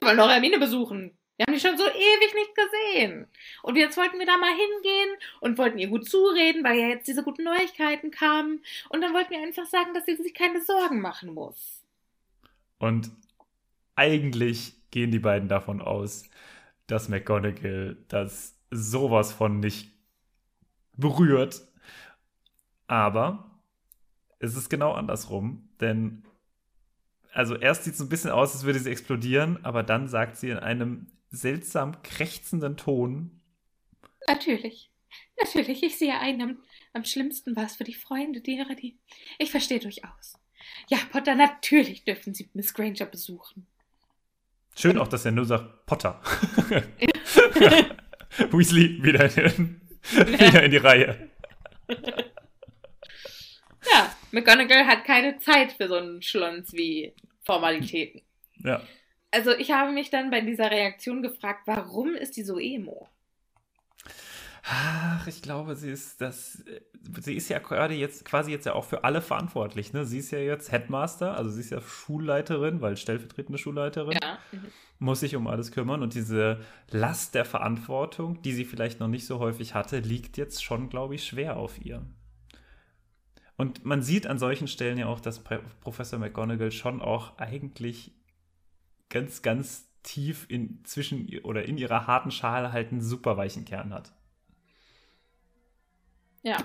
Wir 0.00 0.08
wollen 0.08 0.18
doch 0.18 0.30
Hermine 0.30 0.58
besuchen. 0.58 1.18
Wir 1.36 1.46
haben 1.46 1.54
die 1.54 1.60
schon 1.60 1.78
so 1.78 1.84
ewig 1.84 2.34
nicht 2.34 2.54
gesehen. 2.54 3.28
Und 3.62 3.76
jetzt 3.76 3.96
wollten 3.96 4.18
wir 4.18 4.26
da 4.26 4.36
mal 4.36 4.50
hingehen 4.50 5.16
und 5.40 5.56
wollten 5.56 5.78
ihr 5.78 5.86
gut 5.86 6.08
zureden, 6.08 6.64
weil 6.64 6.78
ja 6.78 6.88
jetzt 6.88 7.06
diese 7.06 7.22
guten 7.22 7.44
Neuigkeiten 7.44 8.10
kamen. 8.10 8.60
Und 8.88 9.00
dann 9.02 9.14
wollten 9.14 9.30
wir 9.30 9.40
einfach 9.40 9.66
sagen, 9.66 9.94
dass 9.94 10.04
sie 10.04 10.16
sich 10.16 10.34
keine 10.34 10.60
Sorgen 10.60 11.00
machen 11.00 11.32
muss. 11.32 11.84
Und 12.78 13.12
eigentlich 13.94 14.74
gehen 14.90 15.12
die 15.12 15.20
beiden 15.20 15.48
davon 15.48 15.80
aus, 15.80 16.27
dass 16.88 17.08
McGonagall 17.08 17.96
das 18.08 18.58
sowas 18.70 19.32
von 19.32 19.60
nicht 19.60 19.92
berührt. 20.96 21.62
Aber 22.88 23.62
es 24.40 24.56
ist 24.56 24.68
genau 24.68 24.92
andersrum, 24.92 25.68
denn 25.80 26.24
also 27.32 27.54
erst 27.54 27.84
sieht 27.84 27.94
es 27.94 28.00
ein 28.00 28.08
bisschen 28.08 28.30
aus, 28.30 28.54
als 28.54 28.64
würde 28.64 28.80
sie 28.80 28.90
explodieren, 28.90 29.64
aber 29.64 29.82
dann 29.82 30.08
sagt 30.08 30.36
sie 30.36 30.50
in 30.50 30.58
einem 30.58 31.06
seltsam 31.30 32.02
krächzenden 32.02 32.76
Ton, 32.76 33.38
Natürlich. 34.28 34.90
Natürlich, 35.40 35.82
ich 35.82 35.96
sehe 35.96 36.18
ein, 36.18 36.40
am, 36.42 36.58
am 36.92 37.04
schlimmsten 37.04 37.56
war 37.56 37.64
es 37.64 37.76
für 37.76 37.84
die 37.84 37.94
Freunde 37.94 38.40
derer, 38.40 38.74
die. 38.74 38.98
Ich 39.38 39.50
verstehe 39.50 39.78
durchaus. 39.78 40.38
Ja, 40.88 40.98
Potter, 41.10 41.34
natürlich 41.34 42.04
dürfen 42.04 42.34
Sie 42.34 42.50
Miss 42.52 42.74
Granger 42.74 43.06
besuchen. 43.06 43.66
Schön 44.78 44.98
auch, 44.98 45.08
dass 45.08 45.24
er 45.24 45.32
nur 45.32 45.44
sagt, 45.44 45.86
Potter. 45.86 46.20
Weasley 48.50 49.02
wieder 49.02 49.24
in, 49.36 49.80
wieder 50.12 50.62
in 50.62 50.70
die 50.70 50.76
Reihe. 50.76 51.28
Ja, 53.90 54.14
McGonagall 54.30 54.86
hat 54.86 55.04
keine 55.04 55.38
Zeit 55.38 55.72
für 55.72 55.88
so 55.88 55.96
einen 55.96 56.22
Schlons 56.22 56.72
wie 56.72 57.14
Formalitäten. 57.44 58.22
Ja. 58.56 58.82
Also 59.30 59.52
ich 59.52 59.70
habe 59.72 59.92
mich 59.92 60.10
dann 60.10 60.30
bei 60.30 60.40
dieser 60.40 60.70
Reaktion 60.70 61.22
gefragt, 61.22 61.62
warum 61.66 62.14
ist 62.14 62.36
die 62.36 62.42
so 62.42 62.58
emo? 62.58 63.08
Ach, 64.64 65.26
ich 65.26 65.42
glaube, 65.42 65.76
sie 65.76 65.90
ist 65.90 66.20
das. 66.20 66.64
Sie 67.20 67.34
ist 67.34 67.48
ja 67.48 67.58
gerade 67.58 67.94
jetzt 67.94 68.24
quasi 68.24 68.50
jetzt 68.50 68.66
ja 68.66 68.74
auch 68.74 68.84
für 68.84 69.04
alle 69.04 69.20
verantwortlich. 69.20 69.92
Ne? 69.92 70.04
Sie 70.04 70.18
ist 70.18 70.30
ja 70.30 70.38
jetzt 70.38 70.72
Headmaster, 70.72 71.36
also 71.36 71.50
sie 71.50 71.60
ist 71.60 71.70
ja 71.70 71.80
Schulleiterin, 71.80 72.80
weil 72.80 72.96
stellvertretende 72.96 73.58
Schulleiterin. 73.58 74.18
Ja. 74.20 74.38
Mhm. 74.52 74.66
Muss 75.00 75.20
sich 75.20 75.36
um 75.36 75.46
alles 75.46 75.70
kümmern 75.70 76.02
und 76.02 76.14
diese 76.14 76.60
Last 76.90 77.34
der 77.34 77.44
Verantwortung, 77.44 78.42
die 78.42 78.52
sie 78.52 78.64
vielleicht 78.64 78.98
noch 78.98 79.08
nicht 79.08 79.26
so 79.26 79.38
häufig 79.38 79.74
hatte, 79.74 80.00
liegt 80.00 80.36
jetzt 80.36 80.64
schon, 80.64 80.88
glaube 80.88 81.14
ich, 81.14 81.24
schwer 81.24 81.56
auf 81.56 81.80
ihr. 81.84 82.04
Und 83.56 83.84
man 83.84 84.02
sieht 84.02 84.26
an 84.26 84.38
solchen 84.38 84.68
Stellen 84.68 84.98
ja 84.98 85.06
auch, 85.06 85.20
dass 85.20 85.42
Professor 85.80 86.18
McGonagall 86.18 86.72
schon 86.72 87.00
auch 87.00 87.38
eigentlich 87.38 88.12
ganz, 89.08 89.42
ganz 89.42 89.88
tief 90.02 90.46
in 90.48 90.84
zwischen 90.84 91.28
oder 91.42 91.64
in 91.64 91.76
ihrer 91.76 92.06
harten 92.06 92.30
Schale 92.30 92.72
halt 92.72 92.92
einen 92.92 93.00
super 93.00 93.36
weichen 93.36 93.64
Kern 93.64 93.92
hat. 93.92 94.12
Ja. 96.42 96.58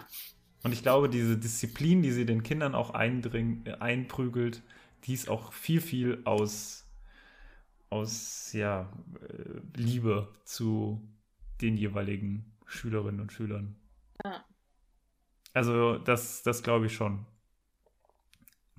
Und 0.64 0.72
ich 0.72 0.82
glaube, 0.82 1.10
diese 1.10 1.38
Disziplin, 1.38 2.02
die 2.02 2.12
sie 2.12 2.26
den 2.26 2.44
Kindern 2.44 2.74
auch 2.74 2.92
eindring, 2.92 3.68
einprügelt, 3.80 4.62
die 5.04 5.14
ist 5.14 5.30
auch 5.30 5.52
viel, 5.52 5.82
viel 5.82 6.22
aus, 6.24 6.88
aus 7.90 8.54
ja, 8.54 8.90
äh, 9.28 9.80
Liebe 9.80 10.30
zu 10.46 11.02
den 11.62 11.76
jeweiligen 11.76 12.46
Schülerinnen 12.66 13.20
und 13.20 13.32
Schülern. 13.34 13.76
Ja. 14.24 14.46
Also, 15.54 15.98
das, 15.98 16.44
das 16.44 16.64
glaube 16.64 16.88
ich 16.88 16.94
schon. 16.94 17.26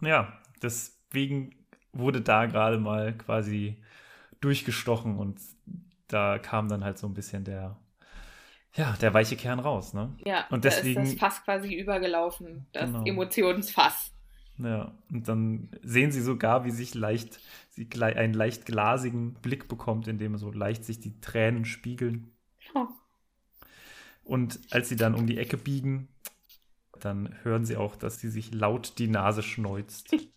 Ja, 0.00 0.40
deswegen 0.62 1.54
wurde 1.92 2.20
da 2.20 2.46
gerade 2.46 2.78
mal 2.78 3.16
quasi 3.16 3.82
durchgestochen 4.40 5.16
und 5.16 5.40
da 6.08 6.38
kam 6.38 6.68
dann 6.68 6.84
halt 6.84 6.98
so 6.98 7.06
ein 7.06 7.14
bisschen 7.14 7.44
der, 7.44 7.76
ja, 8.76 8.92
der 9.00 9.14
weiche 9.14 9.36
Kern 9.36 9.60
raus, 9.60 9.94
ne? 9.94 10.12
Ja, 10.24 10.46
und 10.50 10.64
deswegen 10.64 10.96
da 10.96 11.02
ist 11.02 11.12
das 11.12 11.20
Fass 11.20 11.44
quasi 11.44 11.74
übergelaufen, 11.74 12.66
das 12.72 12.86
genau. 12.86 13.04
Emotionsfass. 13.04 14.12
Ja, 14.58 14.92
und 15.10 15.28
dann 15.28 15.68
sehen 15.82 16.12
sie 16.12 16.20
sogar, 16.20 16.64
wie 16.64 16.70
sich 16.70 16.94
leicht, 16.94 17.40
sie 17.70 17.88
einen 18.00 18.34
leicht 18.34 18.66
glasigen 18.66 19.34
Blick 19.34 19.68
bekommt, 19.68 20.06
in 20.08 20.18
dem 20.18 20.36
so 20.36 20.50
leicht 20.50 20.84
sich 20.84 21.00
die 21.00 21.20
Tränen 21.20 21.64
spiegeln. 21.64 22.32
Oh. 22.74 22.86
Und 24.22 24.60
als 24.70 24.88
sie 24.88 24.96
dann 24.96 25.14
um 25.14 25.26
die 25.26 25.38
Ecke 25.38 25.56
biegen, 25.56 26.08
dann 27.00 27.34
hören 27.42 27.64
sie 27.64 27.76
auch, 27.76 27.96
dass 27.96 28.20
sie 28.20 28.30
sich 28.30 28.54
laut 28.54 28.98
die 28.98 29.08
Nase 29.08 29.42
schneuzt. 29.42 30.14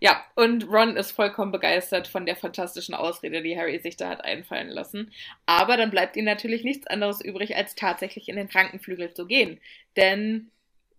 Ja, 0.00 0.22
und 0.34 0.68
Ron 0.68 0.96
ist 0.96 1.12
vollkommen 1.12 1.52
begeistert 1.52 2.08
von 2.08 2.26
der 2.26 2.36
fantastischen 2.36 2.94
Ausrede, 2.94 3.42
die 3.42 3.56
Harry 3.56 3.78
sich 3.78 3.96
da 3.96 4.10
hat 4.10 4.24
einfallen 4.24 4.68
lassen. 4.68 5.10
Aber 5.46 5.76
dann 5.76 5.90
bleibt 5.90 6.16
ihm 6.16 6.24
natürlich 6.24 6.64
nichts 6.64 6.86
anderes 6.86 7.20
übrig, 7.20 7.56
als 7.56 7.74
tatsächlich 7.74 8.28
in 8.28 8.36
den 8.36 8.48
Krankenflügel 8.48 9.14
zu 9.14 9.26
gehen. 9.26 9.60
Denn 9.96 10.50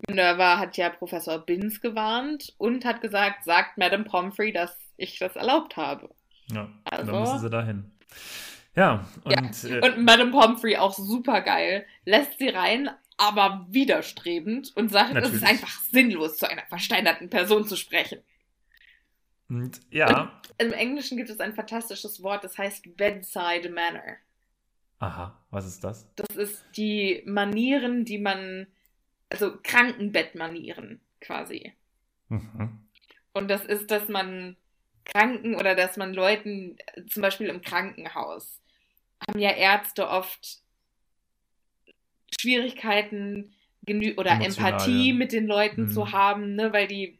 Minerva 0.08 0.58
hat 0.58 0.76
ja 0.76 0.88
Professor 0.88 1.38
Binns 1.38 1.80
gewarnt 1.80 2.54
und 2.58 2.84
hat 2.84 3.00
gesagt, 3.00 3.44
sagt 3.44 3.78
Madame 3.78 4.04
Pomfrey, 4.04 4.52
dass 4.52 4.76
ich 4.96 5.18
das 5.18 5.36
erlaubt 5.36 5.76
habe. 5.76 6.10
Ja, 6.52 6.68
also, 6.84 7.12
dann 7.12 7.20
müssen 7.20 7.38
sie 7.38 7.50
dahin. 7.50 7.90
Ja, 8.76 9.06
und, 9.24 9.62
ja. 9.62 9.76
Äh, 9.76 9.80
und 9.80 10.04
Madame 10.04 10.30
Pomfrey 10.30 10.76
auch 10.76 10.94
super 10.94 11.40
geil, 11.42 11.86
lässt 12.04 12.38
sie 12.38 12.48
rein, 12.48 12.90
aber 13.16 13.66
widerstrebend 13.68 14.72
und 14.76 14.90
sagt, 14.90 15.14
Natürlich. 15.14 15.36
es 15.36 15.42
ist 15.42 15.48
einfach 15.48 15.80
sinnlos, 15.82 16.38
zu 16.38 16.48
einer 16.48 16.64
versteinerten 16.68 17.28
Person 17.28 17.66
zu 17.66 17.76
sprechen. 17.76 18.20
Und 19.50 19.80
ja. 19.90 20.40
Im 20.58 20.72
Englischen 20.72 21.18
gibt 21.18 21.28
es 21.28 21.40
ein 21.40 21.54
fantastisches 21.54 22.22
Wort, 22.22 22.44
das 22.44 22.56
heißt 22.56 22.96
Bedside 22.96 23.68
Manner. 23.68 24.16
Aha, 25.00 25.36
was 25.50 25.66
ist 25.66 25.82
das? 25.82 26.06
Das 26.16 26.36
ist 26.36 26.64
die 26.76 27.22
Manieren, 27.26 28.04
die 28.04 28.18
man, 28.18 28.66
also 29.30 29.56
Krankenbettmanieren 29.62 31.00
quasi. 31.20 31.72
Mhm. 32.28 32.78
Und 33.32 33.48
das 33.48 33.64
ist, 33.64 33.90
dass 33.90 34.08
man 34.08 34.56
Kranken 35.04 35.56
oder 35.56 35.74
dass 35.74 35.96
man 35.96 36.12
Leuten, 36.12 36.76
zum 37.08 37.22
Beispiel 37.22 37.48
im 37.48 37.62
Krankenhaus, 37.62 38.60
haben 39.26 39.40
ja 39.40 39.50
Ärzte 39.50 40.08
oft 40.08 40.60
Schwierigkeiten 42.38 43.54
oder 44.16 44.32
Emotional, 44.32 44.72
Empathie 44.72 45.08
ja. 45.08 45.14
mit 45.14 45.32
den 45.32 45.46
Leuten 45.46 45.84
mhm. 45.84 45.88
zu 45.88 46.12
haben, 46.12 46.54
ne, 46.54 46.72
weil 46.72 46.86
die, 46.86 47.18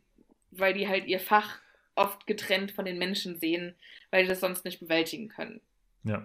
weil 0.50 0.74
die 0.74 0.86
halt 0.86 1.06
ihr 1.06 1.20
Fach 1.20 1.58
oft 2.00 2.26
getrennt 2.26 2.72
von 2.72 2.84
den 2.84 2.98
Menschen 2.98 3.38
sehen, 3.38 3.74
weil 4.10 4.22
die 4.22 4.28
das 4.28 4.40
sonst 4.40 4.64
nicht 4.64 4.80
bewältigen 4.80 5.28
können. 5.28 5.60
Ja. 6.02 6.22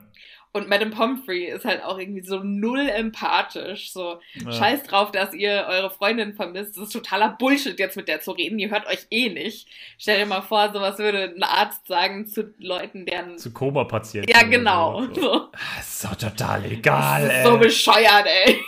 Und 0.54 0.70
Madame 0.70 0.92
Pomfrey 0.92 1.48
ist 1.48 1.66
halt 1.66 1.84
auch 1.84 1.98
irgendwie 2.00 2.26
so 2.26 2.40
null 2.42 2.88
empathisch. 2.88 3.92
So, 3.92 4.22
ja. 4.36 4.52
scheiß 4.54 4.84
drauf, 4.84 5.12
dass 5.12 5.34
ihr 5.34 5.66
eure 5.68 5.92
Freundin 5.92 6.34
vermisst. 6.34 6.78
Das 6.78 6.86
ist 6.86 6.94
totaler 6.94 7.36
Bullshit, 7.38 7.78
jetzt 7.78 7.98
mit 7.98 8.08
der 8.08 8.22
zu 8.22 8.32
reden. 8.32 8.58
Ihr 8.58 8.70
hört 8.72 8.88
euch 8.88 9.06
eh 9.12 9.28
nicht. 9.28 9.68
Stell 9.98 10.18
dir 10.18 10.26
mal 10.26 10.42
vor, 10.42 10.72
sowas 10.72 10.98
würde 10.98 11.34
ein 11.36 11.44
Arzt 11.44 11.86
sagen 11.88 12.26
zu 12.26 12.54
Leuten, 12.58 13.06
deren. 13.06 13.38
Zu 13.38 13.52
Koma-Patienten. 13.52 14.32
Ja, 14.32 14.44
genau. 14.44 15.04
So. 15.08 15.14
so. 15.14 15.34
Ah, 15.52 15.80
ist 15.82 16.06
doch 16.06 16.16
total 16.16 16.64
egal, 16.72 17.24
das 17.24 17.32
ist 17.32 17.38
ey. 17.38 17.46
So 17.46 17.58
bescheuert, 17.58 18.26
ey. 18.26 18.62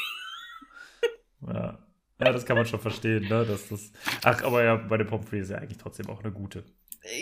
Ja. 1.48 1.80
Ja, 2.20 2.32
das 2.32 2.46
kann 2.46 2.58
man 2.58 2.66
schon 2.66 2.80
verstehen, 2.80 3.28
ne? 3.30 3.46
Dass 3.46 3.70
das. 3.70 3.92
Ach, 4.24 4.44
aber 4.44 4.64
ja, 4.64 4.76
bei 4.76 4.98
der 4.98 5.06
Pomfrey 5.06 5.40
ist 5.40 5.52
ja 5.52 5.58
eigentlich 5.58 5.78
trotzdem 5.78 6.10
auch 6.10 6.22
eine 6.24 6.32
gute. 6.32 6.64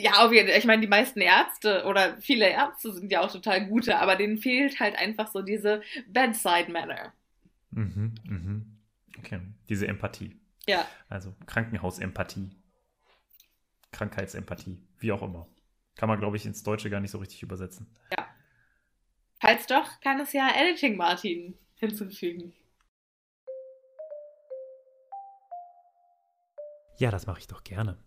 Ja. 0.05 0.31
Ich 0.31 0.65
meine, 0.65 0.81
die 0.81 0.87
meisten 0.87 1.19
Ärzte 1.19 1.83
oder 1.85 2.17
viele 2.21 2.47
Ärzte 2.47 2.93
sind 2.93 3.11
ja 3.11 3.21
auch 3.21 3.31
total 3.31 3.65
gute, 3.65 3.97
aber 3.97 4.15
denen 4.15 4.37
fehlt 4.37 4.79
halt 4.79 4.95
einfach 4.95 5.31
so 5.31 5.41
diese 5.41 5.81
Bedside 6.07 6.71
Manner. 6.71 7.13
Mhm, 7.71 8.13
mhm. 8.23 8.77
Okay, 9.17 9.41
diese 9.67 9.87
Empathie. 9.87 10.39
Ja. 10.67 10.87
Also 11.09 11.33
Krankenhausempathie. 11.47 12.51
Krankheitsempathie, 13.91 14.77
wie 14.99 15.11
auch 15.11 15.23
immer. 15.23 15.47
Kann 15.95 16.09
man, 16.09 16.19
glaube 16.19 16.37
ich, 16.37 16.45
ins 16.45 16.61
Deutsche 16.61 16.89
gar 16.89 16.99
nicht 16.99 17.11
so 17.11 17.17
richtig 17.17 17.41
übersetzen. 17.41 17.87
Ja. 18.15 18.27
Falls 19.39 19.65
doch, 19.65 19.99
kann 20.01 20.19
es 20.19 20.33
ja 20.33 20.49
Editing 20.55 20.97
Martin 20.97 21.57
hinzufügen. 21.79 22.53
Ja, 26.97 27.11
das 27.11 27.25
mache 27.25 27.39
ich 27.39 27.47
doch 27.47 27.63
gerne. 27.63 27.97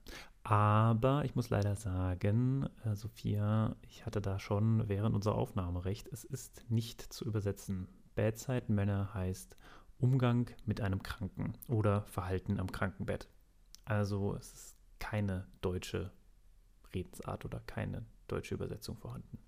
Aber 0.48 1.26
ich 1.26 1.34
muss 1.34 1.50
leider 1.50 1.76
sagen, 1.76 2.66
äh, 2.82 2.96
Sophia, 2.96 3.76
ich 3.82 4.06
hatte 4.06 4.22
da 4.22 4.38
schon 4.38 4.88
während 4.88 5.14
unserer 5.14 5.34
Aufnahme 5.34 5.84
recht. 5.84 6.08
Es 6.10 6.24
ist 6.24 6.64
nicht 6.70 7.02
zu 7.02 7.26
übersetzen. 7.26 7.86
Bedside 8.14 8.72
Manner 8.72 9.12
heißt 9.12 9.58
Umgang 9.98 10.50
mit 10.64 10.80
einem 10.80 11.02
Kranken 11.02 11.52
oder 11.68 12.00
Verhalten 12.04 12.60
am 12.60 12.72
Krankenbett. 12.72 13.28
Also 13.84 14.36
es 14.36 14.54
ist 14.54 14.78
keine 14.98 15.46
deutsche 15.60 16.12
Redensart 16.94 17.44
oder 17.44 17.60
keine 17.66 18.06
deutsche 18.26 18.54
Übersetzung 18.54 18.96
vorhanden. 18.96 19.38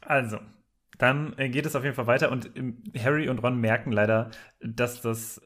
Also, 0.00 0.40
dann 0.98 1.38
äh, 1.38 1.48
geht 1.48 1.64
es 1.64 1.76
auf 1.76 1.84
jeden 1.84 1.94
Fall 1.94 2.08
weiter 2.08 2.32
und 2.32 2.56
ähm, 2.56 2.82
Harry 2.98 3.28
und 3.28 3.38
Ron 3.38 3.60
merken 3.60 3.92
leider, 3.92 4.32
dass 4.58 5.00
das 5.00 5.40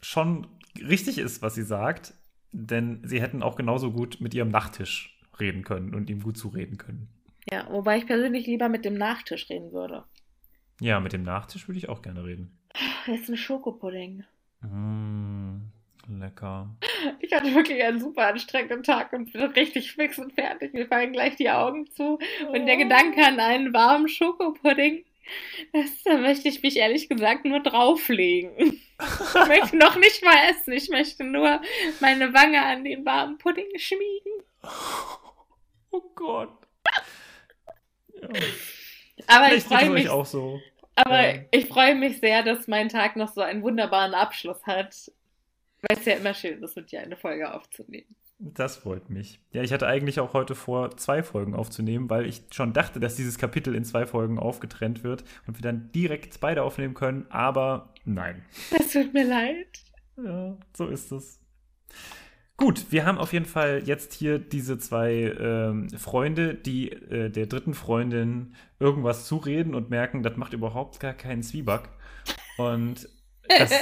schon 0.00 0.46
richtig 0.80 1.18
ist, 1.18 1.42
was 1.42 1.54
sie 1.54 1.62
sagt, 1.62 2.14
denn 2.52 3.00
sie 3.04 3.20
hätten 3.20 3.42
auch 3.42 3.56
genauso 3.56 3.92
gut 3.92 4.20
mit 4.20 4.34
ihrem 4.34 4.48
Nachttisch 4.48 5.18
reden 5.38 5.64
können 5.64 5.94
und 5.94 6.10
ihm 6.10 6.22
gut 6.22 6.38
zureden 6.38 6.78
können. 6.78 7.08
Ja, 7.50 7.66
wobei 7.70 7.98
ich 7.98 8.06
persönlich 8.06 8.46
lieber 8.46 8.68
mit 8.68 8.84
dem 8.84 8.94
Nachtisch 8.94 9.50
reden 9.50 9.72
würde. 9.72 10.04
Ja, 10.80 11.00
mit 11.00 11.12
dem 11.12 11.22
Nachtisch 11.22 11.68
würde 11.68 11.78
ich 11.78 11.88
auch 11.88 12.02
gerne 12.02 12.24
reden. 12.24 12.58
Das 13.06 13.20
ist 13.20 13.28
ein 13.28 13.36
Schokopudding. 13.36 14.24
Mmh, 14.62 15.60
lecker. 16.08 16.74
Ich 17.20 17.32
hatte 17.32 17.54
wirklich 17.54 17.82
einen 17.82 18.00
super 18.00 18.28
anstrengenden 18.28 18.82
Tag 18.82 19.12
und 19.12 19.32
bin 19.32 19.42
richtig 19.42 19.92
fix 19.92 20.18
und 20.18 20.32
fertig. 20.32 20.72
Mir 20.72 20.86
fallen 20.86 21.12
gleich 21.12 21.36
die 21.36 21.50
Augen 21.50 21.86
zu. 21.90 22.18
Und 22.52 22.66
der 22.66 22.76
Gedanke 22.76 23.24
an 23.24 23.40
einen 23.40 23.74
warmen 23.74 24.08
Schokopudding 24.08 25.04
das, 25.72 26.02
da 26.04 26.18
möchte 26.18 26.48
ich 26.48 26.62
mich 26.62 26.76
ehrlich 26.76 27.08
gesagt 27.08 27.44
nur 27.44 27.60
drauflegen. 27.60 28.80
Ich 29.00 29.48
möchte 29.48 29.76
noch 29.76 29.96
nicht 29.96 30.22
mal 30.24 30.50
essen. 30.50 30.72
Ich 30.72 30.88
möchte 30.88 31.24
nur 31.24 31.60
meine 32.00 32.32
Wange 32.32 32.64
an 32.64 32.84
den 32.84 33.04
warmen 33.04 33.38
Pudding 33.38 33.66
schmiegen. 33.76 34.32
Oh 35.90 36.02
Gott. 36.14 36.56
Ja. 38.20 38.28
Aber 39.26 39.46
Vielleicht 39.46 39.56
ich 39.56 39.64
freue 39.64 39.90
mich 39.90 40.08
auch 40.08 40.26
so. 40.26 40.60
Aber 40.96 41.34
ja. 41.34 41.42
ich 41.50 41.66
freue 41.66 41.94
mich 41.94 42.20
sehr, 42.20 42.42
dass 42.42 42.68
mein 42.68 42.88
Tag 42.88 43.16
noch 43.16 43.32
so 43.32 43.40
einen 43.40 43.62
wunderbaren 43.62 44.14
Abschluss 44.14 44.64
hat. 44.66 45.10
Weil 45.82 45.98
es 45.98 46.04
ja 46.04 46.14
immer 46.14 46.34
schön 46.34 46.62
ist, 46.62 46.76
mit 46.76 46.92
dir 46.92 47.00
eine 47.00 47.16
Folge 47.16 47.52
aufzunehmen. 47.52 48.14
Das 48.38 48.76
freut 48.76 49.10
mich. 49.10 49.40
Ja, 49.52 49.62
ich 49.62 49.72
hatte 49.72 49.86
eigentlich 49.86 50.18
auch 50.18 50.34
heute 50.34 50.54
vor, 50.54 50.96
zwei 50.96 51.22
Folgen 51.22 51.54
aufzunehmen, 51.54 52.10
weil 52.10 52.26
ich 52.26 52.42
schon 52.50 52.72
dachte, 52.72 53.00
dass 53.00 53.14
dieses 53.14 53.38
Kapitel 53.38 53.74
in 53.74 53.84
zwei 53.84 54.06
Folgen 54.06 54.38
aufgetrennt 54.38 55.04
wird 55.04 55.24
und 55.46 55.56
wir 55.56 55.62
dann 55.62 55.92
direkt 55.92 56.40
beide 56.40 56.62
aufnehmen 56.62 56.94
können, 56.94 57.26
aber 57.30 57.93
nein. 58.04 58.44
Das 58.70 58.92
tut 58.92 59.12
mir 59.12 59.24
leid. 59.24 59.66
Ja, 60.16 60.56
so 60.76 60.88
ist 60.88 61.12
es. 61.12 61.40
Gut, 62.56 62.92
wir 62.92 63.04
haben 63.04 63.18
auf 63.18 63.32
jeden 63.32 63.46
Fall 63.46 63.82
jetzt 63.84 64.12
hier 64.12 64.38
diese 64.38 64.78
zwei 64.78 65.34
ähm, 65.40 65.90
Freunde, 65.90 66.54
die 66.54 66.92
äh, 66.92 67.28
der 67.28 67.46
dritten 67.46 67.74
Freundin 67.74 68.54
irgendwas 68.78 69.26
zureden 69.26 69.74
und 69.74 69.90
merken, 69.90 70.22
das 70.22 70.36
macht 70.36 70.52
überhaupt 70.52 71.00
gar 71.00 71.14
keinen 71.14 71.42
Zwieback. 71.42 71.88
Und 72.56 73.08
das 73.48 73.72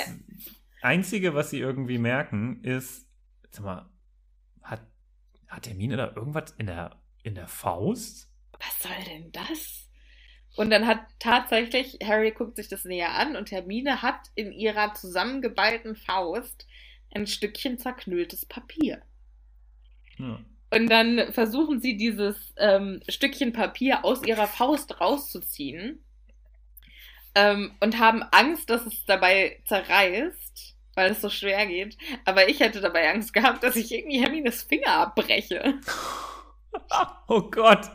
Einzige, 0.80 1.34
was 1.34 1.50
sie 1.50 1.60
irgendwie 1.60 1.98
merken, 1.98 2.64
ist, 2.64 3.06
sag 3.50 3.64
mal, 3.64 3.90
hat, 4.62 4.80
hat 5.48 5.68
Hermine 5.68 5.98
da 5.98 6.12
irgendwas 6.16 6.52
in 6.56 6.66
der, 6.66 6.98
in 7.22 7.34
der 7.34 7.48
Faust? 7.48 8.32
Was 8.58 8.82
soll 8.82 9.04
denn 9.06 9.30
das? 9.32 9.81
Und 10.54 10.70
dann 10.70 10.86
hat 10.86 11.00
tatsächlich, 11.18 11.98
Harry 12.04 12.32
guckt 12.32 12.56
sich 12.56 12.68
das 12.68 12.84
näher 12.84 13.14
an 13.14 13.36
und 13.36 13.50
Hermine 13.50 14.02
hat 14.02 14.30
in 14.34 14.52
ihrer 14.52 14.92
zusammengeballten 14.94 15.96
Faust 15.96 16.66
ein 17.14 17.26
Stückchen 17.26 17.78
zerknülltes 17.78 18.46
Papier. 18.46 19.02
Ja. 20.18 20.40
Und 20.70 20.88
dann 20.88 21.32
versuchen 21.32 21.80
sie 21.80 21.96
dieses 21.96 22.54
ähm, 22.56 23.02
Stückchen 23.08 23.52
Papier 23.52 24.04
aus 24.04 24.22
ihrer 24.24 24.46
Faust 24.46 25.00
rauszuziehen 25.00 26.02
ähm, 27.34 27.72
und 27.80 27.98
haben 27.98 28.22
Angst, 28.22 28.70
dass 28.70 28.86
es 28.86 29.04
dabei 29.04 29.60
zerreißt, 29.66 30.76
weil 30.94 31.10
es 31.10 31.20
so 31.20 31.28
schwer 31.28 31.66
geht. 31.66 31.98
Aber 32.24 32.48
ich 32.48 32.60
hätte 32.60 32.80
dabei 32.80 33.10
Angst 33.10 33.34
gehabt, 33.34 33.62
dass 33.62 33.76
ich 33.76 33.92
irgendwie 33.92 34.20
Hermines 34.20 34.62
Finger 34.62 34.92
abbreche. 34.92 35.78
oh 37.28 37.42
Gott. 37.42 37.90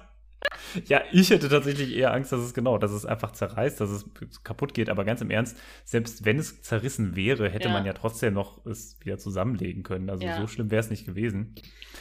Ja, 0.85 1.01
ich 1.11 1.29
hätte 1.29 1.49
tatsächlich 1.49 1.95
eher 1.95 2.13
Angst, 2.13 2.31
dass 2.31 2.41
es 2.41 2.53
genau, 2.53 2.77
dass 2.77 2.91
es 2.91 3.05
einfach 3.05 3.31
zerreißt, 3.31 3.79
dass 3.81 3.89
es 3.89 4.05
kaputt 4.43 4.73
geht. 4.73 4.89
Aber 4.89 5.05
ganz 5.05 5.21
im 5.21 5.29
Ernst, 5.31 5.57
selbst 5.85 6.25
wenn 6.25 6.37
es 6.37 6.61
zerrissen 6.61 7.15
wäre, 7.15 7.49
hätte 7.49 7.69
Ja. 7.69 7.73
man 7.73 7.85
ja 7.85 7.93
trotzdem 7.93 8.33
noch 8.33 8.65
es 8.65 8.99
wieder 8.99 9.17
zusammenlegen 9.17 9.83
können. 9.83 10.09
Also 10.09 10.25
Ja. 10.25 10.39
so 10.39 10.47
schlimm 10.47 10.69
wäre 10.69 10.81
es 10.81 10.89
nicht 10.89 11.05
gewesen. 11.05 11.55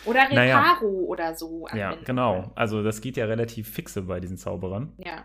Oder 0.04 0.22
Reparo 0.24 0.34
Naja. 0.34 0.78
oder 0.82 1.36
so. 1.36 1.66
Ja, 1.74 1.88
anwenden. 1.90 2.04
genau. 2.04 2.52
Also 2.54 2.82
das 2.82 3.00
geht 3.00 3.16
ja 3.16 3.24
relativ 3.26 3.68
fixe 3.72 4.02
bei 4.02 4.20
diesen 4.20 4.36
Zauberern. 4.36 4.92
Ja. 4.98 5.24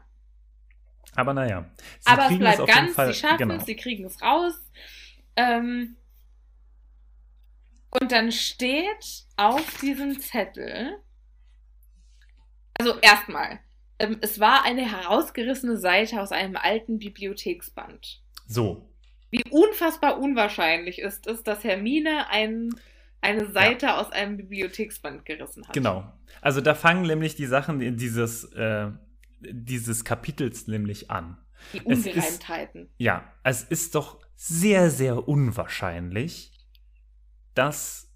Aber 1.16 1.34
naja. 1.34 1.70
Sie 2.00 2.10
Aber 2.12 2.30
es 2.32 2.38
bleibt 2.38 2.60
auf 2.62 2.70
jeden 2.70 2.80
ganz, 2.86 2.96
Fall- 2.96 3.14
sie 3.14 3.20
schaffen 3.20 3.38
genau. 3.38 3.56
es, 3.56 3.66
sie 3.66 3.76
kriegen 3.76 4.06
es 4.06 4.22
raus. 4.22 4.54
Ähm, 5.36 5.98
und 8.00 8.12
dann 8.12 8.32
steht 8.32 9.26
auf 9.36 9.80
diesem 9.82 10.18
Zettel, 10.20 10.98
also 12.88 13.00
erstmal, 13.02 13.60
ähm, 14.00 14.18
es 14.22 14.40
war 14.40 14.64
eine 14.66 14.82
herausgerissene 14.90 15.78
Seite 15.78 16.22
aus 16.22 16.32
einem 16.32 16.56
alten 16.56 16.98
Bibliotheksband. 17.00 18.22
So, 18.48 18.90
Wie 19.30 19.44
unfassbar 19.50 20.20
unwahrscheinlich 20.20 21.00
ist 21.00 21.28
es, 21.28 21.44
dass 21.44 21.64
Hermine 21.64 22.28
ein, 22.30 22.70
eine 23.22 23.52
Seite 23.52 23.98
aus 23.98 24.12
einem 24.12 24.38
Bibliotheksband 24.38 25.26
gerissen 25.26 25.66
hat. 25.68 25.74
genau. 25.74 26.12
Also 26.42 26.60
da 26.62 26.74
fangen 26.76 27.04
nämlich 27.06 27.36
die 27.36 27.46
Sachen 27.46 27.80
in 27.82 27.96
dieses, 27.98 28.46
äh, 28.54 28.90
dieses 29.40 30.04
Kapitels 30.04 30.68
nämlich 30.68 31.10
an. 31.12 31.38
Die 31.74 31.78
Es 31.88 32.00
ist- 32.00 32.08
Ungereimtheiten. 32.08 32.90
Ja, 32.98 33.32
es 33.44 33.64
ist 33.64 33.94
doch 33.96 34.20
sehr, 34.36 34.90
sehr 34.90 35.28
unwahrscheinlich, 35.28 36.52
dass 37.54 38.10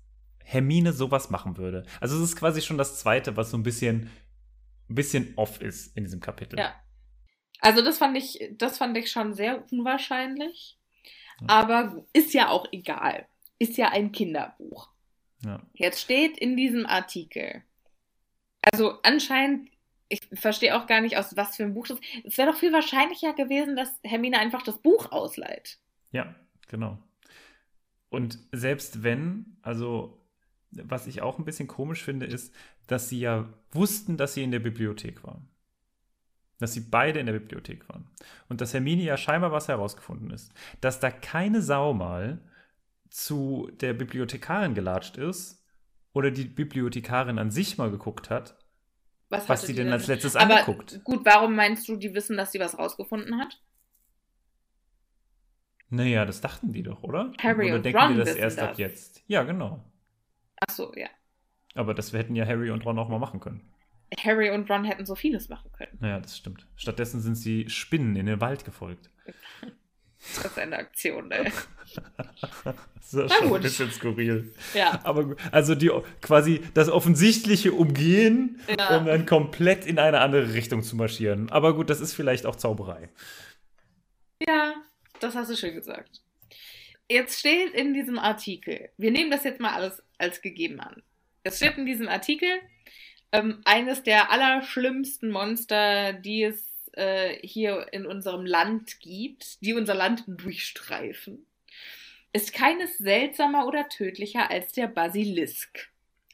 Hermine 0.44 0.94
sowas 0.94 1.30
machen 1.30 1.58
würde. 1.58 1.86
Also 2.00 2.18
es 2.18 2.24
ist 2.24 2.36
quasi 2.36 2.62
schon 2.62 2.78
das 2.78 3.00
zweite, 3.00 3.36
was 3.38 3.52
so 3.52 3.58
ein 3.58 3.64
bisschen, 3.64 4.10
ein 4.90 4.96
bisschen 4.96 5.34
off 5.36 5.62
ist 5.62 5.96
in 5.98 6.04
diesem 6.04 6.20
Kapitel. 6.20 6.60
Ja. 6.60 6.76
Also 7.60 7.82
das 7.82 7.98
fand 7.98 8.18
ich, 8.18 8.52
das 8.54 8.78
fand 8.78 8.98
ich 8.98 9.10
schon 9.12 9.34
sehr 9.34 9.64
unwahrscheinlich. 9.72 10.78
Ja. 11.42 11.48
Aber 11.48 12.06
ist 12.14 12.34
ja 12.34 12.50
auch 12.50 12.68
egal. 12.72 13.28
Ist 13.58 13.78
ja 13.78 13.90
ein 13.90 14.12
Kinderbuch. 14.12 14.90
Ja. 15.44 15.62
Jetzt 15.74 16.02
steht 16.02 16.38
in 16.38 16.56
diesem 16.56 16.86
Artikel. 16.86 17.64
Also 18.62 19.00
anscheinend, 19.04 19.70
ich 20.10 20.22
verstehe 20.34 20.76
auch 20.76 20.88
gar 20.88 21.02
nicht, 21.02 21.18
aus 21.18 21.36
was 21.36 21.56
für 21.56 21.64
ein 21.64 21.74
Buch 21.74 21.88
das 21.88 22.00
ist. 22.00 22.26
Es 22.26 22.38
wäre 22.38 22.52
doch 22.52 22.60
viel 22.60 22.74
wahrscheinlicher 22.74 23.34
gewesen, 23.34 23.76
dass 23.76 24.00
Hermine 24.04 24.40
einfach 24.40 24.64
das 24.64 24.82
Buch 24.82 25.12
ausleiht. 25.12 25.80
Ja, 26.12 26.36
genau. 26.68 26.98
Und 28.10 28.40
selbst 28.52 29.04
wenn, 29.04 29.58
also 29.62 30.25
was 30.84 31.08
ich 31.08 31.22
auch 31.22 31.40
ein 31.40 31.46
bisschen 31.46 31.68
komisch 31.68 32.04
finde, 32.04 32.26
ist, 32.26 32.54
dass 32.88 33.10
sie 33.10 33.20
ja 33.20 33.48
wussten, 33.72 34.18
dass 34.18 34.34
sie 34.34 34.44
in 34.44 34.52
der 34.52 34.60
Bibliothek 34.60 35.24
waren. 35.24 35.48
Dass 36.60 36.74
sie 36.74 36.82
beide 36.82 37.20
in 37.20 37.26
der 37.26 37.34
Bibliothek 37.34 37.88
waren. 37.90 38.10
Und 38.48 38.62
dass 38.62 38.74
Hermine 38.74 39.04
ja 39.04 39.18
scheinbar 39.18 39.52
was 39.52 39.68
herausgefunden 39.68 40.32
ist. 40.32 40.54
Dass 40.82 41.00
da 41.00 41.12
keine 41.12 41.62
Sau 41.62 41.94
mal 41.94 42.42
zu 43.10 43.70
der 43.80 43.94
Bibliothekarin 43.94 44.74
gelatscht 44.74 45.18
ist 45.18 45.64
oder 46.14 46.32
die 46.32 46.46
Bibliothekarin 46.46 47.40
an 47.40 47.52
sich 47.52 47.78
mal 47.78 47.92
geguckt 47.92 48.30
hat, 48.30 48.58
was 49.30 49.50
hatte 49.50 49.66
sie 49.66 49.74
denn 49.74 49.92
als 49.92 50.08
letztes 50.08 50.36
Aber 50.36 50.60
angeguckt. 50.60 51.04
gut, 51.04 51.26
warum 51.26 51.56
meinst 51.56 51.88
du, 51.90 51.96
die 51.96 52.14
wissen, 52.14 52.38
dass 52.38 52.52
sie 52.52 52.60
was 52.60 52.78
rausgefunden 52.78 53.40
hat? 53.40 53.60
Naja, 55.90 56.26
das 56.26 56.42
dachten 56.42 56.74
die 56.74 56.84
doch, 56.84 57.04
oder? 57.04 57.32
Harry 57.40 57.68
oder 57.68 57.76
und 57.76 57.86
denken 57.86 58.00
Ron 58.00 58.14
die 58.14 58.20
das 58.20 58.36
erst 58.36 58.60
ab 58.60 58.72
das. 58.72 58.78
jetzt? 58.78 59.24
Ja, 59.28 59.44
genau. 59.44 59.84
Ach 60.68 60.74
so, 60.74 60.94
ja. 60.96 61.08
Aber 61.74 61.94
das 61.94 62.14
hätten 62.14 62.36
ja 62.36 62.46
Harry 62.46 62.70
und 62.72 62.86
Ron 62.86 62.98
auch 63.00 63.10
mal 63.10 63.20
machen 63.20 63.40
können. 63.40 63.62
Harry 64.24 64.50
und 64.52 64.70
Ron 64.70 64.86
hätten 64.86 65.06
so 65.06 65.16
vieles 65.16 65.50
machen 65.50 65.72
können. 65.74 65.98
Naja, 66.00 66.20
das 66.20 66.38
stimmt. 66.38 66.68
Stattdessen 66.76 67.20
sind 67.22 67.36
sie 67.36 67.70
Spinnen 67.70 68.16
in 68.16 68.26
den 68.28 68.42
Wald 68.42 68.66
gefolgt. 68.66 69.10
Das 70.38 70.46
ist 70.46 70.58
eine 70.58 70.78
Aktion, 70.78 71.30
ey. 71.30 71.52
Das 72.64 73.14
ist 73.14 73.30
Na 73.30 73.30
schon 73.30 73.50
gut. 73.50 73.58
ein 73.58 73.62
bisschen 73.62 73.92
skurril. 73.92 74.52
Ja. 74.74 75.00
Aber 75.04 75.36
also 75.52 75.76
die 75.76 75.92
quasi 76.22 76.64
das 76.74 76.90
offensichtliche 76.90 77.74
Umgehen, 77.74 78.60
Ja. 78.76 78.98
um 78.98 79.06
dann 79.06 79.28
komplett 79.28 79.86
in 79.86 80.00
eine 80.00 80.22
andere 80.22 80.54
Richtung 80.56 80.82
zu 80.82 80.96
marschieren. 80.96 81.52
Aber 81.52 81.76
gut, 81.76 81.92
das 81.92 82.02
ist 82.02 82.14
vielleicht 82.14 82.48
auch 82.48 82.56
Zauberei. 82.56 83.10
Ja, 84.48 84.74
das 85.20 85.36
hast 85.36 85.52
du 85.52 85.56
schön 85.56 85.76
gesagt. 85.76 86.22
Jetzt 87.08 87.40
steht 87.40 87.74
in 87.76 87.94
diesem 87.94 88.18
Artikel, 88.18 88.90
wir 88.98 89.12
nehmen 89.12 89.30
das 89.30 89.44
jetzt 89.44 89.60
mal 89.60 89.74
alles 89.74 90.02
als 90.18 90.42
gegeben 90.42 90.80
an. 90.80 91.04
Es 91.44 91.58
steht 91.58 91.78
in 91.78 91.86
diesem 91.86 92.08
Artikel, 92.08 92.50
ähm, 93.32 93.62
eines 93.66 94.04
der 94.04 94.32
allerschlimmsten 94.32 95.30
Monster, 95.30 96.14
die 96.14 96.44
es 96.44 96.90
äh, 96.94 97.36
hier 97.46 97.88
in 97.92 98.06
unserem 98.06 98.46
Land 98.46 99.00
gibt, 99.00 99.62
die 99.62 99.74
unser 99.74 99.94
Land 99.94 100.24
durchstreifen, 100.28 101.46
ist 102.34 102.54
keines 102.54 102.98
seltsamer 102.98 103.68
oder 103.68 103.88
tödlicher 103.90 104.50
als 104.50 104.72
der 104.72 104.88
Basilisk, 104.88 105.90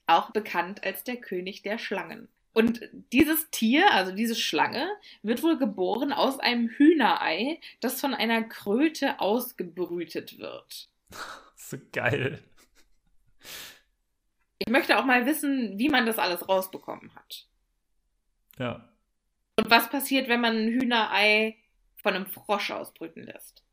auch 0.07 0.31
bekannt 0.31 0.83
als 0.83 1.03
der 1.03 1.17
König 1.17 1.61
der 1.61 1.77
Schlangen. 1.77 2.27
Und 2.53 2.89
dieses 3.13 3.49
Tier, 3.49 3.91
also 3.91 4.11
diese 4.11 4.35
Schlange, 4.35 4.89
wird 5.23 5.41
wohl 5.41 5.57
geboren 5.57 6.11
aus 6.11 6.39
einem 6.39 6.69
Hühnerei, 6.69 7.59
das 7.79 8.01
von 8.01 8.13
einer 8.13 8.43
Kröte 8.43 9.19
ausgebrütet 9.19 10.39
wird. 10.39 10.89
So 11.55 11.77
geil. 11.93 12.39
Ich 14.65 14.71
möchte 14.71 14.99
auch 14.99 15.05
mal 15.05 15.25
wissen, 15.25 15.77
wie 15.79 15.89
man 15.89 16.05
das 16.05 16.19
alles 16.19 16.47
rausbekommen 16.47 17.13
hat. 17.15 17.47
Ja. 18.59 18.87
Und 19.57 19.69
was 19.71 19.89
passiert, 19.89 20.29
wenn 20.29 20.41
man 20.41 20.55
ein 20.55 20.67
Hühnerei 20.67 21.57
von 22.01 22.13
einem 22.13 22.27
Frosch 22.27 22.69
ausbrüten 22.71 23.23
lässt? 23.23 23.63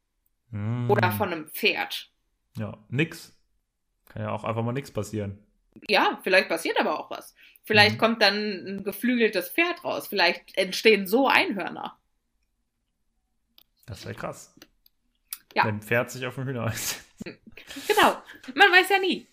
Mm. 0.50 0.90
Oder 0.90 1.12
von 1.12 1.30
einem 1.32 1.48
Pferd? 1.50 2.10
Ja, 2.56 2.78
nix. 2.88 3.36
Kann 4.06 4.22
ja 4.22 4.30
auch 4.30 4.44
einfach 4.44 4.62
mal 4.62 4.72
nichts 4.72 4.90
passieren. 4.90 5.38
Ja, 5.88 6.18
vielleicht 6.22 6.48
passiert 6.48 6.80
aber 6.80 6.98
auch 6.98 7.10
was. 7.10 7.34
Vielleicht 7.64 7.96
Mhm. 7.96 7.98
kommt 7.98 8.22
dann 8.22 8.34
ein 8.34 8.84
geflügeltes 8.84 9.50
Pferd 9.50 9.84
raus. 9.84 10.08
Vielleicht 10.08 10.56
entstehen 10.56 11.06
so 11.06 11.28
Einhörner. 11.28 11.98
Das 13.86 14.04
wäre 14.04 14.14
krass. 14.14 14.54
Ja. 15.54 15.64
Wenn 15.66 15.76
ein 15.76 15.82
Pferd 15.82 16.10
sich 16.10 16.26
auf 16.26 16.34
dem 16.36 16.44
Hühner 16.46 16.62
einsetzt. 16.66 17.04
Genau, 17.86 18.22
man 18.54 18.72
weiß 18.72 18.88
ja 18.88 18.98
nie. 18.98 19.26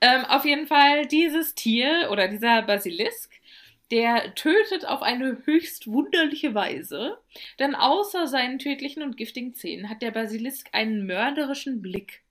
Ähm, 0.00 0.24
auf 0.26 0.44
jeden 0.44 0.66
Fall, 0.66 1.06
dieses 1.06 1.54
Tier 1.54 2.08
oder 2.10 2.28
dieser 2.28 2.62
Basilisk, 2.62 3.32
der 3.90 4.34
tötet 4.34 4.86
auf 4.86 5.02
eine 5.02 5.42
höchst 5.44 5.86
wunderliche 5.86 6.54
Weise, 6.54 7.18
denn 7.58 7.74
außer 7.74 8.26
seinen 8.26 8.58
tödlichen 8.58 9.02
und 9.02 9.16
giftigen 9.16 9.54
Zähnen 9.54 9.88
hat 9.88 10.02
der 10.02 10.10
Basilisk 10.10 10.68
einen 10.72 11.06
mörderischen 11.06 11.82
Blick. 11.82 12.22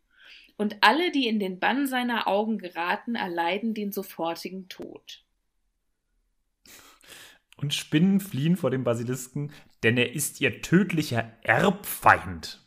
Und 0.58 0.78
alle, 0.82 1.12
die 1.12 1.28
in 1.28 1.40
den 1.40 1.60
Bann 1.60 1.88
seiner 1.88 2.28
Augen 2.28 2.58
geraten, 2.58 3.16
erleiden 3.16 3.74
den 3.74 3.92
sofortigen 3.92 4.68
Tod. 4.70 5.24
Und 7.58 7.74
Spinnen 7.74 8.20
fliehen 8.20 8.58
vor 8.58 8.72
dem 8.72 8.84
Basilisken, 8.84 9.52
denn 9.84 9.98
er 9.98 10.14
ist 10.14 10.42
ihr 10.42 10.62
tödlicher 10.62 11.32
Erbfeind. 11.44 12.60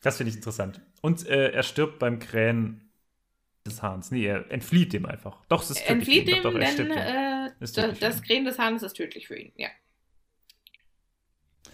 Das 0.00 0.16
finde 0.16 0.30
ich 0.30 0.36
interessant. 0.36 0.80
Und 1.00 1.26
äh, 1.26 1.50
er 1.50 1.62
stirbt 1.62 1.98
beim 1.98 2.18
Krähen 2.18 2.87
des 3.68 3.82
Hahns. 3.82 4.10
Nee, 4.10 4.26
er 4.26 4.50
entflieht 4.50 4.92
dem 4.92 5.06
einfach. 5.06 5.44
Doch, 5.46 5.62
es 5.62 5.70
ist 5.70 5.86
tödlich. 5.86 6.18
Entflieht 6.18 6.28
dem, 6.28 6.42
doch, 6.42 6.52
doch, 6.52 6.58
denn 6.58 6.90
äh, 6.90 7.50
das 7.60 7.76
ihn. 8.16 8.22
Krähen 8.22 8.44
des 8.44 8.58
Hahnes 8.58 8.82
ist 8.82 8.94
tödlich 8.94 9.28
für 9.28 9.36
ihn. 9.36 9.52
Ja. 9.56 9.68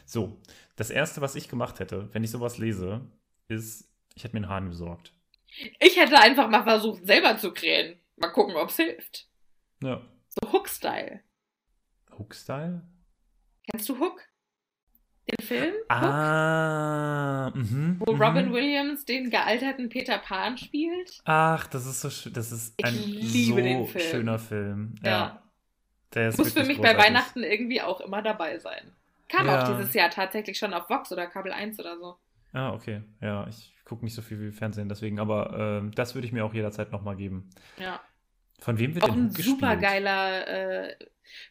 So, 0.04 0.40
das 0.76 0.90
Erste, 0.90 1.20
was 1.20 1.34
ich 1.34 1.48
gemacht 1.48 1.80
hätte, 1.80 2.12
wenn 2.12 2.24
ich 2.24 2.30
sowas 2.30 2.58
lese, 2.58 3.00
ist, 3.48 3.88
ich 4.14 4.24
hätte 4.24 4.36
mir 4.36 4.42
einen 4.42 4.50
Hahn 4.50 4.68
besorgt. 4.68 5.12
Ich 5.80 5.96
hätte 5.96 6.18
einfach 6.18 6.48
mal 6.48 6.64
versucht, 6.64 7.06
selber 7.06 7.38
zu 7.38 7.52
krähen. 7.52 7.98
Mal 8.16 8.28
gucken, 8.28 8.56
ob 8.56 8.68
es 8.68 8.76
hilft. 8.76 9.28
Ja. 9.82 10.02
So 10.28 10.52
Hook-Style. 10.52 11.20
Hook-Style? 12.18 12.82
Kennst 13.70 13.88
du 13.88 13.98
Hook? 13.98 14.20
Den 15.26 15.46
Film? 15.46 15.74
Ah, 15.88 17.50
mhm. 17.54 17.96
Wo 18.00 18.12
mhm. 18.12 18.22
Robin 18.22 18.52
Williams 18.52 19.04
den 19.06 19.30
gealterten 19.30 19.88
Peter 19.88 20.18
Pan 20.18 20.58
spielt? 20.58 21.20
Ach, 21.24 21.66
das 21.68 21.86
ist 21.86 22.00
so 22.02 22.08
sch- 22.08 22.32
das 22.32 22.52
ist 22.52 22.74
Ich 22.76 22.84
ein 22.84 22.94
so 22.94 23.86
Film. 23.86 24.10
schöner 24.10 24.38
Film. 24.38 24.94
Ja. 25.02 25.10
Ja. 25.10 25.42
Der 26.14 26.28
ist 26.28 26.38
Muss 26.38 26.52
für 26.52 26.60
mich 26.64 26.76
bei 26.78 26.90
großartig. 26.92 27.04
Weihnachten 27.04 27.42
irgendwie 27.42 27.80
auch 27.82 28.00
immer 28.00 28.22
dabei 28.22 28.58
sein. 28.58 28.92
Kam 29.28 29.46
Ja. 29.46 29.62
auch 29.64 29.76
dieses 29.76 29.94
Jahr 29.94 30.10
tatsächlich 30.10 30.58
schon 30.58 30.74
auf 30.74 30.88
Vox 30.90 31.10
oder 31.10 31.26
Kabel 31.26 31.52
1 31.52 31.80
oder 31.80 31.96
so. 31.98 32.16
Ah, 32.52 32.72
okay. 32.72 33.02
Ja, 33.20 33.46
ich 33.48 33.74
gucke 33.84 34.04
nicht 34.04 34.14
so 34.14 34.22
viel 34.22 34.38
wie 34.40 34.52
Fernsehen, 34.52 34.88
deswegen, 34.88 35.18
aber 35.18 35.56
ähm, 35.58 35.90
das 35.92 36.14
würde 36.14 36.26
ich 36.26 36.32
mir 36.32 36.44
auch 36.44 36.54
jederzeit 36.54 36.92
nochmal 36.92 37.16
geben. 37.16 37.50
Ja. 37.78 38.00
Von 38.60 38.78
wem 38.78 38.94
wird 38.94 39.04
Auch 39.04 39.08
denn 39.08 39.24
ein 39.24 39.28
Hook 39.28 39.34
gespielt? 39.36 39.56
super 39.58 39.76
geiler 39.76 40.46
äh, 40.90 40.96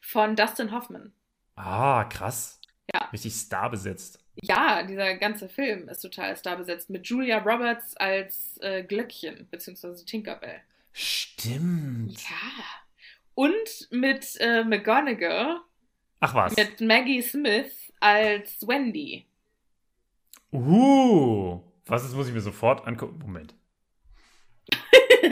von 0.02 0.36
Dustin 0.36 0.72
Hoffman. 0.72 1.12
Ah, 1.56 2.06
krass. 2.06 2.62
Ja. 2.94 3.10
Richtig 3.12 3.34
starbesetzt. 3.34 4.20
Ja, 4.42 4.84
dieser 4.84 5.16
ganze 5.16 5.50
Film 5.50 5.90
ist 5.90 6.02
total 6.02 6.36
starbesetzt 6.36 6.90
mit 6.90 7.06
Julia 7.08 7.40
Roberts 7.40 7.96
als 7.98 8.58
äh, 8.62 8.84
Glöckchen, 8.84 9.48
beziehungsweise 9.52 10.06
Tinkerbell. 10.06 10.62
Stimmt. 10.92 12.22
Ja. 12.22 12.64
Und 13.36 13.92
mit 13.92 14.38
äh, 14.40 14.64
McGonagall, 14.64 15.60
Ach 16.20 16.36
was. 16.36 16.56
mit 16.56 16.82
Maggie 16.82 17.22
Smith 17.22 17.92
als 18.00 18.68
Wendy. 18.68 19.26
Uh, 20.52 21.62
was 21.88 22.06
ist, 22.06 22.14
muss 22.14 22.28
ich 22.28 22.34
mir 22.34 22.42
sofort 22.42 22.86
angucken. 22.88 23.20
Moment. 23.20 23.56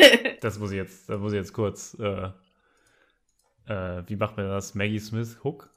Das 0.42 0.58
muss 0.58 0.72
ich 0.72 0.78
jetzt, 0.78 1.08
das 1.10 1.20
muss 1.20 1.34
ich 1.34 1.38
jetzt 1.38 1.54
kurz. 1.54 1.96
Äh, 2.00 2.32
äh, 3.68 4.04
wie 4.08 4.16
macht 4.16 4.38
man 4.38 4.48
das? 4.48 4.74
Maggie 4.74 5.00
Smith 5.00 5.38
Hook? 5.44 5.70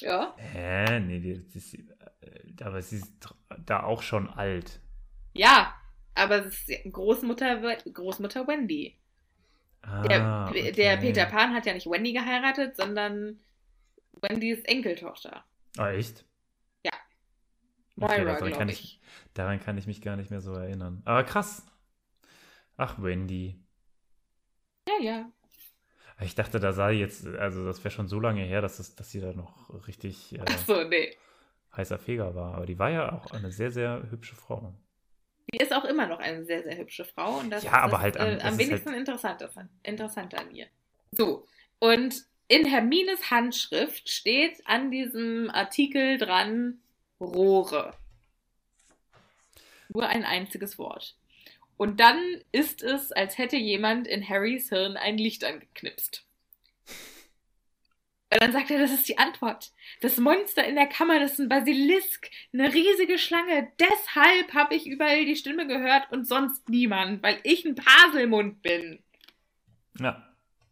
Ja. 0.00 0.34
Hä? 0.36 1.00
Nee, 1.00 1.20
die, 1.20 1.30
ist- 1.54 1.74
äh, 1.74 2.62
aber 2.62 2.80
sie 2.82 2.96
ist 2.96 3.12
da 3.66 3.82
auch 3.82 4.02
schon 4.02 4.28
alt. 4.30 4.80
Ja, 5.32 5.74
aber 6.14 6.46
es 6.46 6.68
ist 6.68 6.92
Großmutter, 6.92 7.76
Großmutter 7.92 8.46
Wendy. 8.46 8.96
Der, 10.08 10.22
Ah, 10.22 10.48
okay. 10.48 10.72
der 10.72 10.96
Peter 10.96 11.26
Pan 11.26 11.52
hat 11.54 11.66
ja 11.66 11.74
nicht 11.74 11.90
Wendy 11.90 12.12
geheiratet, 12.14 12.74
sondern 12.76 13.38
Wendys 14.22 14.60
Enkeltochter. 14.64 15.44
Ah, 15.76 15.90
echt? 15.90 16.24
Ja. 16.86 16.92
Okay, 18.00 18.18
Moira, 18.18 18.24
daran, 18.32 18.46
glaub 18.48 18.58
kann 18.58 18.68
ich. 18.70 18.80
ich, 18.82 19.00
daran 19.34 19.60
kann 19.60 19.76
ich 19.76 19.86
mich 19.86 20.00
gar 20.00 20.16
nicht 20.16 20.30
mehr 20.30 20.40
so 20.40 20.54
erinnern. 20.54 21.02
Aber 21.04 21.22
krass. 21.24 21.66
Ach, 22.78 23.00
Wendy. 23.02 23.60
Ja, 24.88 24.94
ja. 25.02 25.30
Ich 26.20 26.34
dachte, 26.34 26.60
da 26.60 26.72
sei 26.72 26.92
jetzt, 26.92 27.26
also 27.26 27.64
das 27.66 27.82
wäre 27.82 27.90
schon 27.92 28.06
so 28.08 28.20
lange 28.20 28.42
her, 28.42 28.60
dass, 28.62 28.76
das, 28.76 28.94
dass 28.94 29.10
sie 29.10 29.20
da 29.20 29.32
noch 29.32 29.68
richtig 29.88 30.34
äh, 30.34 30.40
Achso, 30.40 30.84
nee. 30.84 31.16
heißer 31.76 31.98
Feger 31.98 32.34
war. 32.34 32.54
Aber 32.54 32.66
die 32.66 32.78
war 32.78 32.90
ja 32.90 33.12
auch 33.12 33.30
eine 33.32 33.50
sehr, 33.50 33.70
sehr 33.72 34.06
hübsche 34.10 34.36
Frau. 34.36 34.72
Die 35.52 35.58
ist 35.58 35.72
auch 35.74 35.84
immer 35.84 36.06
noch 36.06 36.20
eine 36.20 36.44
sehr, 36.44 36.62
sehr 36.62 36.76
hübsche 36.78 37.04
Frau. 37.04 37.38
Und 37.40 37.50
das 37.50 37.64
Ja, 37.64 37.70
ist 37.70 37.76
aber 37.76 37.90
das, 37.92 38.00
halt 38.00 38.16
an- 38.16 38.38
äh, 38.38 38.42
am 38.42 38.58
wenigsten 38.58 38.90
halt- 38.90 38.98
interessanter, 39.00 39.50
interessanter 39.82 40.38
an 40.40 40.54
ihr. 40.54 40.66
So, 41.12 41.46
und 41.80 42.14
in 42.48 42.64
Hermines 42.64 43.30
Handschrift 43.30 44.08
steht 44.08 44.64
an 44.66 44.90
diesem 44.90 45.50
Artikel 45.50 46.18
dran 46.18 46.78
Rohre. 47.20 47.92
Nur 49.88 50.06
ein 50.08 50.24
einziges 50.24 50.78
Wort. 50.78 51.16
Und 51.76 52.00
dann 52.00 52.18
ist 52.52 52.82
es, 52.82 53.12
als 53.12 53.38
hätte 53.38 53.56
jemand 53.56 54.06
in 54.06 54.26
Harrys 54.28 54.68
Hirn 54.68 54.96
ein 54.96 55.18
Licht 55.18 55.44
angeknipst. 55.44 56.24
Und 58.34 58.42
dann 58.42 58.52
sagt 58.52 58.70
er, 58.70 58.78
das 58.78 58.92
ist 58.92 59.08
die 59.08 59.18
Antwort. 59.18 59.70
Das 60.00 60.16
Monster 60.18 60.64
in 60.64 60.74
der 60.74 60.86
Kammer, 60.86 61.20
das 61.20 61.32
ist 61.32 61.38
ein 61.40 61.48
Basilisk, 61.48 62.30
eine 62.52 62.72
riesige 62.72 63.18
Schlange. 63.18 63.70
Deshalb 63.78 64.54
habe 64.54 64.74
ich 64.74 64.86
überall 64.86 65.24
die 65.24 65.36
Stimme 65.36 65.68
gehört 65.68 66.10
und 66.10 66.26
sonst 66.26 66.68
niemand, 66.68 67.22
weil 67.22 67.38
ich 67.44 67.64
ein 67.64 67.76
Paselmund 67.76 68.60
bin. 68.62 69.02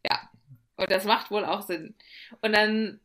Ja. 0.05 0.30
Und 0.76 0.90
das 0.90 1.05
macht 1.05 1.30
wohl 1.30 1.44
auch 1.44 1.62
Sinn. 1.62 1.94
Und 2.40 2.53
dann 2.53 3.00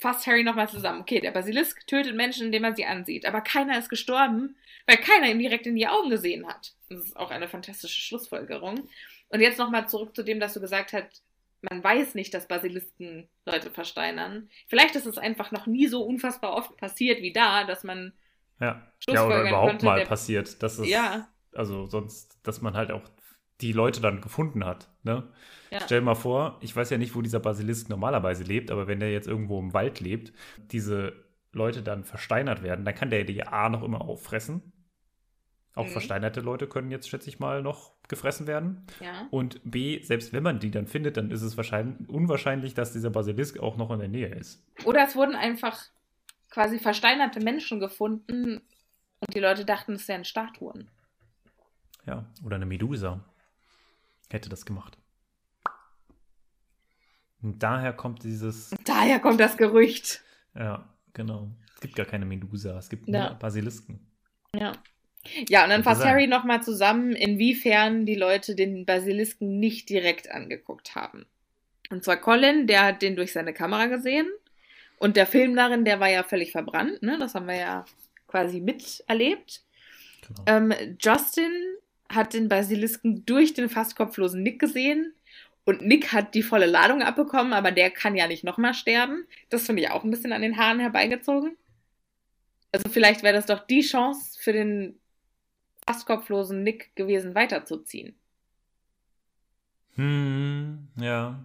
fasst 0.00 0.26
Harry 0.26 0.42
nochmal 0.42 0.68
zusammen. 0.68 1.02
Okay, 1.02 1.20
der 1.20 1.30
Basilisk 1.30 1.86
tötet 1.86 2.16
Menschen, 2.16 2.46
indem 2.46 2.64
er 2.64 2.74
sie 2.74 2.86
ansieht. 2.86 3.26
Aber 3.26 3.40
keiner 3.40 3.78
ist 3.78 3.88
gestorben, 3.88 4.56
weil 4.86 4.96
keiner 4.96 5.28
ihm 5.28 5.38
direkt 5.38 5.66
in 5.66 5.76
die 5.76 5.86
Augen 5.86 6.10
gesehen 6.10 6.48
hat. 6.48 6.72
Das 6.90 7.04
ist 7.04 7.16
auch 7.16 7.30
eine 7.30 7.48
fantastische 7.48 8.00
Schlussfolgerung. 8.02 8.88
Und 9.28 9.40
jetzt 9.40 9.58
nochmal 9.58 9.88
zurück 9.88 10.14
zu 10.14 10.22
dem, 10.24 10.40
dass 10.40 10.54
du 10.54 10.60
gesagt 10.60 10.92
hast, 10.92 11.22
man 11.70 11.82
weiß 11.84 12.14
nicht, 12.14 12.34
dass 12.34 12.48
Basilisken 12.48 13.28
Leute 13.46 13.70
versteinern. 13.70 14.48
Vielleicht 14.68 14.96
ist 14.96 15.06
es 15.06 15.18
einfach 15.18 15.52
noch 15.52 15.66
nie 15.66 15.86
so 15.86 16.02
unfassbar 16.02 16.54
oft 16.54 16.76
passiert 16.76 17.22
wie 17.22 17.32
da, 17.32 17.64
dass 17.64 17.84
man 17.84 18.12
Ja. 18.60 18.90
ja, 19.08 19.24
oder 19.26 19.42
überhaupt 19.42 19.68
konnte, 19.70 19.84
mal 19.86 19.98
der- 20.00 20.06
passiert. 20.06 20.62
Dass 20.62 20.78
es, 20.78 20.88
Ja. 20.88 21.28
Also 21.54 21.86
sonst, 21.86 22.38
dass 22.42 22.60
man 22.60 22.74
halt 22.74 22.90
auch 22.90 23.02
die 23.60 23.72
Leute 23.72 24.00
dann 24.00 24.20
gefunden 24.20 24.64
hat. 24.64 24.88
Ne? 25.02 25.28
Ja. 25.70 25.80
Stell 25.84 26.00
dir 26.00 26.04
mal 26.06 26.14
vor, 26.14 26.58
ich 26.62 26.74
weiß 26.74 26.90
ja 26.90 26.98
nicht, 26.98 27.14
wo 27.14 27.22
dieser 27.22 27.40
Basilisk 27.40 27.88
normalerweise 27.88 28.42
lebt, 28.42 28.70
aber 28.70 28.86
wenn 28.86 29.00
der 29.00 29.12
jetzt 29.12 29.28
irgendwo 29.28 29.58
im 29.60 29.74
Wald 29.74 30.00
lebt, 30.00 30.32
diese 30.72 31.12
Leute 31.52 31.82
dann 31.82 32.04
versteinert 32.04 32.62
werden, 32.62 32.84
dann 32.84 32.94
kann 32.94 33.10
der 33.10 33.24
die 33.24 33.42
A 33.46 33.68
noch 33.68 33.82
immer 33.82 34.00
auffressen. 34.00 34.72
Auch 35.74 35.86
Mhm. 35.86 35.90
versteinerte 35.90 36.40
Leute 36.40 36.66
können 36.66 36.90
jetzt, 36.90 37.08
schätze 37.08 37.28
ich 37.28 37.38
mal, 37.38 37.62
noch 37.62 37.92
gefressen 38.08 38.46
werden. 38.48 38.86
Ja. 39.00 39.28
Und 39.30 39.60
B, 39.64 40.02
selbst 40.02 40.32
wenn 40.32 40.42
man 40.42 40.58
die 40.58 40.70
dann 40.72 40.86
findet, 40.88 41.16
dann 41.16 41.30
ist 41.30 41.42
es 41.42 41.56
wahrscheinlich 41.56 42.08
unwahrscheinlich, 42.08 42.74
dass 42.74 42.92
dieser 42.92 43.10
Basilisk 43.10 43.58
auch 43.60 43.76
noch 43.76 43.90
in 43.92 44.00
der 44.00 44.08
Nähe 44.08 44.34
ist. 44.34 44.64
Oder 44.84 45.04
es 45.04 45.14
wurden 45.14 45.36
einfach 45.36 45.80
quasi 46.50 46.78
versteinerte 46.80 47.38
Menschen 47.40 47.78
gefunden 47.78 48.60
und 49.20 49.34
die 49.34 49.38
Leute 49.38 49.64
dachten, 49.64 49.92
es 49.92 50.08
wären 50.08 50.24
Statuen. 50.24 50.88
Ja, 52.06 52.26
oder 52.44 52.56
eine 52.56 52.66
Medusa 52.66 53.20
hätte 54.30 54.48
das 54.48 54.66
gemacht. 54.66 54.96
Und 57.42 57.62
daher 57.62 57.92
kommt 57.92 58.24
dieses, 58.24 58.70
Daher 58.84 59.20
kommt 59.20 59.40
das 59.40 59.56
Gerücht. 59.56 60.22
ja, 60.54 60.88
genau. 61.14 61.50
Es 61.74 61.80
gibt 61.80 61.94
gar 61.96 62.06
keine 62.06 62.26
Medusa, 62.26 62.76
es 62.76 62.88
gibt 62.90 63.08
Ja. 63.08 63.30
nur 63.30 63.38
Basilisken. 63.38 64.00
Ja. 64.54 64.72
Ja, 65.48 65.64
und 65.64 65.70
dann 65.70 65.84
fasst. 65.84 66.04
Harry 66.04 66.26
nochmal 66.26 66.62
zusammen, 66.62 67.12
inwiefern 67.12 68.06
die 68.06 68.14
Leute 68.14 68.54
den 68.54 68.86
Basilisken 68.86 69.58
nicht 69.58 69.88
direkt 69.88 70.30
angeguckt 70.30 70.94
haben. 70.94 71.26
Und 71.90 72.04
zwar 72.04 72.16
Colin, 72.16 72.66
der 72.66 72.84
hat 72.84 73.02
den 73.02 73.16
durch 73.16 73.32
seine 73.32 73.52
Kamera 73.52 73.86
gesehen. 73.86 74.28
Und 74.98 75.16
der 75.16 75.26
Film 75.26 75.56
darin, 75.56 75.84
der 75.84 75.98
war 76.00 76.10
ja 76.10 76.22
völlig 76.22 76.52
verbrannt, 76.52 77.02
ne? 77.02 77.18
Das 77.18 77.34
haben 77.34 77.46
wir 77.46 77.56
ja 77.56 77.84
quasi 78.28 78.60
miterlebt. 78.60 79.62
Genau. 80.26 80.42
Ähm, 80.46 80.96
Justin 81.00 81.52
hat 82.08 82.34
den 82.34 82.48
Basilisken 82.48 83.24
durch 83.24 83.54
den 83.54 83.68
fast 83.68 83.96
kopflosen 83.96 84.42
Nick 84.42 84.58
gesehen. 84.60 85.14
Und 85.64 85.82
Nick 85.82 86.12
hat 86.12 86.34
die 86.34 86.42
volle 86.42 86.66
Ladung 86.66 87.02
abbekommen, 87.02 87.52
aber 87.52 87.70
der 87.70 87.90
kann 87.90 88.16
ja 88.16 88.26
nicht 88.26 88.44
nochmal 88.44 88.74
sterben. 88.74 89.26
Das 89.50 89.66
finde 89.66 89.82
ich 89.82 89.90
auch 89.90 90.04
ein 90.04 90.10
bisschen 90.10 90.32
an 90.32 90.42
den 90.42 90.56
Haaren 90.56 90.80
herbeigezogen. 90.80 91.56
Also 92.72 92.88
vielleicht 92.88 93.22
wäre 93.22 93.34
das 93.34 93.46
doch 93.46 93.66
die 93.66 93.82
Chance 93.82 94.38
für 94.40 94.52
den 94.52 94.99
fast 95.92 96.06
kopflosen 96.06 96.62
Nick 96.62 96.94
gewesen, 96.96 97.34
weiterzuziehen. 97.34 98.14
Hm, 99.96 100.88
ja, 100.96 101.38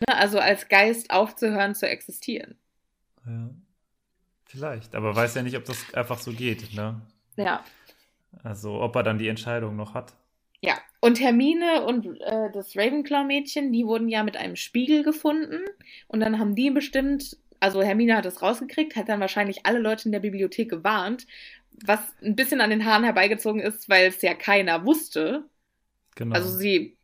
Ne? 0.00 0.16
Also 0.16 0.38
als 0.38 0.68
Geist 0.68 1.10
aufzuhören 1.10 1.74
zu 1.74 1.88
existieren. 1.88 2.56
ja. 3.26 3.50
Vielleicht, 4.46 4.96
aber 4.96 5.14
weiß 5.14 5.36
ja 5.36 5.42
nicht, 5.42 5.56
ob 5.56 5.64
das 5.64 5.94
einfach 5.94 6.18
so 6.18 6.32
geht, 6.32 6.74
ne? 6.74 7.00
Ja. 7.36 7.64
Also, 8.42 8.80
ob 8.80 8.96
er 8.96 9.04
dann 9.04 9.18
die 9.18 9.28
Entscheidung 9.28 9.76
noch 9.76 9.94
hat. 9.94 10.12
Ja. 10.60 10.74
Und 10.98 11.20
Hermine 11.20 11.84
und 11.84 12.20
äh, 12.20 12.50
das 12.52 12.74
Ravenclaw-Mädchen, 12.76 13.72
die 13.72 13.86
wurden 13.86 14.08
ja 14.08 14.24
mit 14.24 14.36
einem 14.36 14.56
Spiegel 14.56 15.04
gefunden. 15.04 15.60
Und 16.08 16.18
dann 16.18 16.40
haben 16.40 16.56
die 16.56 16.70
bestimmt, 16.70 17.36
also 17.60 17.80
Hermine 17.80 18.16
hat 18.16 18.26
es 18.26 18.42
rausgekriegt, 18.42 18.96
hat 18.96 19.08
dann 19.08 19.20
wahrscheinlich 19.20 19.66
alle 19.66 19.78
Leute 19.78 20.06
in 20.06 20.12
der 20.12 20.18
Bibliothek 20.18 20.68
gewarnt, 20.68 21.28
was 21.84 22.00
ein 22.22 22.36
bisschen 22.36 22.60
an 22.60 22.70
den 22.70 22.84
Haaren 22.84 23.04
herbeigezogen 23.04 23.60
ist, 23.60 23.88
weil 23.88 24.08
es 24.08 24.20
ja 24.22 24.34
keiner 24.34 24.84
wusste. 24.84 25.44
Genau. 26.14 26.34
Also 26.34 26.50
sie, 26.56 26.96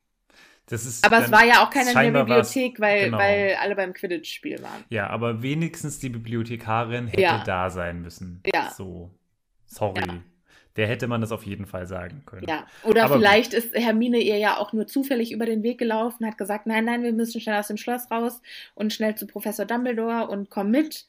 das 0.66 0.84
ist 0.84 1.04
aber 1.04 1.24
es 1.24 1.30
war 1.30 1.44
ja 1.44 1.64
auch 1.64 1.70
keiner 1.70 1.90
in 2.02 2.12
der 2.12 2.24
Bibliothek, 2.24 2.80
weil, 2.80 3.04
genau. 3.04 3.18
weil 3.18 3.56
alle 3.60 3.76
beim 3.76 3.92
Quidditch-Spiel 3.92 4.62
waren. 4.62 4.84
Ja, 4.90 5.08
aber 5.08 5.42
wenigstens 5.42 6.00
die 6.00 6.08
Bibliothekarin 6.08 7.06
hätte 7.06 7.22
Ja. 7.22 7.42
da 7.44 7.70
sein 7.70 8.02
müssen. 8.02 8.42
Ja. 8.52 8.70
So. 8.76 9.10
Sorry. 9.66 10.00
Ja. 10.06 10.18
Der 10.74 10.86
hätte 10.88 11.06
man 11.06 11.22
das 11.22 11.32
auf 11.32 11.46
jeden 11.46 11.64
Fall 11.66 11.86
sagen 11.86 12.22
können. 12.26 12.46
Ja, 12.46 12.66
oder 12.82 13.04
Aber 13.04 13.16
vielleicht 13.16 13.54
ist 13.54 13.74
Hermine 13.74 14.18
ihr 14.18 14.36
ja 14.36 14.58
auch 14.58 14.74
nur 14.74 14.86
zufällig 14.86 15.32
über 15.32 15.46
den 15.46 15.62
Weg 15.62 15.78
gelaufen, 15.78 16.26
hat 16.26 16.36
gesagt, 16.36 16.66
nein, 16.66 16.84
nein, 16.84 17.02
wir 17.02 17.12
müssen 17.12 17.40
schnell 17.40 17.58
aus 17.58 17.68
dem 17.68 17.78
Schloss 17.78 18.10
raus 18.10 18.42
und 18.74 18.92
schnell 18.92 19.14
zu 19.14 19.26
Professor 19.26 19.64
Dumbledore 19.64 20.28
und 20.28 20.50
komm 20.50 20.70
mit. 20.70 21.06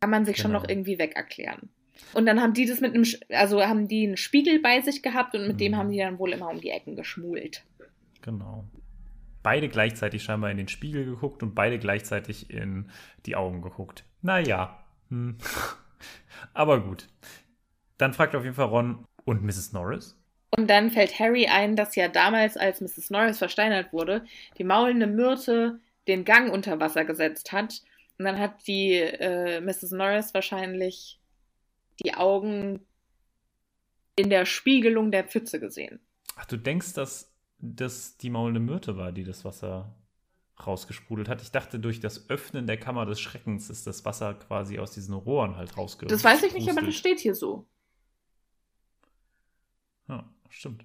Kann 0.00 0.10
man 0.10 0.24
sich 0.24 0.38
schon 0.38 0.52
Genau. 0.52 0.62
noch 0.62 0.68
irgendwie 0.68 0.98
weg 0.98 1.14
erklären. 1.16 1.68
Und 2.14 2.26
dann 2.26 2.40
haben 2.40 2.54
die 2.54 2.66
das 2.66 2.80
mit 2.80 2.94
einem, 2.94 3.04
also 3.30 3.62
haben 3.62 3.88
die 3.88 4.06
einen 4.06 4.16
Spiegel 4.16 4.60
bei 4.60 4.80
sich 4.80 5.02
gehabt 5.02 5.34
und 5.34 5.46
mit 5.46 5.60
dem 5.60 5.72
Mhm. 5.72 5.76
haben 5.76 5.90
die 5.90 5.98
dann 5.98 6.18
wohl 6.18 6.32
immer 6.32 6.48
um 6.50 6.60
die 6.60 6.70
Ecken 6.70 6.96
geschmult. 6.96 7.64
Genau. 8.22 8.64
Beide 9.42 9.68
gleichzeitig 9.68 10.22
scheinbar 10.22 10.50
in 10.50 10.56
den 10.56 10.68
Spiegel 10.68 11.04
geguckt 11.04 11.42
und 11.42 11.54
beide 11.54 11.78
gleichzeitig 11.78 12.50
in 12.50 12.90
die 13.26 13.36
Augen 13.36 13.62
geguckt. 13.62 14.04
Naja. 14.22 14.84
Hm. 15.10 15.36
Aber 16.54 16.80
gut. 16.82 17.08
Dann 17.98 18.12
fragt 18.12 18.34
auf 18.34 18.44
jeden 18.44 18.54
Fall 18.54 18.66
Ron 18.66 19.04
und 19.24 19.42
Mrs. 19.42 19.72
Norris. 19.72 20.16
Und 20.56 20.68
dann 20.70 20.90
fällt 20.90 21.18
Harry 21.18 21.46
ein, 21.46 21.76
dass 21.76 21.94
ja 21.94 22.08
damals, 22.08 22.56
als 22.56 22.80
Mrs. 22.80 23.10
Norris 23.10 23.38
versteinert 23.38 23.92
wurde, 23.92 24.24
die 24.56 24.64
maulende 24.64 25.06
Myrte 25.06 25.80
den 26.06 26.24
Gang 26.24 26.50
unter 26.52 26.80
Wasser 26.80 27.04
gesetzt 27.04 27.52
hat. 27.52 27.82
Und 28.18 28.24
dann 28.24 28.38
hat 28.38 28.66
die 28.66 28.94
äh, 28.94 29.60
Mrs. 29.60 29.92
Norris 29.92 30.32
wahrscheinlich 30.34 31.17
die 32.00 32.14
Augen 32.14 32.86
in 34.16 34.30
der 34.30 34.46
Spiegelung 34.46 35.10
der 35.10 35.24
Pfütze 35.24 35.60
gesehen. 35.60 36.00
Ach, 36.36 36.46
du 36.46 36.56
denkst, 36.56 36.94
dass 36.94 37.32
das 37.58 38.16
die 38.16 38.30
maulende 38.30 38.60
Myrte 38.60 38.96
war, 38.96 39.12
die 39.12 39.24
das 39.24 39.44
Wasser 39.44 39.94
rausgesprudelt 40.66 41.28
hat? 41.28 41.42
Ich 41.42 41.52
dachte, 41.52 41.78
durch 41.78 42.00
das 42.00 42.28
Öffnen 42.30 42.66
der 42.66 42.78
Kammer 42.78 43.06
des 43.06 43.20
Schreckens 43.20 43.70
ist 43.70 43.86
das 43.86 44.04
Wasser 44.04 44.34
quasi 44.34 44.78
aus 44.78 44.92
diesen 44.92 45.14
Rohren 45.14 45.56
halt 45.56 45.76
rausgesprudelt. 45.76 46.12
Das 46.12 46.24
weiß 46.24 46.42
ich 46.44 46.54
nicht, 46.54 46.68
aber 46.68 46.82
das 46.82 46.94
steht 46.94 47.20
hier 47.20 47.34
so. 47.34 47.66
Ja, 50.08 50.28
stimmt. 50.48 50.84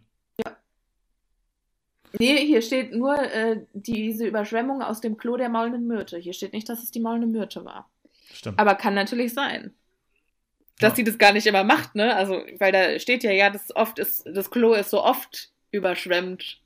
Nee, 2.19 2.45
hier 2.45 2.61
steht 2.61 2.93
nur 2.93 3.17
äh, 3.17 3.65
diese 3.73 4.27
Überschwemmung 4.27 4.83
aus 4.83 5.01
dem 5.01 5.17
Klo 5.17 5.35
der 5.35 5.49
maulenden 5.49 5.87
Myrte. 5.87 6.17
Hier 6.17 6.33
steht 6.33 6.53
nicht, 6.53 6.69
dass 6.69 6.83
es 6.83 6.91
die 6.91 6.99
maulende 6.99 7.25
Myrte 7.25 7.65
war. 7.65 7.89
Stimmt. 8.31 8.59
Aber 8.59 8.75
kann 8.75 8.93
natürlich 8.93 9.33
sein. 9.33 9.73
Dass 10.79 10.91
Ja. 10.91 10.95
sie 10.97 11.03
das 11.03 11.17
gar 11.17 11.31
nicht 11.33 11.45
immer 11.47 11.63
macht, 11.63 11.95
ne? 11.95 12.15
Also, 12.15 12.43
weil 12.59 12.71
da 12.71 12.99
steht 12.99 13.23
ja, 13.23 13.31
ja, 13.31 13.49
das 13.49 13.75
oft 13.75 13.99
ist, 13.99 14.25
das 14.25 14.49
Klo 14.51 14.73
ist 14.73 14.89
so 14.89 15.03
oft 15.03 15.51
überschwemmt. 15.71 16.61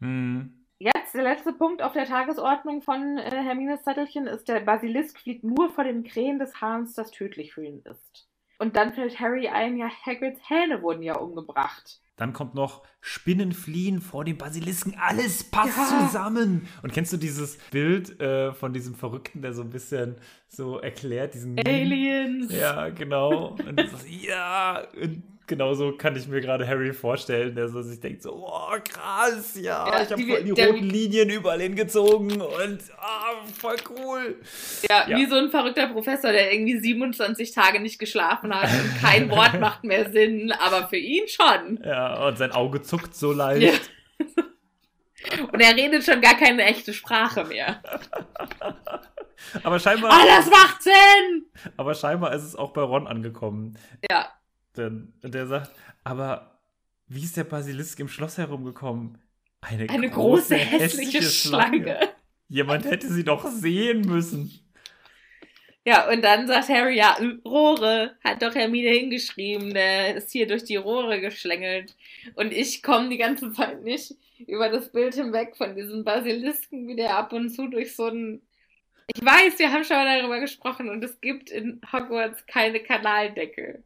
Hm. 0.00 0.54
Jetzt, 0.78 1.12
der 1.14 1.24
letzte 1.24 1.52
Punkt 1.52 1.82
auf 1.82 1.92
der 1.92 2.04
Tagesordnung 2.06 2.82
von 2.82 3.18
äh, 3.18 3.30
Hermines 3.42 3.82
Zettelchen 3.82 4.28
ist, 4.28 4.46
der 4.48 4.60
Basilisk 4.60 5.18
fliegt 5.18 5.42
nur 5.42 5.70
vor 5.72 5.82
dem 5.82 6.04
Krähen 6.04 6.38
des 6.38 6.60
Hahns, 6.60 6.94
das 6.94 7.10
tödlich 7.10 7.52
für 7.52 7.64
ihn 7.64 7.82
ist. 7.82 8.28
Und 8.60 8.76
dann 8.76 8.92
fällt 8.92 9.18
Harry 9.18 9.48
ein, 9.48 9.76
ja, 9.76 9.88
Hagrids 10.06 10.40
Hähne 10.48 10.82
wurden 10.82 11.02
ja 11.02 11.16
umgebracht. 11.16 12.00
Dann 12.18 12.32
kommt 12.34 12.54
noch 12.54 12.82
Spinnen 13.00 13.52
fliehen 13.52 14.00
vor 14.02 14.24
dem 14.24 14.36
Basilisken. 14.36 14.94
Alles 15.00 15.44
passt 15.44 15.76
Ja. 15.78 16.06
zusammen. 16.06 16.68
Und 16.82 16.92
kennst 16.92 17.12
du 17.12 17.16
dieses 17.16 17.56
Bild 17.70 18.20
äh, 18.20 18.52
von 18.52 18.72
diesem 18.74 18.94
Verrückten, 18.94 19.40
der 19.40 19.54
so 19.54 19.62
ein 19.62 19.70
bisschen 19.70 20.16
so 20.48 20.78
erklärt, 20.78 21.32
diesen 21.34 21.58
Aliens! 21.58 22.52
Ja, 22.52 22.90
genau. 22.90 23.56
Und 23.66 23.76
das 23.78 23.92
ist, 24.02 24.10
ja, 24.10 24.82
und 25.00 25.22
genauso 25.48 25.92
kann 25.96 26.14
ich 26.14 26.28
mir 26.28 26.40
gerade 26.40 26.66
Harry 26.68 26.92
vorstellen, 26.92 27.56
der 27.56 27.68
so 27.68 27.82
sich 27.82 27.98
denkt 27.98 28.22
so, 28.22 28.32
oh, 28.46 28.76
krass, 28.88 29.56
ja, 29.56 29.86
Ja, 29.88 30.02
ich 30.02 30.10
habe 30.12 30.22
die- 30.22 30.30
voll 30.30 30.44
die 30.44 30.50
roten 30.52 30.88
Linien 30.90 31.30
überall 31.30 31.60
hingezogen 31.60 32.40
und 32.40 32.78
ah, 32.98 33.34
voll 33.60 33.76
cool. 33.90 34.36
Ja, 34.88 35.08
Ja. 35.08 35.16
wie 35.16 35.26
so 35.26 35.34
ein 35.36 35.50
verrückter 35.50 35.88
Professor, 35.88 36.30
der 36.30 36.52
irgendwie 36.52 36.78
27 36.78 37.52
Tage 37.52 37.80
nicht 37.80 37.98
geschlafen 37.98 38.54
hat 38.54 38.70
und 38.70 39.00
kein 39.00 39.28
Wort 39.30 39.58
macht 39.58 39.82
mehr 39.82 40.10
Sinn, 40.12 40.52
aber 40.52 40.86
für 40.88 40.96
ihn 40.98 41.26
schon. 41.26 41.80
Ja, 41.84 42.26
und 42.28 42.38
sein 42.38 42.52
Auge 42.52 42.82
zuckt 42.82 43.14
so 43.16 43.32
leicht. 43.32 43.90
Ja. 44.16 44.44
Und 45.52 45.60
er 45.60 45.74
redet 45.76 46.04
schon 46.04 46.20
gar 46.20 46.36
keine 46.36 46.62
echte 46.64 46.92
Sprache 46.94 47.44
mehr. 47.44 47.82
Aber 49.62 49.78
scheinbar, 49.78 50.12
Alles 50.12 50.50
macht 50.50 50.82
Sinn! 50.82 51.46
aber 51.76 51.94
scheinbar 51.94 52.32
ist 52.34 52.42
es 52.44 52.56
auch 52.56 52.72
bei 52.72 52.82
Ron 52.82 53.06
angekommen. 53.06 53.78
Ja, 54.10 54.28
Denn 54.78 55.12
der 55.22 55.46
sagt, 55.46 55.72
aber 56.04 56.58
wie 57.06 57.22
ist 57.22 57.36
der 57.36 57.44
Basilisk 57.44 58.00
im 58.00 58.08
Schloss 58.08 58.38
herumgekommen? 58.38 59.18
Eine, 59.60 59.90
eine 59.90 60.08
große, 60.08 60.56
hässliche 60.56 61.22
Schlange. 61.22 61.98
Jemand 62.48 62.84
hätte 62.84 63.08
sie 63.08 63.24
doch 63.24 63.46
sehen 63.46 64.02
müssen. 64.02 64.68
Ja, 65.84 66.10
und 66.10 66.22
dann 66.22 66.46
sagt 66.46 66.68
Harry, 66.68 66.96
ja, 66.96 67.16
Rohre, 67.46 68.14
hat 68.22 68.42
doch 68.42 68.54
Hermine 68.54 68.90
hingeschrieben, 68.90 69.72
der 69.72 70.16
ist 70.16 70.30
hier 70.30 70.46
durch 70.46 70.64
die 70.64 70.76
Rohre 70.76 71.20
geschlängelt. 71.20 71.96
Und 72.34 72.52
ich 72.52 72.82
komme 72.82 73.08
die 73.08 73.16
ganze 73.16 73.52
Zeit 73.52 73.82
nicht 73.82 74.14
über 74.46 74.68
das 74.68 74.92
Bild 74.92 75.14
hinweg 75.14 75.56
von 75.56 75.74
diesem 75.74 76.04
Basilisken, 76.04 76.86
wie 76.88 76.96
der 76.96 77.16
ab 77.16 77.32
und 77.32 77.48
zu 77.48 77.68
durch 77.68 77.96
so 77.96 78.04
einen. 78.04 78.42
Ich 79.06 79.24
weiß, 79.24 79.58
wir 79.58 79.72
haben 79.72 79.84
schon 79.84 79.96
mal 79.96 80.18
darüber 80.18 80.40
gesprochen 80.40 80.90
und 80.90 81.02
es 81.02 81.20
gibt 81.22 81.50
in 81.50 81.80
Hogwarts 81.90 82.46
keine 82.46 82.80
Kanaldeckel. 82.80 83.82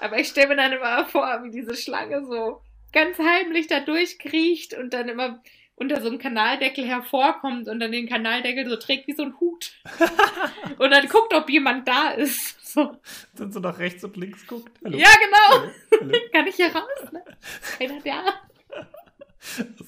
Aber 0.00 0.18
ich 0.18 0.28
stelle 0.28 0.48
mir 0.48 0.56
dann 0.56 0.72
immer 0.72 1.04
vor, 1.06 1.40
wie 1.44 1.50
diese 1.50 1.76
Schlange 1.76 2.24
so 2.24 2.62
ganz 2.92 3.18
heimlich 3.18 3.66
da 3.66 3.80
durchkriecht 3.80 4.74
und 4.74 4.92
dann 4.92 5.08
immer 5.08 5.42
unter 5.76 6.00
so 6.00 6.08
einem 6.08 6.18
Kanaldeckel 6.18 6.86
hervorkommt 6.86 7.68
und 7.68 7.80
dann 7.80 7.92
den 7.92 8.08
Kanaldeckel 8.08 8.68
so 8.68 8.76
trägt 8.76 9.08
wie 9.08 9.14
so 9.14 9.22
ein 9.22 9.40
Hut. 9.40 9.72
und 10.78 10.90
dann 10.90 11.08
guckt, 11.08 11.34
ob 11.34 11.48
jemand 11.50 11.88
da 11.88 12.10
ist. 12.10 12.72
So. 12.72 12.96
Dann 13.36 13.52
so 13.52 13.60
nach 13.60 13.78
rechts 13.78 14.04
und 14.04 14.16
links 14.16 14.46
guckt. 14.46 14.72
Hallo. 14.84 14.96
Ja, 14.96 15.08
genau. 15.24 15.72
Hallo. 16.00 16.18
Kann 16.32 16.46
ich 16.46 16.54
hier 16.56 16.74
raus? 16.74 17.12
Ne? 17.12 17.22
Keiner 17.78 18.00
da. 18.00 18.51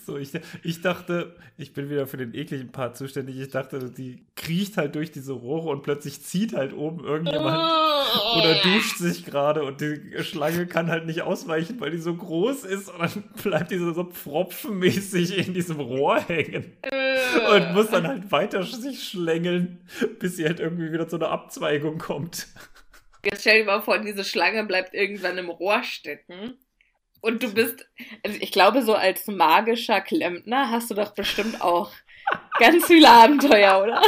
So, 0.05 0.19
ich, 0.19 0.33
ich 0.63 0.81
dachte, 0.81 1.37
ich 1.57 1.73
bin 1.73 1.89
wieder 1.89 2.07
für 2.07 2.17
den 2.17 2.35
ekligen 2.35 2.73
Part 2.73 2.97
zuständig. 2.97 3.39
Ich 3.39 3.51
dachte, 3.51 3.91
die 3.91 4.27
kriecht 4.35 4.77
halt 4.77 4.95
durch 4.97 5.13
diese 5.13 5.33
Rohre 5.33 5.69
und 5.69 5.83
plötzlich 5.83 6.23
zieht 6.23 6.55
halt 6.55 6.75
oben 6.75 7.05
irgendjemand 7.05 7.57
oder 8.37 8.55
duscht 8.63 8.99
sich 8.99 9.25
gerade 9.25 9.63
und 9.63 9.81
die 9.81 10.23
Schlange 10.23 10.67
kann 10.67 10.91
halt 10.91 11.07
nicht 11.07 11.23
ausweichen, 11.23 11.81
weil 11.81 11.93
die 11.93 11.99
so 11.99 12.15
groß 12.15 12.65
ist 12.65 12.89
und 12.91 13.01
dann 13.01 13.25
bleibt 13.43 13.71
die 13.71 13.79
so, 13.79 13.93
so 13.93 14.05
pfropfenmäßig 14.05 15.47
in 15.47 15.55
diesem 15.55 15.81
Rohr 15.81 16.21
hängen 16.21 16.77
und 17.53 17.73
muss 17.75 17.91
dann 17.91 18.07
halt 18.07 18.31
weiter 18.33 18.63
sich 18.65 19.05
schlängeln, 19.05 19.81
bis 20.19 20.37
sie 20.37 20.45
halt 20.45 20.61
irgendwie 20.61 20.93
wieder 20.93 21.09
zu 21.09 21.17
einer 21.17 21.31
Abzweigung 21.31 21.99
kommt. 21.99 22.49
Jetzt 23.25 23.41
stell 23.41 23.61
dir 23.61 23.65
mal 23.65 23.81
vor, 23.81 23.99
diese 23.99 24.25
Schlange 24.25 24.65
bleibt 24.65 24.93
irgendwann 24.95 25.39
im 25.39 25.49
Rohr 25.49 25.83
stecken. 25.83 26.59
Und 27.25 27.43
du 27.43 27.55
bist, 27.55 27.87
also 28.22 28.37
ich 28.39 28.53
glaube, 28.53 28.83
so 28.83 28.95
als 28.95 29.27
magischer 29.29 30.03
Klempner 30.03 30.70
hast 30.70 30.91
du 30.91 30.95
doch 30.95 31.14
bestimmt 31.14 31.62
auch 31.62 31.91
ganz 32.59 32.85
viele 32.85 33.09
Abenteuer, 33.09 33.83
oder? 33.83 34.03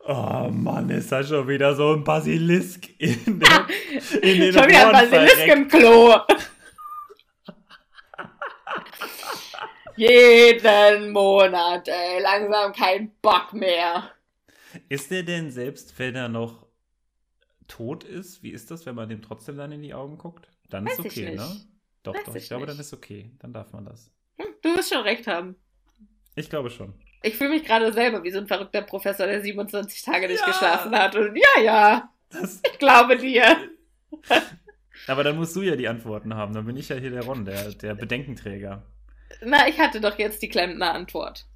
Oh 0.00 0.50
Mann, 0.50 0.90
ist 0.90 1.10
da 1.10 1.24
schon 1.24 1.48
wieder 1.48 1.74
so 1.74 1.94
ein 1.94 2.04
Basilisk 2.04 2.90
in 2.98 3.24
den, 3.24 3.48
in 4.20 4.40
den 4.40 4.52
Schon 4.52 4.68
wieder 4.68 4.88
ein 4.88 4.92
Basilisk 4.92 5.36
verreckt. 5.36 5.56
im 5.56 5.68
Klo. 5.68 6.16
Jeden 9.96 11.12
Monat, 11.12 11.88
ey, 11.88 12.20
langsam 12.20 12.74
kein 12.74 13.10
Bock 13.22 13.54
mehr. 13.54 14.10
Ist 14.90 15.10
der 15.10 15.22
denn 15.22 15.50
selbst, 15.50 15.98
wenn 15.98 16.14
er 16.14 16.28
noch 16.28 16.66
tot 17.68 18.04
ist, 18.04 18.42
wie 18.42 18.50
ist 18.50 18.70
das, 18.70 18.84
wenn 18.84 18.96
man 18.96 19.08
dem 19.08 19.22
trotzdem 19.22 19.56
dann 19.56 19.72
in 19.72 19.80
die 19.80 19.94
Augen 19.94 20.18
guckt? 20.18 20.50
Dann 20.70 20.86
Weiß 20.86 20.98
ist 20.98 21.00
okay, 21.00 21.34
ne? 21.36 21.46
Doch, 22.02 22.14
Weiß 22.14 22.24
doch, 22.24 22.34
ich 22.34 22.42
ich 22.44 22.48
glaube, 22.48 22.62
nicht. 22.64 22.72
dann 22.74 22.80
ist 22.80 22.92
okay. 22.92 23.30
Dann 23.40 23.52
darf 23.52 23.72
man 23.72 23.84
das. 23.84 24.10
Hm, 24.38 24.46
Du 24.62 24.74
wirst 24.76 24.92
schon 24.92 25.02
recht 25.02 25.26
haben. 25.26 25.56
Ich 26.34 26.48
glaube 26.48 26.70
schon. 26.70 26.94
Ich 27.22 27.36
fühle 27.36 27.50
mich 27.50 27.64
gerade 27.64 27.92
selber 27.92 28.22
wie 28.24 28.30
so 28.30 28.38
ein 28.38 28.46
verrückter 28.46 28.80
Professor, 28.82 29.26
der 29.26 29.42
27 29.42 30.02
Tage 30.02 30.26
nicht 30.28 30.40
Ja. 30.40 30.46
geschlafen 30.46 30.92
hat. 30.96 31.14
Und 31.16 31.36
ja, 31.36 31.62
ja, 31.62 32.12
Das, 32.30 32.62
ich 32.64 32.78
glaube 32.78 33.18
dir. 33.18 33.44
aber 35.06 35.24
dann 35.24 35.36
musst 35.36 35.54
du 35.56 35.62
ja 35.62 35.76
die 35.76 35.88
Antworten 35.88 36.34
haben. 36.34 36.54
Dann 36.54 36.64
bin 36.64 36.76
ich 36.76 36.88
ja 36.88 36.96
hier 36.96 37.10
der 37.10 37.24
Ron, 37.24 37.44
der, 37.44 37.72
der 37.72 37.94
Bedenkenträger. 37.94 38.86
Na, 39.42 39.68
ich 39.68 39.78
hatte 39.78 40.00
doch 40.00 40.18
jetzt 40.18 40.40
die 40.42 40.48
Klempner-Antwort. 40.48 41.46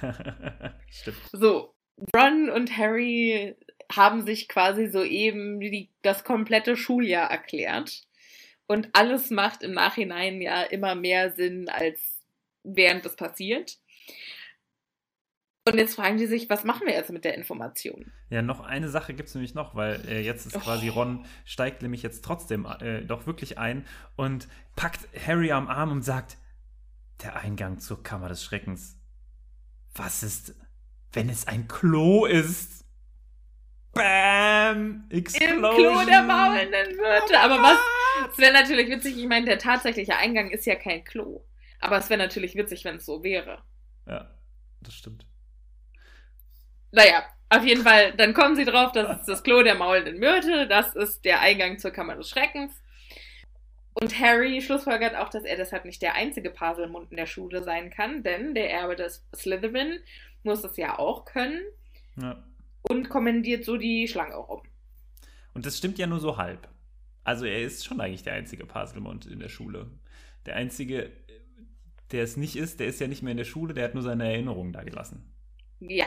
Stimmt. 0.90 1.16
So, 1.32 1.74
Ron 2.14 2.48
und 2.50 2.76
Harry 2.76 3.56
haben 3.90 4.24
sich 4.24 4.48
quasi 4.48 4.86
soeben 4.88 5.60
die, 5.60 5.90
das 6.02 6.22
komplette 6.24 6.76
Schuljahr 6.76 7.30
erklärt. 7.30 8.02
Und 8.68 8.90
alles 8.92 9.30
macht 9.30 9.62
im 9.64 9.72
Nachhinein 9.72 10.40
ja 10.40 10.62
immer 10.62 10.94
mehr 10.94 11.32
Sinn, 11.32 11.68
als 11.68 11.98
während 12.62 13.04
es 13.06 13.16
passiert. 13.16 13.78
Und 15.66 15.76
jetzt 15.78 15.96
fragen 15.96 16.16
die 16.16 16.26
sich, 16.26 16.48
was 16.48 16.64
machen 16.64 16.86
wir 16.86 16.94
jetzt 16.94 17.10
mit 17.10 17.24
der 17.24 17.34
Information? 17.34 18.10
Ja, 18.30 18.40
noch 18.40 18.60
eine 18.60 18.88
Sache 18.88 19.12
gibt 19.14 19.28
es 19.30 19.34
nämlich 19.34 19.54
noch, 19.54 19.74
weil 19.74 20.00
äh, 20.08 20.20
jetzt 20.20 20.46
ist 20.46 20.56
Oh. 20.56 20.60
quasi 20.60 20.88
Ron 20.88 21.26
steigt 21.44 21.82
nämlich 21.82 22.02
jetzt 22.02 22.24
trotzdem 22.24 22.66
äh, 22.80 23.02
doch 23.02 23.26
wirklich 23.26 23.58
ein 23.58 23.86
und 24.16 24.48
packt 24.76 25.00
Harry 25.26 25.50
am 25.52 25.68
Arm 25.68 25.90
und 25.90 26.02
sagt, 26.02 26.38
der 27.22 27.36
Eingang 27.36 27.80
zur 27.80 28.02
Kammer 28.02 28.28
des 28.28 28.44
Schreckens. 28.44 28.96
Was 29.94 30.22
ist, 30.22 30.54
wenn 31.12 31.28
es 31.28 31.46
ein 31.48 31.68
Klo 31.68 32.24
ist? 32.26 32.84
Bam! 33.92 35.06
Im 35.08 35.18
Explosion! 35.18 35.74
Klo 35.74 36.04
der 36.06 36.22
maulenden 36.22 36.96
Myrte. 36.96 37.40
Aber 37.40 37.56
was, 37.62 37.78
es 38.30 38.38
wäre 38.38 38.52
natürlich 38.52 38.88
witzig, 38.90 39.16
ich 39.18 39.26
meine, 39.26 39.46
der 39.46 39.58
tatsächliche 39.58 40.16
Eingang 40.16 40.50
ist 40.50 40.66
ja 40.66 40.74
kein 40.74 41.04
Klo. 41.04 41.44
Aber 41.80 41.98
es 41.98 42.10
wäre 42.10 42.18
natürlich 42.18 42.54
witzig, 42.56 42.84
wenn 42.84 42.96
es 42.96 43.06
so 43.06 43.22
wäre. 43.22 43.62
Ja, 44.06 44.30
das 44.80 44.94
stimmt. 44.94 45.26
Naja, 46.92 47.24
Auf 47.50 47.64
jeden 47.64 47.82
Fall, 47.82 48.12
dann 48.14 48.34
kommen 48.34 48.56
sie 48.56 48.66
drauf, 48.66 48.92
das 48.92 49.20
ist 49.20 49.26
das 49.26 49.42
Klo 49.42 49.62
der 49.62 49.74
maulenden 49.74 50.18
Myrte, 50.18 50.66
das 50.68 50.94
ist 50.94 51.24
der 51.24 51.40
Eingang 51.40 51.78
zur 51.78 51.90
Kammer 51.92 52.14
des 52.14 52.28
Schreckens. 52.28 52.82
Und 53.94 54.20
Harry 54.20 54.60
schlussfolgert 54.60 55.16
auch, 55.16 55.30
dass 55.30 55.44
er 55.44 55.56
deshalb 55.56 55.86
nicht 55.86 56.02
der 56.02 56.14
einzige 56.14 56.50
Paselmund 56.50 57.10
in 57.10 57.16
der 57.16 57.24
Schule 57.26 57.62
sein 57.62 57.88
kann, 57.90 58.22
denn 58.22 58.54
der 58.54 58.70
Erbe 58.70 58.96
des 58.96 59.26
Slytherin 59.34 59.98
muss 60.42 60.62
es 60.62 60.76
ja 60.76 60.98
auch 60.98 61.24
können 61.24 61.62
Ja. 62.16 62.44
und 62.82 63.08
kommandiert 63.08 63.64
so 63.64 63.78
die 63.78 64.06
Schlange 64.08 64.36
rum. 64.36 64.62
Und 65.54 65.64
das 65.64 65.78
stimmt 65.78 65.98
ja 65.98 66.06
nur 66.06 66.20
so 66.20 66.36
halb. 66.36 66.68
Also 67.28 67.44
er 67.44 67.60
ist 67.60 67.84
schon 67.84 68.00
eigentlich 68.00 68.22
der 68.22 68.32
einzige 68.32 68.64
Paselmund 68.64 69.26
in 69.26 69.38
der 69.38 69.50
Schule. 69.50 69.90
Der 70.46 70.56
einzige, 70.56 71.12
der 72.10 72.22
es 72.22 72.38
nicht 72.38 72.56
ist, 72.56 72.80
der 72.80 72.86
ist 72.86 73.00
ja 73.02 73.06
nicht 73.06 73.22
mehr 73.22 73.32
in 73.32 73.36
der 73.36 73.44
Schule, 73.44 73.74
der 73.74 73.84
hat 73.84 73.92
nur 73.92 74.02
seine 74.02 74.24
Erinnerungen 74.32 74.72
da 74.72 74.82
gelassen. 74.82 75.30
Ja, 75.78 76.06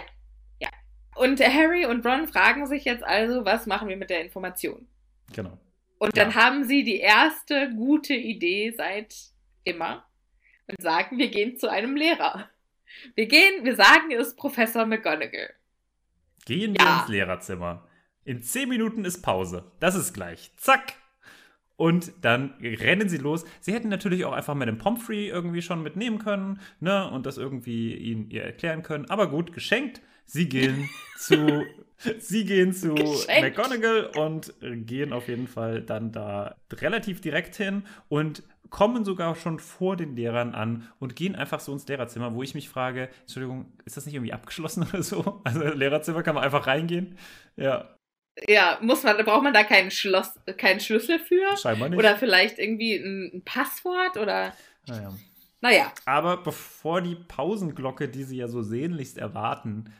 ja. 0.60 0.70
Und 1.16 1.40
Harry 1.40 1.86
und 1.86 2.04
Ron 2.08 2.28
fragen 2.28 2.66
sich 2.66 2.86
jetzt 2.86 3.04
also, 3.04 3.46
was 3.46 3.68
machen 3.68 3.88
wir 3.88 3.98
mit 3.98 4.10
der 4.10 4.22
Information? 4.26 4.88
Genau. 5.32 5.60
Und 6.00 6.18
dann 6.18 6.32
Ja. 6.32 6.36
haben 6.38 6.64
sie 6.64 6.84
die 6.84 6.98
erste 6.98 7.70
gute 7.76 8.16
Idee 8.16 8.72
seit 8.76 9.14
immer 9.64 10.04
und 10.66 10.82
sagen, 10.82 11.20
wir 11.20 11.30
gehen 11.30 11.56
zu 11.56 11.70
einem 11.70 11.96
Lehrer. 11.96 12.50
Wir 13.14 13.28
gehen, 13.28 13.64
wir 13.64 13.76
sagen, 13.76 14.10
es 14.10 14.30
ist 14.30 14.38
Professor 14.38 14.88
McGonagall. 14.88 15.54
Gehen 16.46 16.74
wir 16.74 16.84
Ja. 16.84 17.02
ins 17.02 17.10
Lehrerzimmer. 17.10 17.88
In 18.26 18.42
10 18.42 18.70
Minuten 18.70 19.06
ist 19.06 19.22
Pause. 19.22 19.72
Das 19.80 19.94
ist 19.94 20.14
gleich. 20.14 20.52
Zack. 20.58 20.96
Und 21.82 22.12
dann 22.22 22.54
rennen 22.62 23.10
sie 23.10 23.18
los. 23.18 23.44
Sie 23.60 23.74
hätten 23.74 23.90
natürlich 23.90 24.24
auch 24.26 24.34
einfach 24.34 24.54
Madame 24.54 24.78
Pomfrey 24.78 25.30
irgendwie 25.30 25.64
schon 25.64 25.82
mitnehmen 25.82 26.20
können, 26.20 26.60
ne, 26.80 27.10
und 27.10 27.26
das 27.26 27.40
irgendwie 27.40 27.96
ihnen 27.96 28.30
ihr 28.30 28.44
erklären 28.44 28.84
können. 28.84 29.10
Aber 29.10 29.32
gut, 29.32 29.52
geschenkt. 29.52 30.00
Sie 30.28 30.48
gehen 30.48 30.88
zu, 31.18 31.66
sie 32.20 32.46
gehen 32.46 32.72
zu 32.74 32.94
Geschenkt. 32.94 33.58
McGonagall 33.58 34.12
und 34.16 34.54
gehen 34.62 35.12
auf 35.12 35.28
jeden 35.28 35.48
Fall 35.48 35.82
dann 35.82 36.12
da 36.12 36.56
relativ 36.72 37.20
direkt 37.20 37.56
hin 37.56 37.82
und 38.10 38.44
kommen 38.70 39.04
sogar 39.04 39.34
schon 39.34 39.58
vor 39.58 39.96
den 39.96 40.16
Lehrern 40.16 40.54
an 40.54 40.88
und 41.00 41.16
gehen 41.16 41.36
einfach 41.36 41.60
so 41.60 41.74
ins 41.74 41.88
Lehrerzimmer, 41.88 42.36
wo 42.36 42.44
ich 42.44 42.54
mich 42.54 42.70
frage, 42.70 43.10
Entschuldigung, 43.22 43.74
ist 43.86 43.98
das 43.98 44.06
nicht 44.06 44.14
irgendwie 44.14 44.34
abgeschlossen 44.34 44.84
oder 44.94 45.02
so? 45.02 45.42
Also 45.46 45.64
Lehrerzimmer 45.64 46.22
kann 46.22 46.36
man 46.36 46.44
einfach 46.44 46.68
reingehen? 46.68 47.18
Ja, 47.56 47.90
Ja, 48.48 48.80
muss 48.82 49.04
man, 49.04 49.18
braucht 49.26 49.44
man 49.44 49.54
da 49.54 49.64
keinen 49.64 49.92
Schloss, 49.92 50.34
keinen 50.58 50.80
Schlüssel 50.80 51.20
für? 51.20 51.58
scheinbar 51.58 51.90
nicht. 51.90 52.00
Oder 52.00 52.16
vielleicht 52.16 52.60
irgendwie 52.60 52.96
ein, 52.96 53.42
Passwort 53.44 54.18
oder, 54.18 54.54
naja. 54.88 55.14
naja. 55.60 55.94
Aber 56.06 56.38
bevor 56.38 57.02
die 57.02 57.16
Pausenglocke, 57.16 58.08
die 58.08 58.24
sie 58.24 58.38
ja 58.38 58.48
so 58.48 58.62
sehnlichst 58.62 59.18
erwarten, 59.18 59.94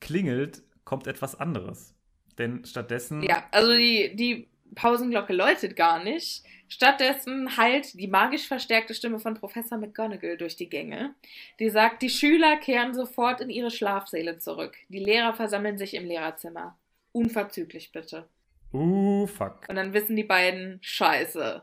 klingelt, 0.00 0.62
kommt 0.84 1.06
etwas 1.06 1.38
anderes. 1.38 1.94
Denn 2.38 2.64
stattdessen 2.64 3.22
Ja, 3.22 3.44
also 3.50 3.72
die, 3.72 4.14
die 4.14 4.48
Pausenglocke 4.74 5.32
läutet 5.32 5.76
gar 5.76 6.02
nicht. 6.02 6.44
Stattdessen 6.68 7.56
hallt 7.56 7.98
die 7.98 8.08
magisch 8.08 8.48
verstärkte 8.48 8.94
Stimme 8.94 9.18
von 9.18 9.34
Professor 9.34 9.78
McGonagall 9.78 10.36
durch 10.36 10.56
die 10.56 10.68
Gänge. 10.68 11.14
Die 11.60 11.70
sagt, 11.70 12.02
die 12.02 12.10
Schüler 12.10 12.56
kehren 12.56 12.94
sofort 12.94 13.40
in 13.40 13.50
ihre 13.50 13.70
Schlafsäle 13.70 14.38
zurück. 14.38 14.76
Die 14.88 14.98
Lehrer 14.98 15.34
versammeln 15.34 15.78
sich 15.78 15.94
im 15.94 16.06
Lehrerzimmer. 16.06 16.76
Unverzüglich 17.14 17.92
bitte. 17.92 18.28
Uh, 18.72 19.28
fuck. 19.28 19.68
Und 19.68 19.76
dann 19.76 19.94
wissen 19.94 20.16
die 20.16 20.24
beiden, 20.24 20.80
scheiße. 20.82 21.62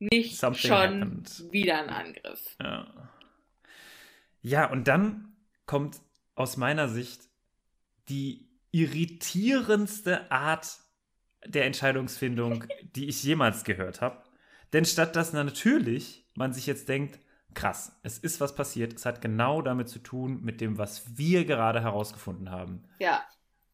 Nicht 0.00 0.36
Something 0.36 0.68
schon 0.68 1.00
happened. 1.00 1.52
wieder 1.52 1.78
ein 1.78 1.90
Angriff. 1.90 2.56
Ja. 2.60 3.10
ja, 4.42 4.70
und 4.70 4.88
dann 4.88 5.36
kommt 5.66 6.00
aus 6.34 6.56
meiner 6.56 6.88
Sicht 6.88 7.20
die 8.08 8.48
irritierendste 8.72 10.32
Art 10.32 10.78
der 11.46 11.66
Entscheidungsfindung, 11.66 12.64
die 12.96 13.08
ich 13.08 13.22
jemals 13.22 13.62
gehört 13.62 14.00
habe. 14.00 14.24
Denn 14.72 14.84
statt 14.84 15.14
dass 15.14 15.32
natürlich 15.32 16.26
man 16.34 16.52
sich 16.52 16.66
jetzt 16.66 16.88
denkt, 16.88 17.20
krass, 17.54 17.96
es 18.02 18.18
ist 18.18 18.40
was 18.40 18.56
passiert, 18.56 18.94
es 18.94 19.06
hat 19.06 19.20
genau 19.20 19.62
damit 19.62 19.88
zu 19.88 20.00
tun, 20.00 20.40
mit 20.42 20.60
dem, 20.60 20.78
was 20.78 21.16
wir 21.16 21.44
gerade 21.44 21.80
herausgefunden 21.80 22.50
haben. 22.50 22.82
Ja. 22.98 23.22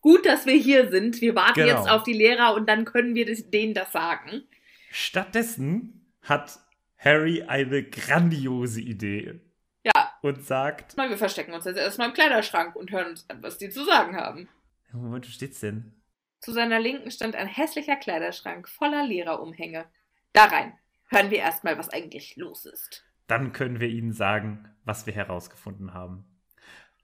Gut, 0.07 0.24
dass 0.24 0.46
wir 0.46 0.54
hier 0.54 0.88
sind. 0.88 1.20
Wir 1.20 1.34
warten 1.34 1.54
Genau. 1.64 1.78
jetzt 1.78 1.90
auf 1.90 2.04
die 2.04 2.12
Lehrer 2.12 2.54
und 2.54 2.68
dann 2.68 2.84
können 2.84 3.16
wir 3.16 3.26
das, 3.26 3.50
denen 3.50 3.74
das 3.74 3.90
sagen. 3.90 4.44
Stattdessen 4.88 6.07
hat 6.22 6.61
Harry 6.96 7.42
eine 7.42 7.82
grandiose 7.82 8.80
Idee 8.80 9.40
Ja, 9.82 10.12
und 10.22 10.44
sagt, 10.44 10.96
mal, 10.96 11.11
wir 11.11 11.18
verstecken 11.18 11.54
uns 11.54 11.64
jetzt 11.64 11.78
erstmal 11.78 12.07
im 12.11 12.14
Kleiderschrank 12.14 12.76
und 12.76 12.92
hören 12.92 13.09
uns 13.09 13.28
an, 13.28 13.42
was 13.42 13.59
die 13.59 13.68
zu 13.68 13.84
sagen 13.84 14.16
haben. 14.16 14.48
Moment, 14.92 15.26
wo 15.26 15.30
steht's 15.32 15.59
denn? 15.59 16.00
Zu 16.38 16.52
seiner 16.52 16.78
Linken 16.78 17.11
stand 17.11 17.34
ein 17.34 17.48
hässlicher 17.48 17.96
Kleiderschrank 17.96 18.68
voller 18.68 19.04
Lehrerumhänge. 19.04 19.86
Da 20.32 20.44
rein. 20.44 20.74
Hören 21.09 21.32
wir 21.32 21.38
erstmal, 21.38 21.78
was 21.78 21.88
eigentlich 21.88 22.36
los 22.36 22.64
ist. 22.64 23.04
Dann 23.26 23.52
können 23.52 23.80
wir 23.80 23.88
Ihnen 23.88 24.12
sagen, 24.12 24.68
was 24.84 25.07
wir 25.07 25.14
herausgefunden 25.14 25.94
haben. 25.94 26.36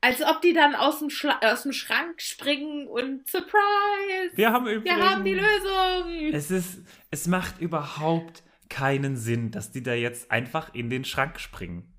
Als 0.04 0.20
ob 0.20 0.42
die 0.42 0.52
dann 0.52 0.74
aus 0.74 0.98
dem, 0.98 1.10
Schla 1.10 1.38
aus 1.42 1.62
dem 1.62 1.72
Schrank 1.72 2.20
springen 2.20 2.88
und 2.88 3.26
Surprise! 3.30 4.32
Wir 4.34 4.52
haben 4.52 4.66
übrigens. 4.66 4.84
wir 4.98 5.10
haben 5.10 5.24
die 5.24 5.34
Lösung! 5.34 6.32
Es 6.34 6.50
ist, 6.50 6.80
es 7.10 7.26
macht 7.28 7.60
überhaupt 7.60 8.42
keinen 8.68 9.16
Sinn, 9.16 9.50
dass 9.52 9.70
die 9.70 9.82
da 9.82 9.94
jetzt 9.94 10.30
einfach 10.30 10.74
in 10.74 10.90
den 10.90 11.04
Schrank 11.04 11.38
springen. 11.38 11.94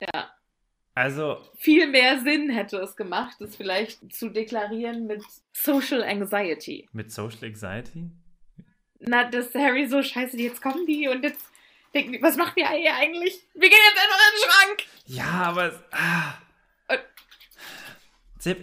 Ja. 0.00 0.30
Also, 0.94 1.42
Viel 1.58 1.86
mehr 1.88 2.20
Sinn 2.20 2.50
hätte 2.50 2.78
es 2.78 2.96
gemacht, 2.96 3.40
es 3.40 3.54
vielleicht 3.54 4.12
zu 4.12 4.30
deklarieren 4.30 5.06
mit 5.06 5.22
Social 5.52 6.02
Anxiety. 6.02 6.88
mit 6.92 7.12
Social 7.12 7.44
Anxiety? 7.44 8.10
Na, 8.98 9.24
dass 9.30 9.54
Harry 9.54 9.86
so, 9.86 10.02
scheiße, 10.02 10.36
jetzt 10.38 10.62
kommen 10.62 10.86
die 10.86 11.06
und 11.06 11.22
jetzt 11.22 11.44
denken 11.94 12.12
die, 12.14 12.22
was 12.22 12.36
machen 12.36 12.56
wir 12.56 12.68
hier 12.70 12.94
eigentlich? 12.96 13.46
Wir 13.54 13.68
gehen 13.68 13.78
jetzt 13.90 14.02
einfach 14.02 14.18
in 14.18 14.40
den 14.40 14.50
Schrank! 14.50 14.84
Ja, 15.06 15.42
aber. 15.50 15.64
es- 15.66 15.80
Ah. 15.92 16.34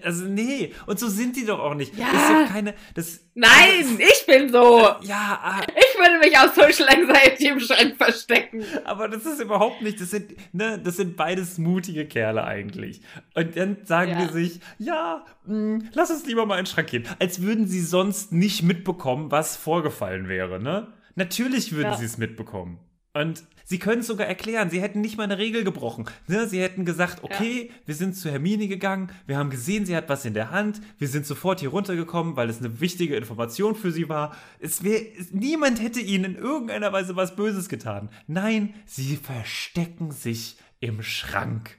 Also, 0.04 0.26
nee. 0.26 0.74
Und 0.86 1.00
so 1.00 1.08
sind 1.08 1.36
die 1.36 1.46
doch 1.46 1.60
auch 1.60 1.74
nicht. 1.76 1.98
Ja. 1.98 2.08
Das 2.12 2.22
ist 2.24 2.30
doch 2.30 2.48
keine. 2.54 2.74
Das, 2.96 3.20
Nein, 3.36 4.00
ich 4.00 4.26
bin 4.28 4.52
so! 4.52 4.82
Ja, 5.02 5.40
ah, 5.44 5.62
Ich 5.68 5.98
würde 6.00 6.20
mich 6.20 6.38
aus 6.38 6.54
Social 6.54 6.88
Anxiety 6.90 7.48
im 7.48 7.60
Schrank 7.60 7.96
verstecken. 7.98 8.64
aber 8.86 9.08
das 9.08 9.26
ist 9.26 9.40
überhaupt 9.42 9.82
nicht. 9.82 10.00
Das 10.00 10.12
sind, 10.12 10.34
ne, 10.54 10.80
das 10.84 10.98
sind 10.98 11.18
beides 11.18 11.58
mutige 11.58 12.06
Kerle 12.06 12.44
eigentlich. 12.44 13.02
Und 13.34 13.58
dann 13.58 13.78
sagen 13.86 14.12
Ja. 14.12 14.26
die 14.28 14.34
sich, 14.34 14.60
ja, 14.78 15.26
mh, 15.46 15.86
lass 15.94 16.12
uns 16.12 16.26
lieber 16.28 16.46
mal 16.46 16.60
in 16.60 16.66
den 16.66 16.72
Schrank 16.72 16.90
gehen. 16.90 17.08
Als 17.20 17.42
würden 17.42 17.68
sie 17.68 17.82
sonst 17.82 18.32
nicht 18.32 18.62
mitbekommen, 18.64 19.32
was 19.32 19.58
vorgefallen 19.58 20.28
wäre, 20.28 20.62
ne? 20.62 20.94
Natürlich 21.16 21.72
würden 21.74 21.92
Ja. 21.92 21.98
sie 21.98 22.06
es 22.06 22.18
mitbekommen. 22.18 22.80
Und 23.14 23.44
sie 23.64 23.78
können 23.78 24.02
es 24.02 24.08
sogar 24.08 24.26
erklären. 24.26 24.72
Sie 24.72 24.82
hätten 24.82 25.00
nicht 25.00 25.18
mal 25.18 25.24
eine 25.24 25.38
Regel 25.38 25.64
gebrochen. 25.64 26.10
Ne? 26.28 26.48
Sie 26.48 26.60
hätten 26.60 26.84
gesagt, 26.84 27.24
okay, 27.24 27.72
wir 27.86 27.94
sind 27.94 28.16
zu 28.16 28.32
Hermine 28.32 28.68
gegangen, 28.68 29.12
wir 29.28 29.38
haben 29.38 29.52
gesehen, 29.52 29.86
sie 29.86 29.96
hat 29.96 30.10
was 30.10 30.26
in 30.26 30.34
der 30.34 30.50
Hand, 30.50 30.82
wir 30.98 31.08
sind 31.08 31.28
sofort 31.28 31.60
hier 31.60 31.70
runtergekommen, 31.70 32.36
weil 32.36 32.50
es 32.50 32.58
eine 32.58 32.80
wichtige 32.82 33.16
Information 33.16 33.76
für 33.76 33.92
sie 33.92 34.10
war. 34.10 34.36
Es 34.60 34.84
wär, 34.84 35.00
es, 35.20 35.32
niemand 35.32 35.80
hätte 35.82 36.00
ihnen 36.00 36.26
in 36.26 36.36
irgendeiner 36.36 36.92
Weise 36.92 37.16
was 37.16 37.36
Böses 37.36 37.70
getan. 37.70 38.10
Nein, 38.26 38.74
sie 38.88 39.16
verstecken 39.16 40.12
sich 40.12 40.58
im 40.80 41.04
Schrank. 41.04 41.78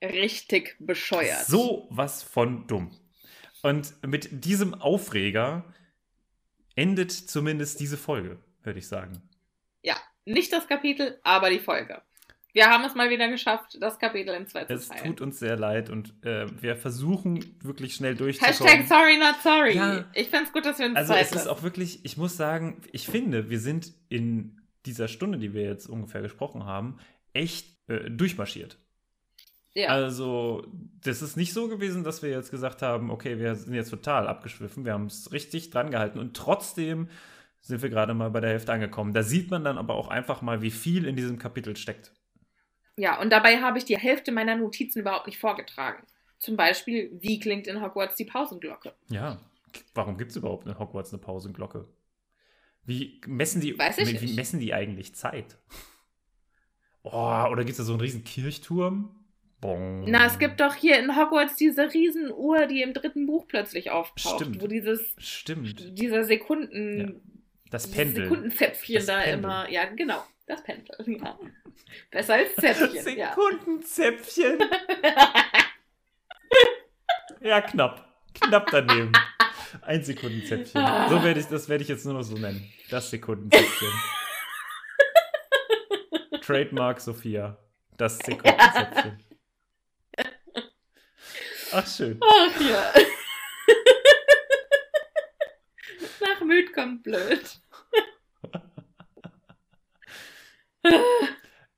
Richtig 0.00 0.76
bescheuert. 0.78 1.44
So 1.44 1.88
was 1.90 2.22
von 2.22 2.68
dumm. 2.68 2.92
Und 3.62 3.92
mit 4.06 4.44
diesem 4.44 4.74
Aufreger 4.74 5.64
endet 6.76 7.10
zumindest 7.10 7.80
diese 7.80 7.98
Folge, 7.98 8.38
würde 8.62 8.78
ich 8.78 8.86
sagen. 8.86 9.20
Ja, 9.82 9.96
nicht 10.24 10.52
das 10.52 10.66
Kapitel, 10.68 11.18
aber 11.22 11.50
die 11.50 11.58
Folge. 11.58 12.00
Wir 12.52 12.66
haben 12.66 12.84
es 12.84 12.96
mal 12.96 13.10
wieder 13.10 13.28
geschafft, 13.28 13.78
das 13.80 13.98
Kapitel 14.00 14.34
in 14.34 14.46
zwei 14.48 14.64
zu 14.64 14.72
Es 14.72 14.88
teilen. 14.88 15.04
tut 15.04 15.20
uns 15.20 15.38
sehr 15.38 15.56
leid 15.56 15.88
und 15.88 16.14
äh, 16.24 16.46
wir 16.60 16.74
versuchen 16.76 17.44
wirklich 17.62 17.94
schnell 17.94 18.16
durchzukommen. 18.16 18.68
Hashtag 18.68 18.88
sorry 18.88 19.18
not 19.18 19.36
sorry. 19.42 19.76
Ja. 19.76 20.04
Ich 20.14 20.30
find's 20.30 20.52
gut, 20.52 20.66
dass 20.66 20.80
wir 20.80 20.86
uns 20.86 20.96
Also 20.96 21.14
es 21.14 21.30
ist 21.30 21.46
auch 21.46 21.62
wirklich, 21.62 22.04
ich 22.04 22.16
muss 22.16 22.36
sagen, 22.36 22.80
ich 22.90 23.06
finde, 23.06 23.50
wir 23.50 23.60
sind 23.60 23.92
in 24.08 24.60
dieser 24.84 25.06
Stunde, 25.06 25.38
die 25.38 25.54
wir 25.54 25.62
jetzt 25.62 25.86
ungefähr 25.86 26.22
gesprochen 26.22 26.64
haben, 26.64 26.98
echt 27.34 27.68
äh, 27.88 28.10
durchmarschiert. 28.10 28.78
ja. 29.74 29.90
Also, 29.90 30.66
das 31.04 31.22
ist 31.22 31.36
nicht 31.36 31.52
so 31.52 31.68
gewesen, 31.68 32.02
dass 32.02 32.20
wir 32.22 32.30
jetzt 32.30 32.50
gesagt 32.50 32.82
haben, 32.82 33.10
okay, 33.12 33.38
wir 33.38 33.54
sind 33.54 33.74
jetzt 33.74 33.90
total 33.90 34.26
abgeschwiffen, 34.26 34.84
wir 34.84 34.92
haben 34.94 35.06
es 35.06 35.30
richtig 35.32 35.70
dran 35.70 35.92
gehalten 35.92 36.18
und 36.18 36.36
trotzdem 36.36 37.08
sind 37.60 37.82
wir 37.82 37.90
gerade 37.90 38.14
mal 38.14 38.30
bei 38.30 38.40
der 38.40 38.50
Hälfte 38.50 38.72
angekommen. 38.72 39.12
Da 39.12 39.22
sieht 39.22 39.50
man 39.50 39.64
dann 39.64 39.78
aber 39.78 39.94
auch 39.94 40.08
einfach 40.08 40.42
mal, 40.42 40.62
wie 40.62 40.70
viel 40.70 41.06
in 41.06 41.16
diesem 41.16 41.38
Kapitel 41.38 41.76
steckt. 41.76 42.12
ja, 42.96 43.20
und 43.20 43.30
dabei 43.30 43.60
habe 43.60 43.78
ich 43.78 43.84
die 43.84 43.96
Hälfte 43.98 44.32
meiner 44.32 44.56
Notizen 44.56 45.00
überhaupt 45.00 45.26
nicht 45.26 45.38
vorgetragen. 45.38 46.06
Zum 46.38 46.56
Beispiel, 46.56 47.10
wie 47.20 47.38
klingt 47.38 47.66
in 47.66 47.82
Hogwarts 47.82 48.16
die 48.16 48.24
Pausenglocke? 48.24 48.94
Ja, 49.08 49.38
warum 49.94 50.16
gibt 50.16 50.30
es 50.30 50.36
überhaupt 50.36 50.66
in 50.66 50.78
Hogwarts 50.78 51.12
eine 51.12 51.20
Pausenglocke? 51.20 51.86
Wie 52.86 53.20
messen 53.26 53.60
die, 53.60 53.78
Weiß 53.78 53.98
ich 53.98 54.20
wie, 54.20 54.28
wie 54.28 54.34
messen 54.34 54.58
die 54.58 54.72
eigentlich 54.72 55.14
Zeit? 55.14 55.58
Oh, 57.02 57.46
oder 57.50 57.58
gibt 57.64 57.70
es 57.70 57.76
da 57.78 57.82
so 57.84 57.92
einen 57.92 58.00
riesen 58.00 58.24
Kirchturm, 58.24 59.14
Bong. 59.60 60.04
Na, 60.10 60.26
es 60.26 60.38
gibt 60.38 60.60
doch 60.60 60.74
hier 60.74 60.98
in 60.98 61.16
Hogwarts 61.16 61.56
diese 61.56 61.92
Riesenuhr, 61.92 62.66
die 62.66 62.80
im 62.82 62.94
dritten 62.94 63.26
Buch 63.26 63.46
plötzlich 63.46 63.90
auftaucht, 63.90 64.36
Stimmt. 64.40 64.62
wo 64.62 64.66
dieses 64.66 65.14
Stimmt. 65.18 65.98
dieser 65.98 66.24
Sekunden 66.24 67.20
Das 67.70 67.90
Pendel. 67.90 68.24
Sekundenzäpfchen 68.24 68.94
Das 68.96 69.06
da 69.06 69.20
Pendel. 69.20 69.38
immer, 69.38 69.70
ja 69.70 69.84
genau, 69.86 70.24
das 70.46 70.62
Pendel, 70.62 70.96
ja. 71.22 71.38
Besser 72.10 72.34
als 72.34 72.54
Zäpfchen, 72.56 73.16
ja. 73.16 73.28
Sekundenzäpfchen. 73.30 74.58
ja, 77.40 77.60
knapp. 77.62 78.06
Knapp 78.34 78.68
daneben. 78.70 79.12
Ein 79.82 80.02
Sekundenzäpfchen. 80.02 80.84
So 81.08 81.22
werde 81.22 81.40
ich, 81.40 81.46
das 81.46 81.68
werde 81.68 81.82
ich 81.82 81.88
jetzt 81.88 82.04
nur 82.04 82.14
noch 82.14 82.22
so 82.22 82.36
nennen. 82.36 82.72
Das 82.90 83.10
Sekundenzäpfchen. 83.10 83.92
Trademark 86.42 87.00
Sophia. 87.00 87.56
Das 87.96 88.18
Sekundenzäpfchen. 88.18 89.24
Ach, 91.72 91.86
schön. 91.86 92.20
Ach 92.22 92.60
ja. 92.60 92.92
Müd 96.50 96.72
kommt 96.72 97.02
blöd. 97.02 97.60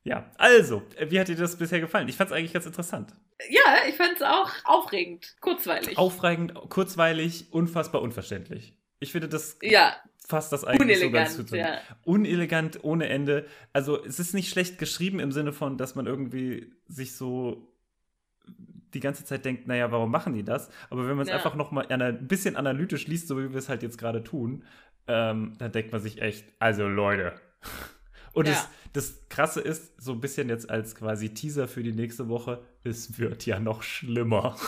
Ja, 0.04 0.32
also, 0.36 0.82
wie 1.08 1.20
hat 1.20 1.28
dir 1.28 1.36
das 1.36 1.56
bisher 1.56 1.78
gefallen? 1.80 2.08
Ich 2.08 2.16
fand 2.16 2.30
es 2.30 2.36
eigentlich 2.36 2.52
ganz 2.52 2.66
interessant. 2.66 3.14
Ja, 3.48 3.84
ich 3.88 3.94
fand 3.94 4.14
es 4.16 4.22
auch 4.22 4.50
aufregend, 4.64 5.36
kurzweilig. 5.40 5.96
Aufregend, 5.96 6.54
kurzweilig, 6.70 7.52
unfassbar 7.52 8.02
unverständlich. 8.02 8.76
Ich 8.98 9.12
finde, 9.12 9.28
das 9.28 9.58
ja, 9.62 9.94
fasst 10.26 10.52
das 10.52 10.64
eigentlich 10.64 10.98
so 10.98 11.10
ganz 11.10 11.36
gut 11.36 11.50
ja. 11.50 11.80
unelegant 12.04 12.82
ohne 12.82 13.08
Ende. 13.08 13.46
Also 13.72 14.04
es 14.04 14.18
ist 14.18 14.34
nicht 14.34 14.50
schlecht 14.50 14.78
geschrieben 14.78 15.20
im 15.20 15.30
Sinne 15.30 15.52
von, 15.52 15.78
dass 15.78 15.94
man 15.94 16.06
irgendwie 16.06 16.72
sich 16.88 17.14
so 17.16 17.71
die 18.94 19.00
ganze 19.00 19.24
Zeit 19.24 19.44
denkt, 19.44 19.66
naja, 19.66 19.90
warum 19.90 20.10
machen 20.10 20.34
die 20.34 20.44
das? 20.44 20.68
Aber 20.90 21.02
wenn 21.08 21.16
man 21.16 21.22
es 21.24 21.28
Ja. 21.30 21.36
einfach 21.36 21.54
noch 21.54 21.70
mal 21.70 21.86
ana- 21.90 22.06
ein 22.08 22.26
bisschen 22.28 22.56
analytisch 22.56 23.06
liest, 23.06 23.28
so 23.28 23.38
wie 23.38 23.50
wir 23.50 23.56
es 23.58 23.68
halt 23.68 23.82
jetzt 23.82 23.98
gerade 23.98 24.22
tun, 24.22 24.64
ähm, 25.06 25.54
dann 25.58 25.72
denkt 25.72 25.92
man 25.92 26.00
sich 26.00 26.20
echt, 26.22 26.44
also 26.58 26.86
Leute. 26.88 27.34
Und 28.34 28.46
Ja. 28.48 28.52
das, 28.52 28.68
das 28.92 29.28
Krasse 29.28 29.60
ist, 29.60 30.00
so 30.00 30.12
ein 30.12 30.20
bisschen 30.20 30.48
jetzt 30.48 30.70
als 30.70 30.94
quasi 30.94 31.34
Teaser 31.34 31.68
für 31.68 31.82
die 31.82 31.92
nächste 31.92 32.28
Woche, 32.28 32.62
es 32.84 33.18
wird 33.18 33.44
ja 33.46 33.58
noch 33.60 33.82
schlimmer. 33.82 34.56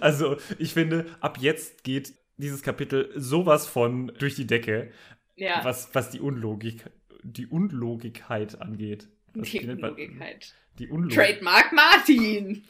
Also 0.00 0.36
ich 0.58 0.74
finde, 0.74 1.06
ab 1.20 1.38
jetzt 1.40 1.84
geht 1.84 2.12
dieses 2.36 2.62
Kapitel 2.62 3.10
sowas 3.16 3.66
von 3.66 4.12
durch 4.18 4.34
die 4.34 4.46
Decke 4.46 4.90
Ja, 5.36 5.60
was, 5.64 5.94
was 5.94 6.10
die 6.10 6.20
Unlogik, 6.20 6.84
die 7.22 7.46
Unlogikheit 7.46 8.60
angeht. 8.60 9.08
Die 9.34 9.60
Unlogikheit. 9.66 10.54
Die, 10.78 10.88
Unlog 10.88 11.12
Trademark 11.12 11.72
Martin. 11.72 12.62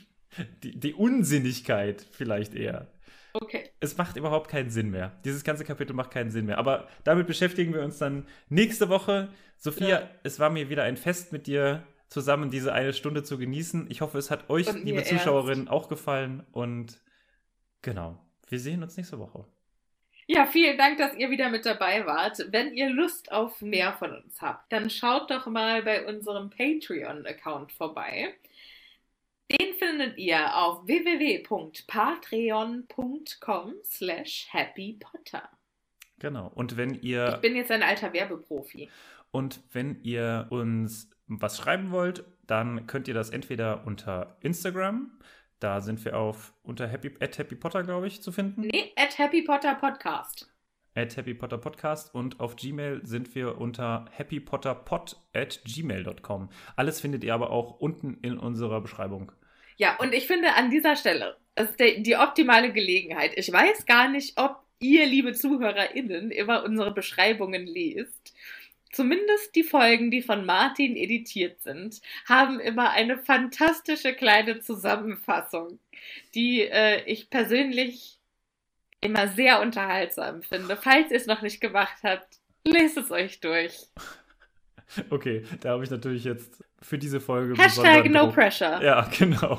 Die, 0.62 0.78
die 0.78 0.94
Unsinnigkeit 0.94 2.06
vielleicht 2.12 2.54
eher. 2.54 2.88
Okay. 3.32 3.70
Es 3.80 3.96
macht 3.96 4.16
überhaupt 4.16 4.50
keinen 4.50 4.70
Sinn 4.70 4.90
mehr. 4.90 5.12
Dieses 5.24 5.44
ganze 5.44 5.64
Kapitel 5.64 5.92
macht 5.94 6.10
keinen 6.10 6.30
Sinn 6.30 6.46
mehr. 6.46 6.58
Aber 6.58 6.88
damit 7.04 7.26
beschäftigen 7.26 7.72
wir 7.72 7.82
uns 7.82 7.98
dann 7.98 8.26
nächste 8.48 8.88
Woche. 8.88 9.28
Sophia, 9.56 9.88
Ja. 10.00 10.10
es 10.24 10.40
war 10.40 10.50
mir 10.50 10.68
wieder 10.68 10.82
ein 10.82 10.96
Fest 10.96 11.32
mit 11.32 11.46
dir 11.46 11.86
zusammen 12.08 12.50
diese 12.50 12.72
eine 12.72 12.92
Stunde 12.92 13.22
zu 13.22 13.38
genießen. 13.38 13.86
Ich 13.88 14.00
hoffe, 14.00 14.18
es 14.18 14.30
hat 14.32 14.50
euch, 14.50 14.72
liebe 14.82 15.04
Zuschauerinnen, 15.04 15.68
auch 15.68 15.88
gefallen. 15.88 16.44
Und 16.50 17.00
genau, 17.82 18.18
wir 18.48 18.58
sehen 18.58 18.82
uns 18.82 18.96
nächste 18.96 19.18
Woche. 19.20 19.44
Ja, 20.26 20.46
vielen 20.46 20.78
Dank, 20.78 20.98
dass 20.98 21.16
ihr 21.16 21.30
wieder 21.30 21.50
mit 21.50 21.66
dabei 21.66 22.06
wart. 22.06 22.46
Wenn 22.50 22.72
ihr 22.72 22.88
Lust 22.90 23.32
auf 23.32 23.60
mehr 23.62 23.92
von 23.94 24.12
uns 24.12 24.40
habt, 24.40 24.72
dann 24.72 24.88
schaut 24.90 25.30
doch 25.30 25.46
mal 25.46 25.82
bei 25.82 26.06
unserem 26.06 26.50
Patreon-Account 26.50 27.72
vorbei. 27.72 28.34
Den 29.52 29.74
findet 29.74 30.18
ihr 30.18 30.56
auf 30.56 30.86
www.patreon.com 30.86 33.74
slash 33.84 34.48
happypotter. 34.52 35.48
Genau. 36.18 36.50
Und 36.54 36.76
wenn 36.76 36.94
Ich 36.94 37.04
ihr 37.04 37.38
bin 37.42 37.56
jetzt 37.56 37.70
ein 37.70 37.82
alter 37.82 38.12
Werbeprofi. 38.12 38.88
Und 39.30 39.60
wenn 39.72 40.02
ihr 40.02 40.46
uns 40.50 41.10
was 41.26 41.58
schreiben 41.58 41.90
wollt, 41.90 42.24
dann 42.46 42.86
könnt 42.86 43.08
ihr 43.08 43.14
das 43.14 43.30
entweder 43.30 43.86
unter 43.86 44.36
Instagram, 44.40 45.10
da 45.60 45.80
sind 45.80 46.04
wir 46.04 46.16
auf 46.16 46.54
unter 46.62 46.88
Happy, 46.88 47.14
at 47.20 47.38
Happy 47.38 47.54
Potter, 47.54 47.82
glaube 47.82 48.06
ich, 48.06 48.22
zu 48.22 48.32
finden. 48.32 48.62
Nee, 48.62 48.92
at 48.96 49.18
Happy 49.18 49.42
Potter 49.42 49.74
Podcast. 49.74 50.50
At 50.94 51.16
Happy 51.16 51.34
Potter 51.34 51.58
Podcast 51.58 52.14
und 52.14 52.40
auf 52.40 52.56
Gmail 52.56 53.06
sind 53.06 53.34
wir 53.34 53.60
unter 53.60 54.06
happypotterpod 54.10 55.16
at 55.32 55.60
gmail.com. 55.64 56.48
Alles 56.74 57.00
findet 57.00 57.22
ihr 57.22 57.34
aber 57.34 57.50
auch 57.50 57.78
unten 57.78 58.14
in 58.22 58.38
unserer 58.38 58.80
Beschreibung. 58.80 59.30
Ja, 59.80 59.96
und 59.96 60.12
ich 60.12 60.26
finde 60.26 60.56
an 60.56 60.68
dieser 60.68 60.94
Stelle, 60.94 61.38
das 61.54 61.70
ist 61.70 61.80
der, 61.80 62.00
die 62.00 62.14
optimale 62.14 62.70
Gelegenheit. 62.70 63.32
Ich 63.36 63.50
weiß 63.50 63.86
gar 63.86 64.10
nicht, 64.10 64.38
ob 64.38 64.62
ihr, 64.78 65.06
liebe 65.06 65.32
ZuhörerInnen, 65.32 66.30
immer 66.30 66.64
unsere 66.64 66.92
Beschreibungen 66.92 67.66
lest. 67.66 68.34
Zumindest 68.92 69.54
die 69.54 69.62
Folgen, 69.62 70.10
die 70.10 70.20
von 70.20 70.44
Martin 70.44 70.96
editiert 70.96 71.62
sind, 71.62 72.02
haben 72.28 72.60
immer 72.60 72.90
eine 72.90 73.16
fantastische 73.16 74.12
kleine 74.12 74.60
Zusammenfassung, 74.60 75.78
die 76.34 76.60
äh, 76.60 77.02
ich 77.06 77.30
persönlich 77.30 78.18
immer 79.00 79.28
sehr 79.28 79.62
unterhaltsam 79.62 80.42
finde. 80.42 80.76
Falls 80.76 81.10
ihr 81.10 81.16
es 81.16 81.26
noch 81.26 81.40
nicht 81.40 81.62
gemacht 81.62 82.02
habt, 82.02 82.38
lest 82.66 82.98
es 82.98 83.10
euch 83.10 83.40
durch. 83.40 83.86
Okay, 85.08 85.44
da 85.60 85.70
habe 85.70 85.84
ich 85.84 85.90
natürlich 85.90 86.24
jetzt 86.24 86.64
für 86.82 86.98
diese 86.98 87.20
Folge. 87.20 87.54
Hashtag 87.60 88.10
no 88.10 88.24
Druck. 88.24 88.34
pressure. 88.34 88.82
Ja, 88.82 89.08
genau. 89.18 89.58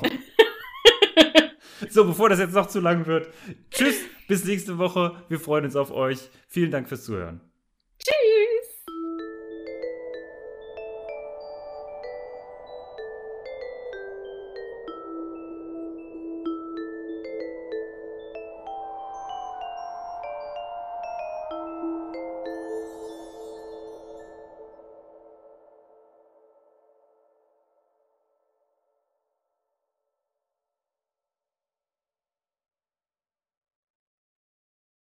so, 1.88 2.04
bevor 2.04 2.28
das 2.28 2.38
jetzt 2.38 2.54
noch 2.54 2.66
zu 2.66 2.80
lang 2.80 3.06
wird. 3.06 3.28
Tschüss, 3.70 3.96
bis 4.28 4.44
nächste 4.44 4.78
Woche. 4.78 5.16
Wir 5.28 5.40
freuen 5.40 5.64
uns 5.64 5.76
auf 5.76 5.90
euch. 5.90 6.30
Vielen 6.48 6.70
Dank 6.70 6.88
fürs 6.88 7.04
Zuhören. 7.04 7.40